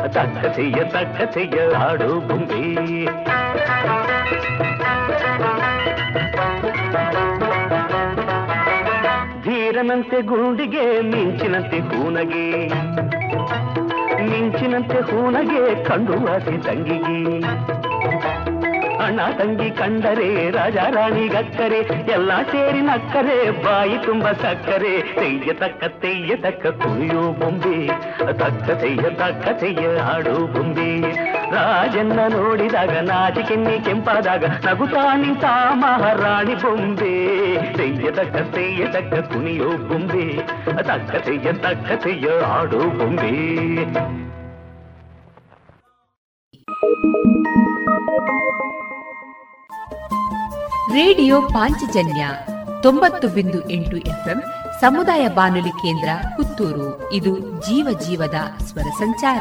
[0.08, 2.62] ತಕ್ಕ ತೆಯ್ಯ ತಕ್ಕ ತೆಯ್ಯ ಆಡೋ ಬೊಂಬೆ
[9.88, 12.68] ಧೀರನಂತೆ ಗುಂಡಿಗೆ, ಮಿಂಚಿನಂತೆ ಹೂನಗೆ.
[14.22, 17.42] ಮಿಂಚಿನಂತೆ ಹೂನಗೆ ಕಂಡು ಆಸೆ ತಂಗಿಗೆ.
[19.04, 21.78] ಅಣ್ಣ ತಂಗಿ ಕಂಡರೆ, ರಾಜ ರಾಣಿ ಗಕ್ಕರೆ,
[22.12, 25.02] ಎಲ್ಲ ಸೇರಿ ನಕ್ಕರೆ, ಬಾಯಿ ತುಂಬ ಸಕ್ಕರೆ.
[25.02, 27.86] ತೆಯ್ಯ ತಕ್ಕ ತೆಯ್ಯ ತಕ್ಕ ಕುಯ್ಯೋ ಬೊಂಬೆ,
[28.38, 31.37] ತಕ್ಕ ತೆಯ್ಯ ತಕ್ಕ ತೆಯ್ಯ ಆಡೋ ಬೊಂಬೆ.
[31.52, 37.14] ರಾಜನ್ನ ನೋಡಿದಾಗ ನಾಚಿಕೆನ್ನೆ ಕೆಂಪಾದಾಗ, ನಗುತ್ತಾ ನಿಂತ ಮಹಾರಾಣಿ ಬೊಂಬೆ.
[37.72, 40.36] ತೆಯ್ಯ ತಕ್ಕ ತೆಯ್ಯ ತಕ್ಕ ಕುಣಿಯೋ ಬೊಂಬೆ,
[40.82, 43.34] ತಕ್ಕ ತೆಯ್ಯ ತಕ್ಕ ತೆಯ್ಯ ಆಡೋ ಬೊಂಬೆ.
[50.92, 52.28] ರೇಡಿಯೋ ಪಾಂಚಜನ್ಯ
[52.82, 54.42] ತೊಂಬತ್ತು ಬಿಂದು ಎಂಟು ಎಫ್ಎಂ
[54.80, 57.12] ಸಮುದಾಯ ಬಾನುಲಿ ಕೇಂದ್ರ ಪುತ್ತೂರು.
[57.12, 59.40] ಇದು ಜೀವ ಜೀವದ ಸ್ವರ ಸಂಚಾರ.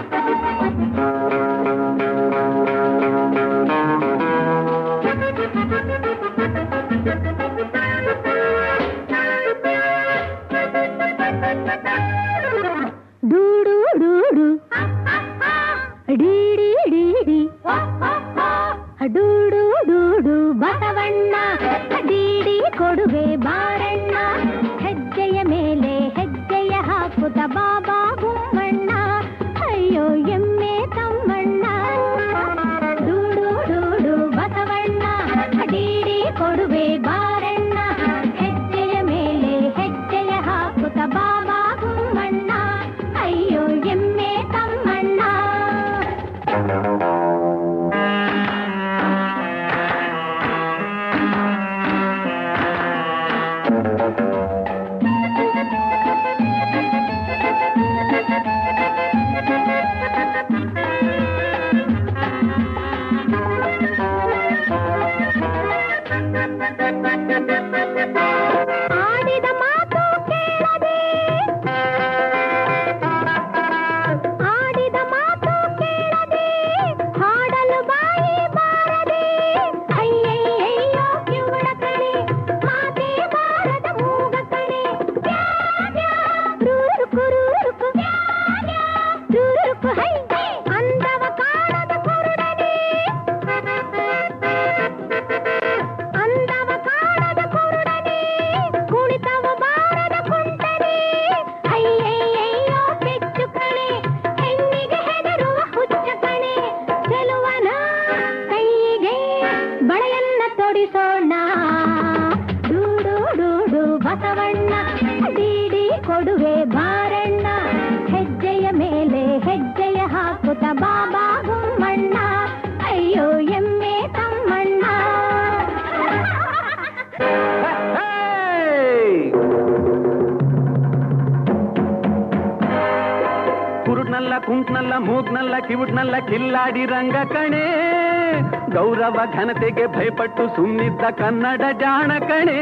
[140.41, 142.61] ಭಯಪಟ್ಟು ಸುಮ್ಮಿದ್ದ ಕನ್ನಡ ಜಾಣ ಕಣೆ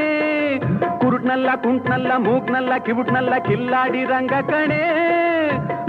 [0.99, 4.81] ಕುರುಟ್ನಲ್ಲ, ಕುಂಟ್ನಲ್ಲ, ಮೂಗ್ನಲ್ಲ, ಕಿವುಟ್ನಲ್ಲ, ಕಿಲ್ಲಾಡಿ ರಂಗ ಕಣೆ.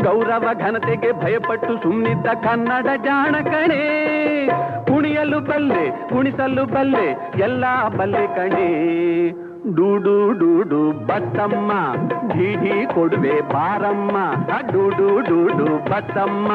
[0.03, 3.83] ಗೌರವ, ಘನತೆಗೆ ಭಯಪಟ್ಟು ಸುಮ್ಮಿದ್ದ ಕನ್ನಡ ಜಾಣ ಕಣೆ
[4.87, 7.07] ಕುಣಿಯಲು ಬಲ್ಲೆ, ಕುಣಿಸಲು ಬಲ್ಲೆ,
[7.43, 7.65] ಎಲ್ಲ
[7.99, 9.50] ಬಲ್ಲೆ ಕಣೆ.
[9.77, 11.71] ಡೂಡು ಡೂಡು ಬತ್ತಮ್ಮ
[12.29, 14.17] ಢೀಢಿ ಕೊಡುವೆ ಬಾರಮ್ಮ
[14.51, 16.51] ಆ ಡೂಡು ಡೂಡು ಬತ್ತಮ್ಮ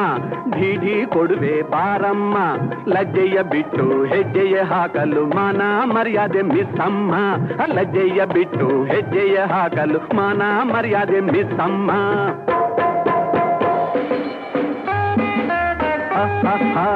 [0.52, 2.36] ಢೀಢಿ ಕೊಡುವೆ ಬಾರಮ್ಮ
[2.88, 5.62] ಲಜ್ಜೆಯ ಬಿಟ್ಟು ಹೆಜ್ಜೆಯ ಹಾಕಲು ಮಾನ
[5.92, 7.12] ಮರ್ಯಾದೆ ಮಿಸ್ಸಮ್ಮ
[7.60, 11.90] ಆ ಲಜ್ಜೆಯ ಬಿಟ್ಟು ಹೆಜ್ಜೆಯ ಹಾಕಲು ಮಾನ ಮರ್ಯಾದೆ ಮಿಸ್ಸಮ್ಮ
[16.78, 16.86] ಆ,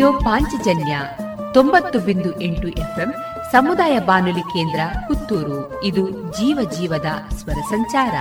[0.00, 0.98] ರೇಡಿಯೋ ಪಾಂಚಜನ್ಯ
[1.54, 3.12] ತೊಂಬತ್ತು ಬಿಂದು ಎಂಟು ಎಫ್ಎಂ
[3.52, 5.84] ಸಮುದಾಯ ಬಾನುಲಿ ಕೇಂದ್ರ ಪುತ್ತೂರು.
[5.84, 8.14] ಇದು ಜೀವ ಜೀವದ ಸ್ವರ ಸಂಚಾರ.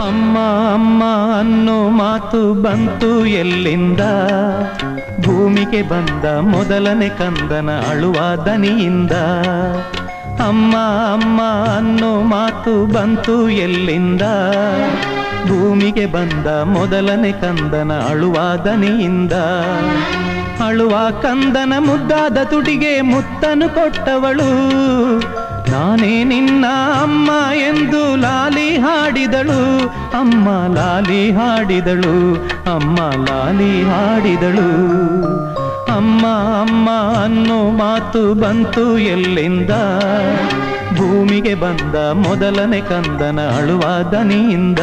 [0.00, 0.38] ಅಮ್ಮ
[0.72, 1.04] ಅಮ್ಮ
[1.38, 4.00] ಅನ್ನೋ ಮಾತು ಬಂತು ಎಲ್ಲಿಂದ?
[5.26, 9.12] ಭೂಮಿಗೆ ಬಂದ ಮೊದಲನೇ ಕಂದನ ಅಳುವ ದನಿಯಿಂದ.
[10.40, 10.76] ಅಮ್ಮ
[11.12, 11.42] ಅಮ್ಮ
[11.76, 14.22] ಅನ್ನೋ ಮಾತು ಬಂತು ಎಲ್ಲಿಂದ?
[15.48, 18.34] ಭೂಮಿಗೆ ಬಂದ ಮೊದಲನೇ ಕಂದನ ಅಳುವ
[18.64, 19.32] ದನಿಯಿಂದ
[20.66, 24.50] ಅಳುವ ಕಂದನ ಮುದ್ದಾದ ತುಟಿಗೆ ಮುತ್ತನು ಕೊಟ್ಟವಳು.
[25.70, 26.64] ನಾನೇ ನಿನ್ನ
[27.02, 29.88] ಅಮ್ಮ ಎಂದು ಲಾಲಿ ಹಾಡಿದಳು.
[30.20, 32.34] ಅಮ್ಮ ಲಾಲಿ ಹಾಡಿದಳು,
[32.74, 34.96] ಅಮ್ಮ ಲಾಲಿ ಹಾಡಿದಳು.
[35.96, 36.26] ಅಮ್ಮ
[36.60, 36.88] ಅಮ್ಮ
[37.24, 39.70] ಅನ್ನೋ ಮಾತು ಬಂತು ಎಲ್ಲಿಂದ?
[40.96, 43.82] ಭೂಮಿಗೆ ಬಂದ ಮೊದಲನೇ ಕಂದನ ಅಳುವ
[44.12, 44.80] ದನಿಯಿಂದ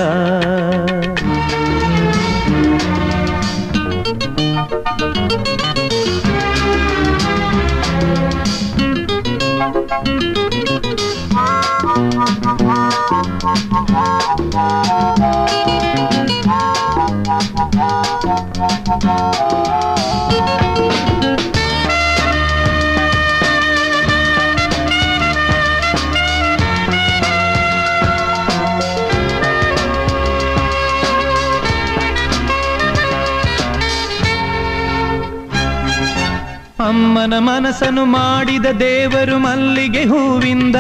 [36.94, 40.78] ಅಮ್ಮನ ಮನಸ್ಸನ್ನು ಮಾಡಿದ ದೇವರು ಮಲ್ಲಿಗೆ ಹೂವಿಂದ,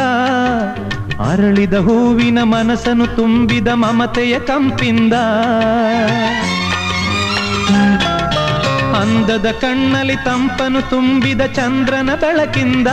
[1.29, 5.13] ಅರಳಿದ ಹೂವಿನ ಮನಸ್ಸನ್ನು ತುಂಬಿದ ಮಮತೆಯ ಕಂಪಿಂದ.
[9.01, 12.89] ಅಂದದ ಕಣ್ಣಲ್ಲಿ ತಂಪನು ತುಂಬಿದ ಚಂದ್ರನ ಬೆಳಕಿಂದ,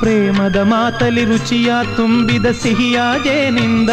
[0.00, 3.90] ಪ್ರೇಮದ ಮಾತಲಿ ರುಚಿಯ ತುಂಬಿದ ಸಿಹಿಯ ಜೇನಿಂದ.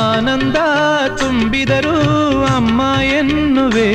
[0.00, 0.56] ಆನಂದ
[1.16, 1.96] ತುಂಬಿದರೂ
[2.56, 2.80] ಅಮ್ಮ
[3.18, 3.90] ಎನ್ನುವೆ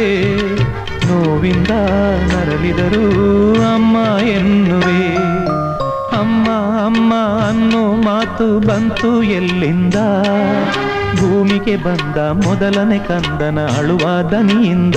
[1.09, 1.71] ನೋವಿಂದ
[2.31, 3.07] ನರಳಿದರೂ
[3.73, 5.15] ಅಮ್ಮ ಎನ್ನುವೆ.
[6.19, 6.49] ಅಮ್ಮ
[6.85, 7.13] ಅಮ್ಮ
[7.47, 9.95] ಅನ್ನೋ ಮಾತು ಬಂತು ಎಲ್ಲಿಂದ?
[11.15, 14.95] ಭೂಮಿಗೆ ಬಂದ ಮೊದಲನೇ ಕಂದನ ಅಳುವ ದನಿಯಿಂದ.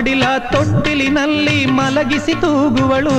[0.00, 3.16] ಮಡಿಲ ತೊಟ್ಟಿಲಿನಲ್ಲಿ ಮಲಗಿಸಿ ತೂಗುವಳು.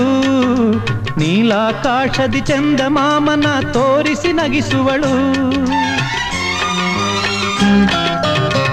[1.20, 5.12] ನೀಲಾಕಾಶದಿ ಚಂದ ಮಾಮನ ತೋರಿಸಿ ನಗಿಸುವಳು.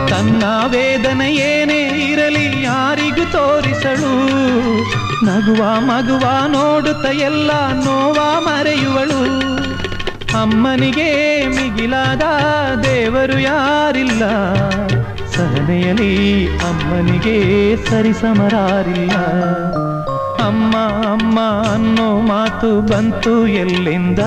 [0.09, 4.13] ತನ್ನ ವೇದನೆ ಏನೇ ಇರಲಿ ಯಾರಿಗೂ ತೋರಿಸಳು.
[5.27, 9.23] ನಗುವ ಮಗುವ ನೋಡುತ್ತ ಎಲ್ಲ ನೋವ ಮರೆಯುವಳು.
[10.43, 12.23] ಅಮ್ಮನಿಗೆ ಮಿಗಿಲಾದ
[12.81, 14.23] ದೇವರು ಯಾರಿಲ್ಲ.
[15.39, 19.13] ಸಹನೆಯಲಿ ಅಮ್ಮನಿಗೆ ಸರಿಸಮರಾರಿಲ್ಲ
[20.47, 20.77] ಅಮ್ಮ
[21.13, 21.41] ಅಮ್ಮ
[21.73, 24.19] ಅನ್ನೋ ಮಾತು ಬಂತು ಎಲ್ಲಿಂದ?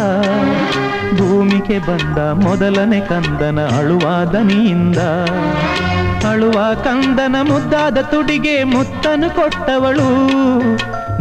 [1.17, 4.97] ಭೂಮಿಗೆ ಬಂದ ಮೊದಲನೇ ಕಂದನ ಅಳುವ ದನಿಯಿಂದ
[6.29, 10.09] ಅಳುವ ಕಂದನ ಮುದ್ದಾದ ತುಡಿಗೆ ಮುತ್ತನು ಕೊಟ್ಟವಳು.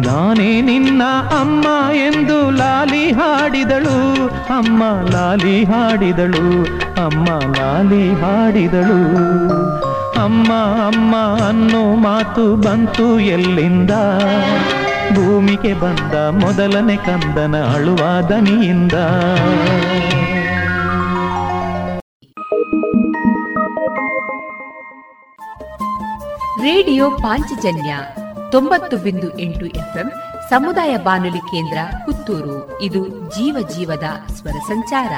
[0.01, 1.01] ನಾನೇ ನಿನ್ನ
[1.39, 4.27] ಅಮ್ಮ ಎಂದು ಲಾಲಿ ಹಾಡಿದಳು.
[4.27, 6.65] ಅಮ್ಮ ಲಾಲಿ ಹಾಡಿದಳು.
[6.97, 9.15] ಅಮ್ಮ ಮಾಲಿ ಹಾಡಿದಳು.
[10.23, 10.53] ಅಮ್ಮ
[10.85, 11.15] ಅಮ್ಮ
[11.47, 13.91] ಅನ್ನೋ ಮಾತು ಬಂತು ಎಲ್ಲಿಂದ?
[15.13, 16.13] ಭೂಮಿಗೆ ಬಂದ
[16.43, 18.93] ಮೊದಲನೇ ಕಂದನ ಅಳುವ ದನಿಯಿಂದ.
[26.61, 27.95] ರೇಡಿಯೋ ಪಾಂಚಜನ್ಯ
[28.51, 30.11] ತೊಂಬತ್ತು ಬಿಂದು ಎಂಟು ಎಫ್ಎಂ
[30.49, 32.81] ಸಮುದಾಯ ಬಾನುಲಿ ಕೇಂದ್ರ ಪುತ್ತೂರು.
[32.81, 35.11] ಇದು ಜೀವ ಜೀವದ ಸ್ವರ ಸಂಚಾರ.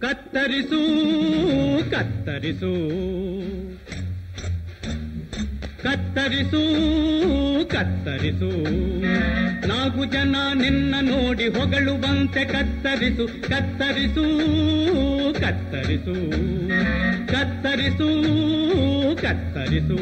[0.00, 0.80] ಕತ್ತರಿಸು
[1.90, 2.72] ಕತ್ತರಿಸು.
[5.82, 6.62] ಕತ್ತರಿಸು
[7.68, 8.50] ಕತ್ತರಿಸು.
[9.68, 14.24] ನಾಲ್ಕು ಜನ ನಿನ್ನ ನೋಡಿ ಹೊಗಳುವಂತೆ ಕತ್ತರಿಸು ಕತ್ತರಿಸು
[15.40, 16.14] ಕತ್ತರಿಸು.
[17.26, 18.08] ಕತ್ತರಿಸು
[19.22, 20.00] ಕತ್ತರಿಸು.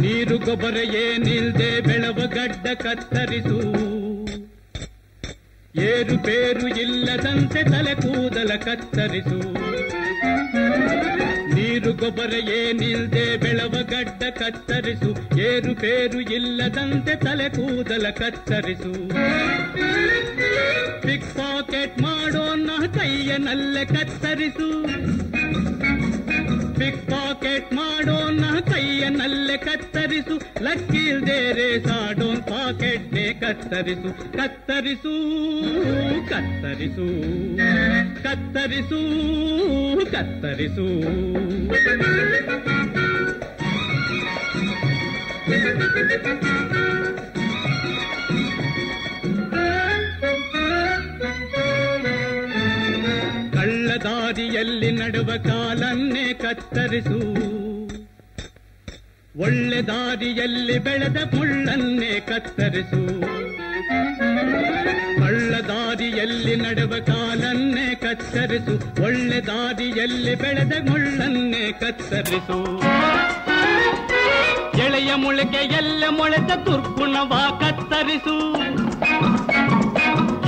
[0.00, 3.87] ನೀರು ಗೊಬ್ಬರ ಏನಿಲ್ದೆ ಬೆಳವ ಗಡ್ಡ ಕತ್ತರಿಸು.
[5.76, 9.68] ಏರು ಪೇರು ಇಲ್ಲದಂತೆ ತಲೆ ಕೂದಲ ಕತ್ತರಿಸು
[11.54, 15.38] ನೀರು ಗೊಬ್ಬರ ಏನಿಲ್ದೆ ಬೆಳವ ಗಡ್ಡ ಕತ್ತರಿಸು.
[15.38, 19.08] ಏರು ಪೇರು ಇಲ್ಲದಂತೆ ತಲೆ ಕೂದಲ ಕತ್ತರಿಸು.
[21.02, 24.68] ಪಿಕ್ ಪಾಕೆಟ್ ಮಾಡೋನ್ನ ಕೈಯನಲ್ಲೇ ಕತ್ತರಿಸು.
[26.78, 35.14] ಪಿಕ್ ಪಾಕೆಟ್ ಮಾಡೋನ ಕೈಯನಲ್ಲೇ ಕತ್ತರಿಸು ಲಕ್ಕಿಲ್ದೇರೆ ಸಾಡೋನ್ ಪಾಕೆಟ್ನೇ ಕತ್ತರಿಸು ಕತ್ತರಿಸು
[36.30, 37.08] ಕತ್ತರಿಸು
[38.22, 39.00] ಕತ್ತರಿಸು
[40.12, 40.86] ಕತ್ತರಿಸು
[53.98, 57.18] ಕಳ್ಳದಾರಿಯಲ್ಲಿ ನಡುವ ಕಾಲನ್ನೇ ಕತ್ತರಿಸು.
[59.40, 63.20] ಒಳ್ಳೆ ದಾರಿಯಲ್ಲಿ ಬೆಳೆದ ಮುಳ್ಳನ್ನೇ ಕತ್ತರಿಸು.
[65.18, 69.02] ಕಳ್ಳ ದಾರಿಯಲ್ಲಿ ನಡುವ ಕಾಲನ್ನೇ ಕತ್ತರಿಸು.
[69.02, 72.80] ಒಳ್ಳೆ ದಾರಿಯಲ್ಲಿ ಬೆಳೆದ ಮುಳ್ಳನ್ನೇ ಕತ್ತರಿಸು.
[74.78, 78.58] ಎಳೆಯ ಮುಳುಗೆ ಎಲ್ಲ ಮೊಳೆದ ದುರ್ಗುಣವ ಕತ್ತರಿಸು.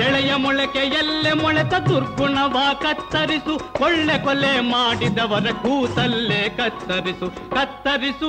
[0.01, 3.85] ಎಳೆಯ ಮೊಳಕೆ ಎಲ್ಲೆ ಮೊಳೆತ ದುರ್ಗುಣವ ಕತ್ತರಿಸು.
[3.85, 7.51] ಒಳ್ಳೆ ಕೊಲೆ ಮಾಡಿದವರ ಕೂತಲ್ಲೇ ಕತ್ತರಿಸು.
[7.51, 8.28] ಕತ್ತರಿಸು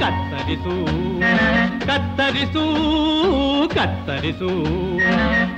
[0.00, 0.86] ಕತ್ತರಿಸು.
[1.86, 2.64] ಕತ್ತರಿಸು
[3.68, 4.48] ಕತ್ತರಿಸು.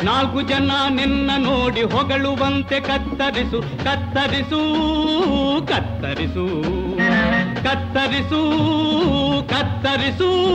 [0.04, 3.62] ನಾಲ್ಕು ಜನ ನಿನ್ನ ನೋಡಿ ಹೊಗಳುವಂತೆ ಕತ್ತರಿಸು.
[3.62, 4.60] ಕತ್ತರಿಸು
[5.66, 6.46] ಕತ್ತರಿಸು.
[7.64, 8.40] ಕತ್ತರಿಸು
[9.48, 10.54] ಕತ್ತ ಕತ್ತರಿಸು.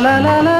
[0.00, 0.57] La la la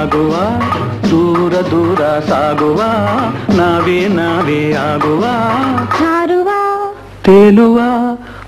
[0.00, 0.34] ಆಗುವ
[1.10, 2.82] ದೂರ ದೂರ ಸಾಗುವ
[3.56, 5.24] ನಾವೇ ನಾವೇ ಆಗುವ.
[5.90, 6.48] ಹಾರುವ
[7.22, 7.80] ತೇಲುವ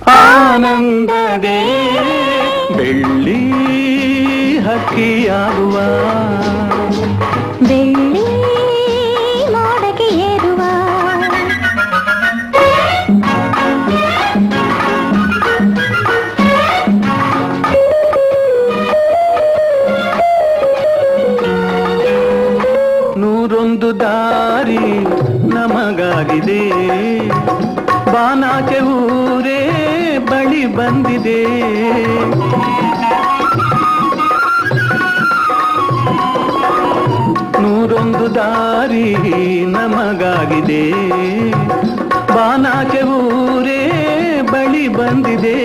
[0.07, 1.61] ಆನಂದದೇ
[2.77, 3.41] ಬೆಳ್ಳಿ
[4.61, 5.77] ಹಕ್ಕಿಯಾಗುವ.
[7.69, 8.12] ಬೆಳ್ಳಿ
[30.67, 31.45] ಬಂದಿದೆ.
[37.63, 39.15] ನೂರೊಂದು ದಾರಿ
[39.67, 40.93] ನಮಗಾಗಿದೆ.
[42.35, 43.91] ಬಾನಾಚೆ ಊರೇ
[44.53, 45.59] ಬಳಿ ಬಂದಿದೆ.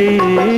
[0.00, 0.57] ಸುಖವಾಗಿದೆ